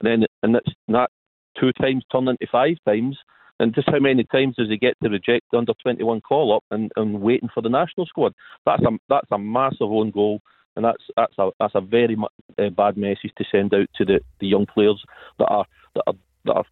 [0.00, 1.10] then and it's not
[1.58, 3.18] two times turn into five times,
[3.62, 6.64] and just how many times does he get to reject the under 21 call up
[6.72, 8.34] and, and waiting for the national squad?
[8.66, 10.42] That's a that's a massive own goal,
[10.74, 12.16] and that's that's a that's a very
[12.58, 15.00] uh, bad message to send out to the, the young players
[15.38, 15.64] that are
[15.94, 16.14] that are
[16.44, 16.64] that are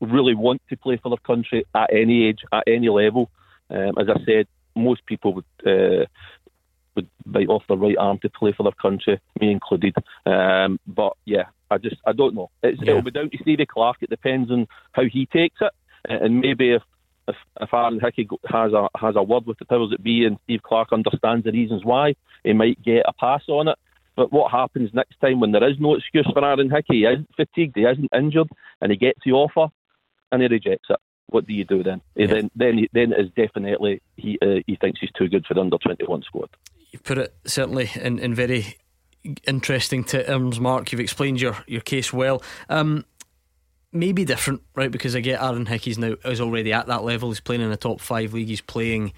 [0.00, 3.30] really want to play for their country at any age, at any level.
[3.68, 4.46] Um, as I said,
[4.76, 6.06] most people would uh,
[6.94, 9.96] would bite off their right arm to play for their country, me included.
[10.24, 12.52] Um, but yeah, I just I don't know.
[12.62, 12.70] Yeah.
[12.80, 14.02] It'll be down to Stevie Clarke.
[14.02, 15.72] It depends on how he takes it
[16.08, 16.82] and maybe if
[17.28, 20.38] if, if Aaron Hickey has a has a word with the powers that be and
[20.44, 22.14] Steve Clarke understands the reasons why,
[22.44, 23.78] he might get a pass on it.
[24.16, 27.00] But what happens next time when there is no excuse for Aaron Hickey?
[27.00, 28.48] He isn't fatigued, he isn't injured,
[28.80, 29.72] and he gets the offer
[30.32, 30.96] and he rejects it.
[31.28, 32.00] what do you do then?
[32.14, 32.26] Yeah.
[32.26, 35.60] Then then then it is definitely he uh, he thinks he's too good for the
[35.60, 36.50] under twenty one squad.
[36.90, 38.76] You've put it certainly in, in very
[39.46, 40.90] interesting terms, Mark.
[40.90, 42.42] You've explained your, your case well.
[42.70, 43.04] Um,
[43.92, 44.90] maybe different, right?
[44.90, 47.30] Because I get Aaron Hickey's now is already at that level.
[47.30, 48.48] He's playing in a top five league.
[48.48, 49.12] He's playing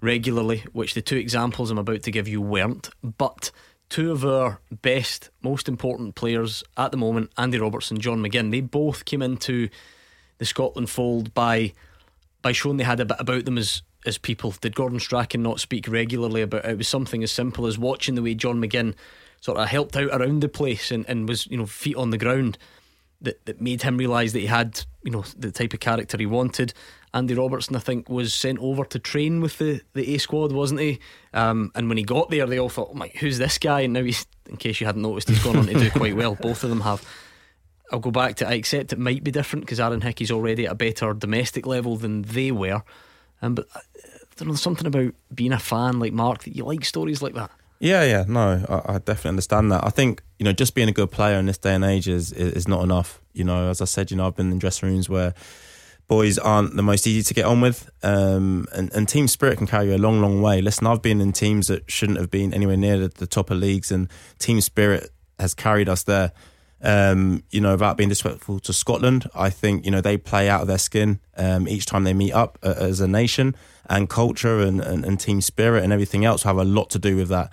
[0.00, 2.90] regularly, which the two examples I'm about to give you weren't.
[3.02, 3.50] But
[3.88, 8.50] two of our best, most important players at the moment, Andy Robertson, and John McGinn,
[8.50, 9.68] they both came into
[10.38, 11.72] the Scotland fold by
[12.42, 14.54] by showing they had a bit about them as as people.
[14.60, 16.70] Did Gordon Strachan not speak regularly about it?
[16.70, 18.94] It was something as simple as watching the way John McGinn
[19.40, 22.18] sort of helped out around the place and, and was, you know, feet on the
[22.18, 22.56] ground
[23.22, 26.26] that, that made him realise that he had, you know, the type of character he
[26.26, 26.72] wanted.
[27.12, 30.80] Andy Robertson, I think, was sent over to train with the, the A squad, wasn't
[30.80, 31.00] he?
[31.34, 33.80] Um, and when he got there, they all thought, oh my, who's this guy?
[33.80, 36.34] And now he's, in case you hadn't noticed, he's gone on to do quite well.
[36.40, 37.04] Both of them have.
[37.92, 40.72] I'll go back to, I accept it might be different because Aaron Hickey's already at
[40.72, 42.82] a better domestic level than they were.
[43.42, 43.80] Um, but uh,
[44.36, 47.50] don't know, something about being a fan like Mark that you like stories like that.
[47.80, 49.84] Yeah, yeah, no, I, I, definitely understand that.
[49.84, 52.32] I think you know, just being a good player in this day and age is,
[52.32, 53.20] is, not enough.
[53.34, 55.34] You know, as I said, you know, I've been in dressing rooms where
[56.08, 59.66] boys aren't the most easy to get on with, um, and, and team spirit can
[59.66, 60.62] carry you a long, long way.
[60.62, 63.58] Listen, I've been in teams that shouldn't have been anywhere near the, the top of
[63.58, 64.08] leagues, and
[64.38, 66.32] team spirit has carried us there.
[66.80, 70.62] Um, you know, without being disrespectful to Scotland, I think you know they play out
[70.62, 73.54] of their skin um, each time they meet up uh, as a nation,
[73.90, 77.14] and culture and, and, and, team spirit and everything else have a lot to do
[77.14, 77.52] with that.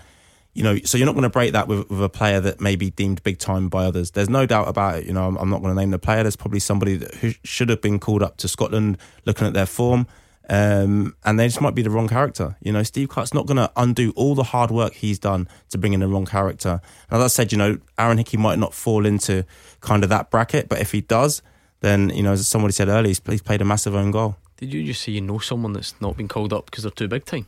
[0.57, 2.75] You know, so you're not going to break that with, with, a player that may
[2.75, 4.11] be deemed big time by others.
[4.11, 5.05] There's no doubt about it.
[5.05, 6.23] You know, I'm, I'm not going to name the player.
[6.23, 9.67] There's probably somebody that, who should have been called up to Scotland, looking at their
[9.67, 10.07] form.
[10.49, 12.55] Um, and they just might be the wrong character.
[12.61, 15.77] You know, Steve Clarke's not going to undo all the hard work he's done to
[15.77, 16.81] bring in the wrong character.
[17.11, 19.45] And as I said, you know, Aaron Hickey might not fall into
[19.81, 21.43] kind of that bracket, but if he does,
[21.81, 24.37] then, you know, as somebody said earlier, he's, he's played a massive own goal.
[24.57, 27.07] Did you just say you know someone that's not been called up because they're too
[27.07, 27.45] big time?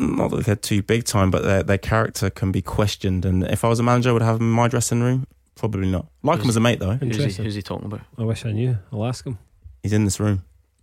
[0.00, 3.26] Not that they're too big time, but their, their character can be questioned.
[3.26, 5.26] And if I was a manager, I would have him in my dressing room.
[5.56, 6.06] Probably not.
[6.22, 6.94] Like who's, him as a mate, though.
[6.94, 8.00] Who's he, who's he talking about?
[8.16, 8.78] I wish I knew.
[8.90, 9.38] I'll ask him.
[9.82, 10.42] He's in this room.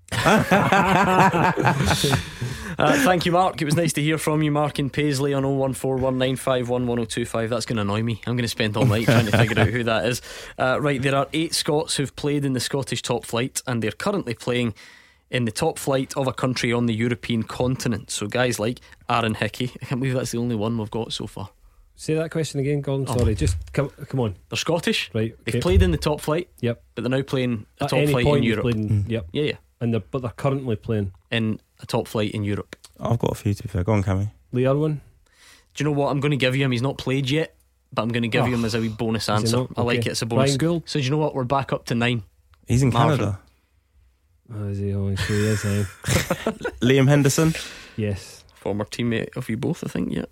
[0.11, 0.43] uh,
[2.77, 3.61] thank you, Mark.
[3.61, 7.49] It was nice to hear from you, Mark in Paisley on 01419511025.
[7.49, 8.21] That's going to annoy me.
[8.25, 10.21] I'm going to spend all night trying to figure out who that is.
[10.57, 13.91] Uh, right, there are eight Scots who've played in the Scottish top flight, and they're
[13.91, 14.73] currently playing
[15.29, 18.09] in the top flight of a country on the European continent.
[18.09, 21.27] So, guys like Aaron Hickey, I can't believe that's the only one we've got so
[21.27, 21.49] far.
[21.95, 23.07] Say that question again, Gordon.
[23.09, 23.17] Oh.
[23.17, 24.35] Sorry, just come, come on.
[24.49, 25.33] They're Scottish, right?
[25.33, 25.51] Okay.
[25.51, 28.27] They've played in the top flight, yep, but they're now playing a At top flight
[28.27, 28.63] in Europe.
[28.63, 29.09] Playing, mm.
[29.09, 32.75] Yep, yeah, yeah and they're, but they're currently playing in a top flight in Europe.
[32.99, 33.83] I've got a few to be fair.
[33.83, 34.31] Go on, Cammy.
[34.51, 35.01] Lee Erwin.
[35.73, 36.71] Do you know what I'm going to give you him?
[36.71, 37.55] He's not played yet,
[37.93, 39.57] but I'm going to give oh, you him as a wee bonus answer.
[39.57, 39.73] Okay.
[39.77, 40.49] I like it It's a bonus.
[40.49, 40.89] Ryan Gauld.
[40.89, 41.35] So do you know what?
[41.35, 42.23] We're back up to nine.
[42.67, 43.17] He's in Marvin.
[43.17, 43.39] Canada.
[44.53, 44.93] Oh, is he?
[44.93, 45.65] Oh, sure he is.
[45.65, 45.83] Eh?
[46.81, 47.53] Liam Henderson.
[47.95, 48.36] Yes.
[48.61, 50.13] Former teammate of you both, I think.
[50.13, 50.25] Yeah.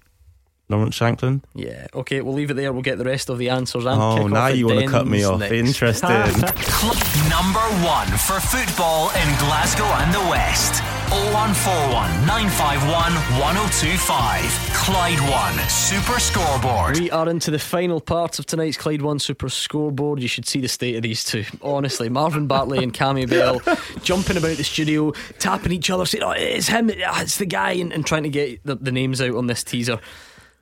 [0.67, 1.43] Lawrence Shankland.
[1.53, 2.73] Yeah, okay, we'll leave it there.
[2.73, 3.85] We'll get the rest of the answers.
[3.85, 5.39] And oh, now you want to cut me off.
[5.39, 5.53] Next.
[5.53, 6.09] Interesting.
[7.29, 10.81] Number one for football in Glasgow and the West.
[11.09, 14.65] 0141 951 1025.
[14.73, 16.97] Clyde One Super Scoreboard.
[16.97, 20.19] We are into the final part of tonight's Clyde One Super Scoreboard.
[20.19, 21.45] You should see the state of these two.
[21.61, 23.61] Honestly, Marvin Bartley and Cammy Bell
[24.03, 27.93] jumping about the studio, tapping each other, saying, Oh, it's him, it's the guy, and,
[27.93, 29.99] and trying to get the, the names out on this teaser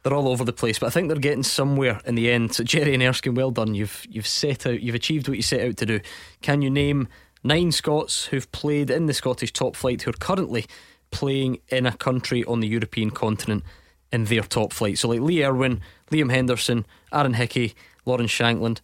[0.03, 2.53] they're all over the place, but I think they're getting somewhere in the end.
[2.53, 3.73] So Jerry and Erskine, well done.
[3.73, 6.01] You've you've set out, you've achieved what you set out to do.
[6.41, 7.07] Can you name
[7.43, 10.65] nine Scots who've played in the Scottish top flight who are currently
[11.11, 13.63] playing in a country on the European continent
[14.11, 14.97] in their top flight?
[14.97, 15.79] So like Lee Erwin,
[16.11, 17.73] Liam Henderson, Aaron Hickey,
[18.05, 18.81] Lawrence Shankland.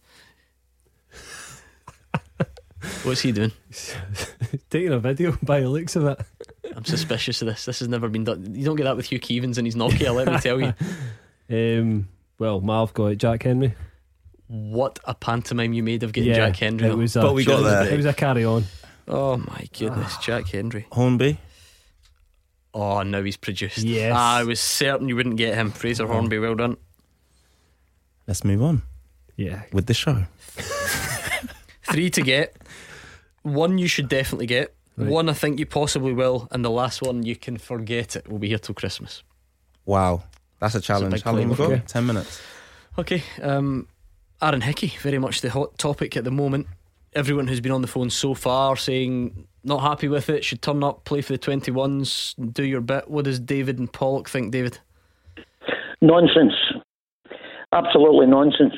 [3.02, 3.52] What's he doing?
[4.70, 6.18] Taking a video by the looks of it.
[6.76, 7.64] I'm suspicious of this.
[7.64, 8.54] This has never been done.
[8.54, 10.74] You don't get that with Hugh Keevins and his Nokia, let me tell you.
[11.52, 13.74] Um, well, Marv got it, Jack Hendry.
[14.46, 16.88] What a pantomime you made of getting yeah, Jack Hendry.
[16.88, 17.92] It was a, but we got there.
[17.92, 18.66] It was a carry on.
[19.08, 20.86] Oh my goodness, Jack Hendry.
[20.92, 21.40] Hornby.
[22.72, 23.78] Oh, now he's produced.
[23.78, 24.14] Yes.
[24.14, 25.72] I was certain you wouldn't get him.
[25.72, 26.06] Fraser oh.
[26.06, 26.76] Hornby, well done.
[28.26, 28.82] Let's move on.
[29.36, 29.62] Yeah.
[29.72, 30.24] With the show.
[31.90, 32.56] Three to get.
[33.42, 34.74] One you should definitely get.
[35.00, 35.10] Right.
[35.10, 38.28] One I think you possibly will, and the last one you can forget it.
[38.28, 39.22] We'll be here till Christmas.
[39.86, 40.24] Wow,
[40.60, 41.22] that's a challenge.
[41.22, 41.72] A How long we got?
[41.72, 41.82] Okay.
[41.86, 42.40] Ten minutes.
[42.98, 43.22] Okay.
[43.42, 43.88] Um,
[44.42, 46.66] Aaron Hickey, very much the hot topic at the moment.
[47.12, 50.82] Everyone who's been on the phone so far saying not happy with it, should turn
[50.82, 53.10] up, play for the 21s, do your bit.
[53.10, 54.78] What does David and Pollok think, David?
[56.00, 56.54] Nonsense.
[57.72, 58.74] Absolutely nonsense.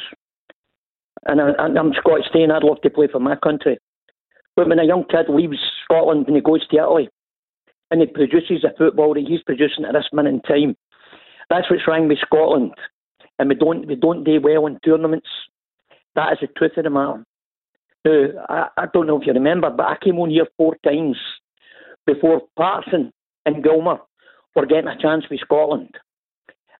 [1.24, 3.78] And I, am Scott Stein, I'd love to play for my country.
[4.56, 7.08] But when a young kid leaves Scotland and he goes to Italy
[7.90, 10.76] and he produces the football that he's producing at this minute in time,
[11.48, 12.72] that's what's wrong with Scotland.
[13.38, 15.28] And we don't we don't do well in tournaments.
[16.14, 17.24] That is the truth of the matter.
[18.04, 21.16] Now, I, I don't know if you remember, but I came on here four times
[22.06, 23.12] before Parson
[23.46, 24.00] and Gilmour
[24.54, 25.94] were getting a chance with Scotland.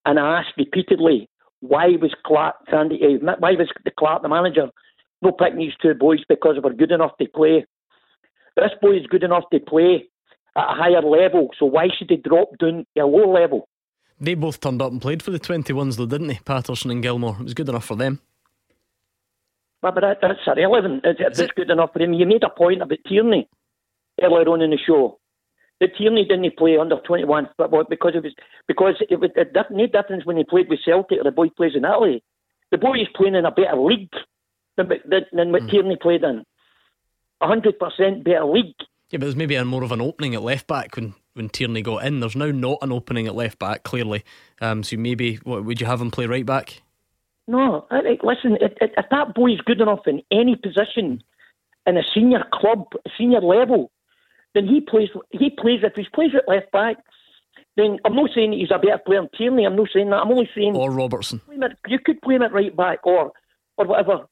[0.05, 1.29] And I asked repeatedly,
[1.61, 4.69] why was Clark, Sandy, uh, why was the Clark, the manager,
[5.23, 7.65] no picking these two boys because they were good enough to play?
[8.55, 10.05] This boy is good enough to play
[10.55, 13.67] at a higher level, so why should he drop down to a low level?
[14.19, 16.39] They both turned up and played for the 21s, though, didn't they?
[16.45, 17.37] Patterson and Gilmour.
[17.39, 18.21] It was good enough for them.
[19.81, 21.01] But, but that, that's irrelevant.
[21.03, 22.13] It's, it's good enough for him.
[22.13, 23.49] You made a point about Tierney
[24.21, 25.19] earlier on in the show.
[25.81, 28.33] The Tierney didn't play under 21 but because it was
[28.67, 31.73] because it was it made difference when he played with Celtic or the boy plays
[31.75, 32.23] in Italy.
[32.71, 34.13] The boy is playing in a better league
[34.77, 35.69] than, than, than what mm.
[35.69, 36.43] Tierney played in.
[37.41, 38.75] A hundred percent better league.
[39.09, 41.81] Yeah, but there's maybe a more of an opening at left back when, when Tierney
[41.81, 42.19] got in.
[42.19, 44.23] There's now not an opening at left back, clearly.
[44.61, 46.81] Um, so maybe what would you have him play right back?
[47.47, 48.57] No, I, I, listen.
[48.61, 51.21] If, if that boy is good enough in any position
[51.85, 52.85] in a senior club,
[53.17, 53.91] senior level,
[54.55, 55.09] then he plays.
[55.31, 56.97] He plays if he plays at left back.
[57.75, 59.65] Then I'm not saying he's a better player than Tierney.
[59.65, 60.17] I'm not saying that.
[60.17, 61.41] I'm only saying or Robertson.
[61.87, 63.31] You could play him at right back or
[63.77, 64.25] or whatever.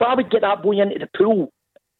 [0.00, 1.52] But I would get that boy into the pool.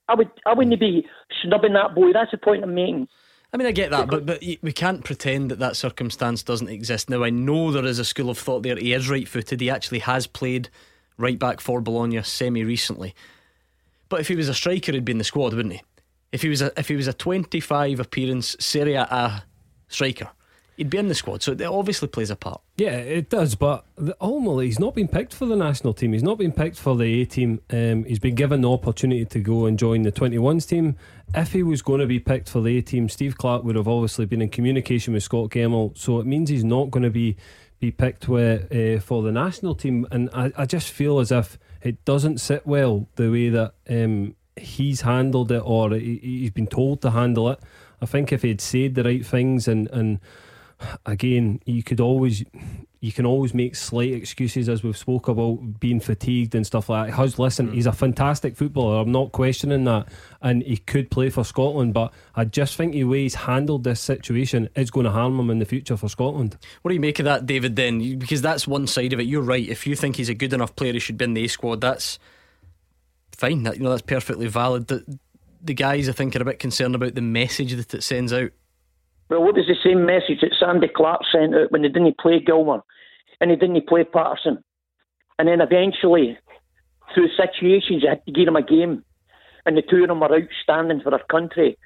[0.08, 0.30] I would.
[0.44, 1.06] I wouldn't be
[1.42, 2.12] snubbing that boy.
[2.12, 3.06] That's the point I'm making.
[3.52, 7.10] I mean, I get that, but but we can't pretend that that circumstance doesn't exist.
[7.10, 8.76] Now, I know there is a school of thought there.
[8.76, 9.60] He is right-footed.
[9.60, 10.68] He actually has played
[11.18, 13.14] right back for Bologna semi recently.
[14.08, 15.82] But if he was a striker, he'd be in the squad, wouldn't he?
[16.32, 19.44] If he was a if he was a 25 appearance Serie A
[19.88, 20.30] striker,
[20.80, 21.42] he'd be in the squad.
[21.42, 22.62] So it obviously plays a part.
[22.78, 23.54] Yeah, it does.
[23.54, 23.84] But
[24.18, 26.14] ultimately, he's not been picked for the national team.
[26.14, 27.60] He's not been picked for the A team.
[27.68, 30.96] Um, he's been given the opportunity to go and join the 21s team.
[31.34, 33.88] If he was going to be picked for the A team, Steve Clarke would have
[33.88, 35.98] obviously been in communication with Scot Gemmill.
[35.98, 37.36] So it means he's not going to be
[37.78, 40.06] be picked with, uh, for the national team.
[40.10, 44.34] And I, I just feel as if it doesn't sit well the way that um,
[44.56, 47.58] he's handled it or he's been told to handle it.
[48.00, 50.20] I think if he'd said the right things and and
[51.06, 52.44] again, you could always
[53.00, 57.08] you can always make slight excuses as we've spoke about being fatigued and stuff like
[57.08, 57.14] that.
[57.14, 57.74] Huz, listen, mm.
[57.74, 59.00] he's a fantastic footballer.
[59.00, 60.08] I'm not questioning that,
[60.42, 61.94] and he could play for Scotland.
[61.94, 65.48] But I just think the way he's handled this situation is going to harm him
[65.48, 66.58] in the future for Scotland.
[66.82, 67.74] What do you make of that, David?
[67.74, 69.26] Then, because that's one side of it.
[69.26, 69.66] You're right.
[69.66, 71.80] If you think he's a good enough player, he should be in the A squad.
[71.80, 72.18] That's
[73.34, 73.62] fine.
[73.62, 74.88] That you know that's perfectly valid.
[74.88, 75.18] The,
[75.62, 78.50] the guys I think are a bit concerned about the message that it sends out.
[79.30, 82.40] Well, what was the same message that Sandy Clark sent out when they didn't play
[82.40, 82.82] Gilmour
[83.40, 84.62] and they didn't play Patterson,
[85.38, 86.36] and then eventually
[87.14, 89.04] through situations they had to give him a game,
[89.64, 91.78] and the two of them were outstanding for their country.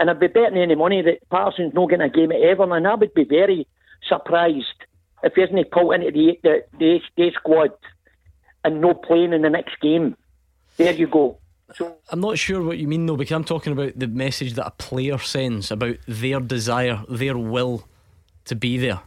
[0.00, 2.88] And I'd be betting any money that Patterson's not getting a game at Everton, and
[2.88, 3.68] I would be very
[4.08, 4.66] surprised
[5.22, 7.70] if he isn't called into the the, the, the squad
[8.64, 10.16] and no playing in the next game.
[10.76, 11.38] There you go.
[11.74, 14.66] So, I'm not sure what you mean though, because I'm talking about the message that
[14.66, 17.86] a player sends about their desire, their will
[18.46, 19.00] to be there.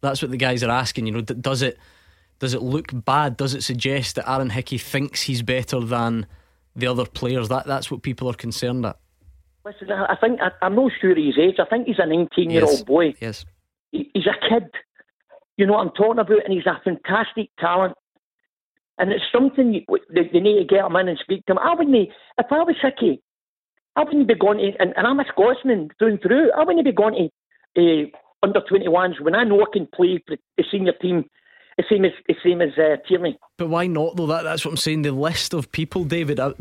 [0.00, 1.06] That's what the guys are asking.
[1.06, 1.78] You know, does it
[2.38, 3.36] does it look bad?
[3.36, 6.26] Does it suggest that Aaron Hickey thinks he's better than
[6.76, 7.48] the other players?
[7.48, 8.96] That that's what people are concerned at.
[9.64, 11.56] Listen, I think I, am not sure his age.
[11.58, 13.14] I think he's a 19 year old boy.
[13.20, 13.44] Yes,
[13.90, 14.70] he, he's a kid.
[15.56, 17.94] You know what I'm talking about, and he's a fantastic talent.
[18.98, 21.58] And it's something you, need to get him in and speak to them.
[21.58, 23.22] I wouldn't, if I was Hickey,
[23.96, 26.84] I wouldn't be going to, and, and I'm a Scotsman through and through, I wouldn't
[26.84, 27.30] be going
[27.76, 28.06] to uh,
[28.42, 31.24] under 21s when I know I can play for the senior team
[31.76, 33.38] the same as the same as uh, Tierney.
[33.56, 34.26] But why not though?
[34.26, 35.02] That that's what I'm saying.
[35.02, 36.40] The list of people, David.
[36.40, 36.52] I,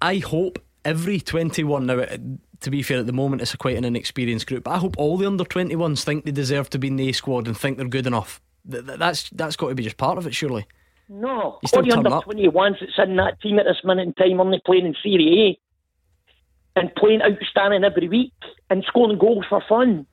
[0.00, 2.00] I hope every 21 now.
[2.00, 2.16] Uh,
[2.60, 4.64] to be fair, at the moment it's quite an inexperienced group.
[4.64, 7.12] But I hope all the under 21s think they deserve to be in the A
[7.12, 8.40] squad and think they're good enough.
[8.64, 10.66] That's that's got to be just part of it, surely.
[11.08, 14.60] No, all the under 21s that's in that team at this minute in time only
[14.64, 15.58] playing in Serie
[16.76, 18.32] A and playing outstanding every week
[18.68, 20.06] and scoring goals for fun.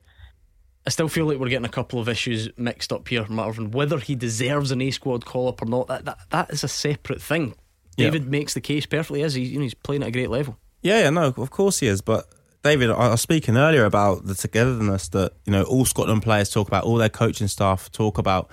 [0.86, 3.72] I still feel like we're getting a couple of issues mixed up here, Marvin.
[3.72, 6.68] Whether he deserves an A squad call up or not, that, that, that is a
[6.68, 7.54] separate thing.
[7.96, 8.06] Yeah.
[8.06, 10.56] David makes the case perfectly as he, you know, he's playing at a great level.
[10.82, 12.00] Yeah, yeah, no, of course he is.
[12.00, 12.26] But
[12.62, 16.68] David, I was speaking earlier about the togetherness that you know all Scotland players talk
[16.68, 18.50] about, all their coaching staff talk about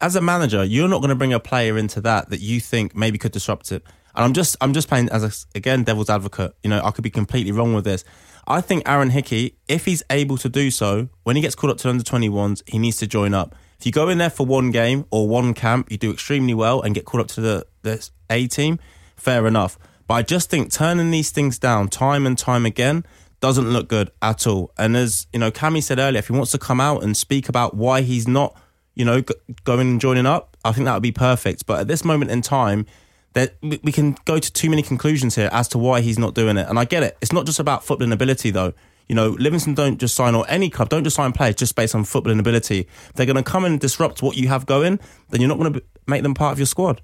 [0.00, 2.94] as a manager, you're not going to bring a player into that that you think
[2.94, 3.82] maybe could disrupt it.
[4.14, 6.54] And I'm just I'm just playing as a, again devil's advocate.
[6.62, 8.04] You know, I could be completely wrong with this.
[8.48, 11.78] I think Aaron Hickey, if he's able to do so, when he gets called up
[11.78, 13.56] to under 21s, he needs to join up.
[13.78, 16.80] If you go in there for one game or one camp, you do extremely well
[16.80, 18.78] and get called up to the, the A team,
[19.16, 19.78] fair enough.
[20.06, 23.04] But I just think turning these things down time and time again
[23.40, 24.72] doesn't look good at all.
[24.78, 27.48] And as you know, Cammy said earlier, if he wants to come out and speak
[27.48, 28.56] about why he's not,
[28.96, 29.22] you know,
[29.62, 31.66] going and joining up, I think that would be perfect.
[31.66, 32.86] But at this moment in time,
[33.34, 36.56] that we can go to too many conclusions here as to why he's not doing
[36.56, 36.66] it.
[36.68, 37.18] And I get it.
[37.20, 38.72] It's not just about footballing ability though.
[39.08, 41.94] You know, Livingston don't just sign, or any club don't just sign players just based
[41.94, 42.88] on footballing ability.
[43.08, 44.98] If they're going to come and disrupt what you have going,
[45.30, 47.02] then you're not going to make them part of your squad.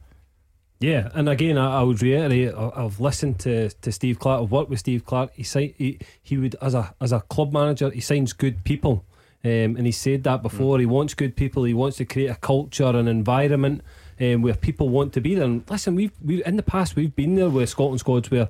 [0.81, 2.55] Yeah, and again, I, I would reiterate.
[2.57, 4.43] I've listened to, to Steve Clarke.
[4.43, 5.33] I've worked with Steve Clarke.
[5.35, 5.45] He
[5.79, 9.05] he he would as a as a club manager, he signs good people,
[9.45, 10.79] um, and he said that before.
[10.79, 11.65] He wants good people.
[11.65, 13.83] He wants to create a culture, an environment
[14.21, 15.45] um, where people want to be there.
[15.45, 18.49] And listen, we've we in the past we've been there with Scotland squads where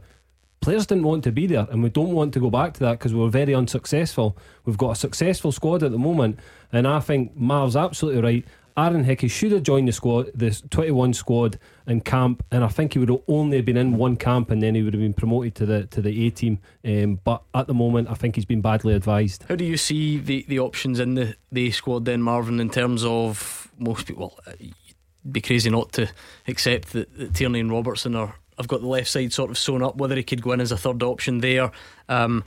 [0.60, 2.98] players didn't want to be there, and we don't want to go back to that
[2.98, 4.36] because we were very unsuccessful.
[4.64, 6.38] We've got a successful squad at the moment,
[6.72, 8.44] and I think Marv's absolutely right.
[8.76, 12.92] Aaron Hickey should have joined the squad, the 21 squad in camp, and I think
[12.92, 15.14] he would have only have been in one camp, and then he would have been
[15.14, 16.58] promoted to the to the A team.
[16.84, 19.44] Um, but at the moment, I think he's been badly advised.
[19.48, 23.04] How do you see the, the options in the, the squad then, Marvin, in terms
[23.04, 24.38] of most people?
[24.46, 24.66] Well, uh,
[25.30, 26.08] be crazy not to
[26.48, 28.34] accept that, that Tierney and Robertson are.
[28.58, 30.72] I've got the left side sort of sewn up, whether he could go in as
[30.72, 31.70] a third option there.
[32.08, 32.44] Um,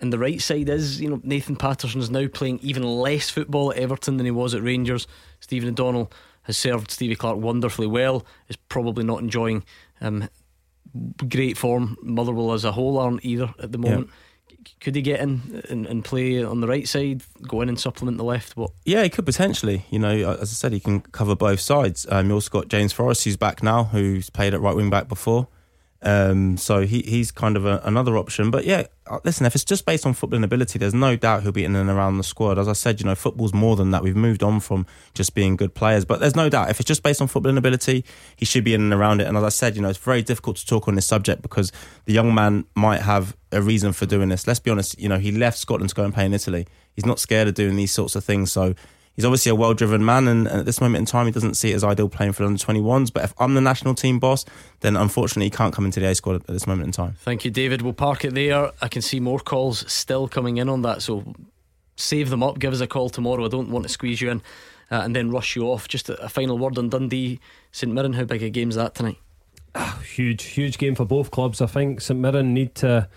[0.00, 3.72] and the right side is, you know, Nathan Patterson is now playing even less football
[3.72, 5.06] at Everton than he was at Rangers.
[5.40, 6.12] Stephen O'Donnell
[6.46, 9.64] has served Stevie Clarke wonderfully well, is probably not enjoying
[10.00, 10.28] um,
[11.28, 11.96] great form.
[12.02, 14.10] Motherwell as a whole aren't either at the moment.
[14.80, 18.18] Could he get in and, and play on the right side, go in and supplement
[18.18, 18.56] the left?
[18.56, 18.72] What?
[18.84, 19.86] Yeah, he could potentially.
[19.90, 22.06] You know, as I said, he can cover both sides.
[22.10, 25.08] Um, you also got James Forrest, who's back now, who's played at right wing back
[25.08, 25.48] before.
[26.02, 28.50] Um, so he he's kind of a, another option.
[28.50, 31.52] But yeah, uh, listen, if it's just based on footballing ability, there's no doubt he'll
[31.52, 32.58] be in and around the squad.
[32.58, 34.02] As I said, you know, football's more than that.
[34.02, 37.02] We've moved on from just being good players, but there's no doubt if it's just
[37.02, 38.04] based on footballing ability,
[38.36, 39.26] he should be in and around it.
[39.26, 41.72] And as I said, you know, it's very difficult to talk on this subject because
[42.04, 44.46] the young man might have a reason for doing this.
[44.46, 46.66] Let's be honest, you know, he left Scotland to go and play in Italy.
[46.94, 48.52] He's not scared of doing these sorts of things.
[48.52, 48.74] So
[49.16, 51.72] he's obviously a well driven man, and at this moment in time, he doesn't see
[51.72, 53.12] it as ideal playing for the under 21s.
[53.12, 54.44] But if I'm the national team boss,
[54.80, 57.16] then unfortunately, he can't come into the A squad at this moment in time.
[57.20, 57.82] Thank you, David.
[57.82, 58.70] We'll park it there.
[58.80, 61.34] I can see more calls still coming in on that, so
[61.96, 62.58] save them up.
[62.58, 63.44] Give us a call tomorrow.
[63.44, 64.42] I don't want to squeeze you in
[64.90, 65.88] uh, and then rush you off.
[65.88, 67.40] Just a, a final word on Dundee
[67.72, 68.12] St Mirren.
[68.12, 69.18] How big a game's that tonight?
[70.04, 71.60] huge, huge game for both clubs.
[71.60, 73.08] I think St Mirren need to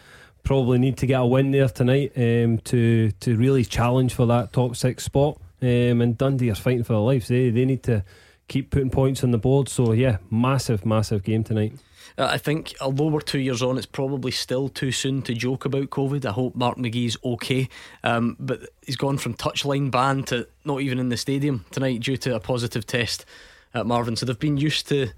[0.43, 4.53] probably need to get a win there tonight um, to to really challenge for that
[4.53, 5.39] top six spot.
[5.61, 7.27] Um, and Dundee are fighting for their lives.
[7.27, 8.03] They they need to
[8.47, 9.69] keep putting points on the board.
[9.69, 11.73] So yeah, massive, massive game tonight.
[12.17, 15.65] Uh, I think, although we're two years on, it's probably still too soon to joke
[15.65, 16.25] about COVID.
[16.25, 17.69] I hope Mark McGee's okay.
[18.03, 22.17] Um, but he's gone from touchline ban to not even in the stadium tonight due
[22.17, 23.25] to a positive test
[23.73, 24.15] at Marvin.
[24.15, 25.09] So they've been used to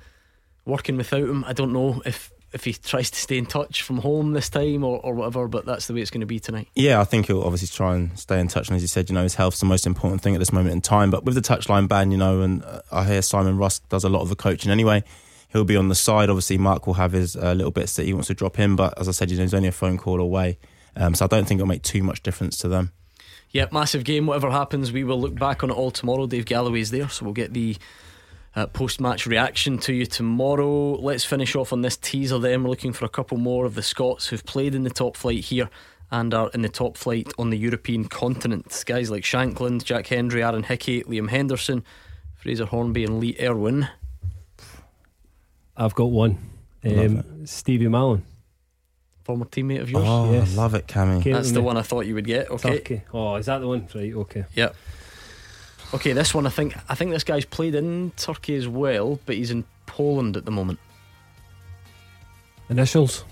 [0.65, 1.43] working without him.
[1.45, 4.83] I don't know if, if he tries to stay in touch from home this time
[4.83, 6.67] or, or whatever, but that's the way it's going to be tonight.
[6.75, 8.67] Yeah, I think he'll obviously try and stay in touch.
[8.67, 10.73] And as you said, you know, his health's the most important thing at this moment
[10.73, 11.11] in time.
[11.11, 14.09] But with the touchline ban, you know, and uh, I hear Simon Rusk does a
[14.09, 15.03] lot of the coaching anyway.
[15.49, 16.29] He'll be on the side.
[16.29, 18.75] Obviously, Mark will have his uh, little bits that he wants to drop in.
[18.75, 20.57] But as I said, you know, he's only a phone call away.
[20.95, 22.91] Um, so I don't think it'll make too much difference to them.
[23.51, 24.27] Yeah, massive game.
[24.27, 26.25] Whatever happens, we will look back on it all tomorrow.
[26.25, 27.77] Dave Galloway's there, so we'll get the
[28.55, 30.93] uh, post match reaction to you tomorrow.
[30.95, 32.63] Let's finish off on this teaser then.
[32.63, 35.45] We're looking for a couple more of the Scots who've played in the top flight
[35.45, 35.69] here
[36.11, 38.83] and are in the top flight on the European continent.
[38.85, 41.85] Guys like Shankland, Jack Hendry, Aaron Hickey, Liam Henderson,
[42.35, 43.87] Fraser Hornby, and Lee Erwin.
[45.77, 46.37] I've got one.
[46.83, 48.23] Um, Stevie Mallan.
[49.23, 50.03] Former teammate of yours?
[50.05, 50.55] Oh, Yes.
[50.57, 51.23] love it, Cammy.
[51.23, 52.49] That's the one I thought you would get.
[52.49, 52.77] Okay.
[52.77, 53.01] Turkey.
[53.13, 53.87] Oh, is that the one?
[53.93, 54.13] Right.
[54.13, 54.45] Okay.
[54.55, 54.75] Yep.
[55.93, 59.35] Okay, this one I think I think this guy's played in Turkey as well, but
[59.35, 60.79] he's in Poland at the moment.
[62.69, 63.25] Initials.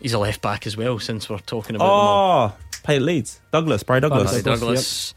[0.00, 2.48] He's a left back as well, since we're talking about them all.
[2.48, 3.40] Oh, played Leeds.
[3.50, 4.30] Douglas, Barry Douglas.
[4.30, 5.14] Barry Douglas,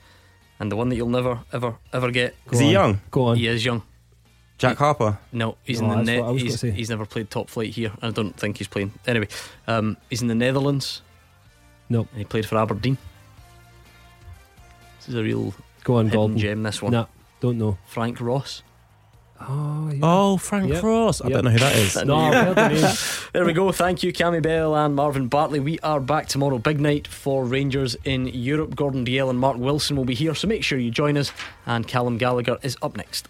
[0.59, 2.33] and the one that you'll never, ever, ever get.
[2.51, 3.01] Is he young?
[3.11, 3.37] Go on.
[3.37, 3.83] He is young.
[4.57, 5.17] Jack Harper.
[5.33, 6.51] No, he's No, in the that's what I was net.
[6.51, 7.91] He's, he's never played top flight here.
[8.01, 8.91] I don't think he's playing.
[9.05, 9.27] Anyway,
[9.67, 11.01] um, he's in the Netherlands.
[11.89, 12.07] Nope.
[12.11, 12.97] And he played for Aberdeen.
[14.99, 15.53] This is a real
[15.83, 16.37] Go on, hidden Golden.
[16.37, 16.63] gem.
[16.63, 16.91] This one.
[16.91, 17.05] Nah,
[17.39, 17.77] don't know.
[17.87, 18.63] Frank Ross.
[19.41, 19.99] Oh, yeah.
[20.03, 20.83] Oh, Frank Yep.
[20.83, 21.21] Ross.
[21.21, 21.33] I Yep.
[21.33, 21.95] don't know who that is.
[22.05, 22.95] No, I've heard the name.
[23.33, 23.71] There we go.
[23.71, 25.61] Thank you, Cammy Bell and Marvin Bartley.
[25.61, 26.57] We are back tomorrow.
[26.57, 28.75] Big night for Rangers in Europe.
[28.75, 31.31] Gordon Dalziel and Mark Wilson will be here, so make sure you join us.
[31.65, 33.29] And Callum Gallagher is up next.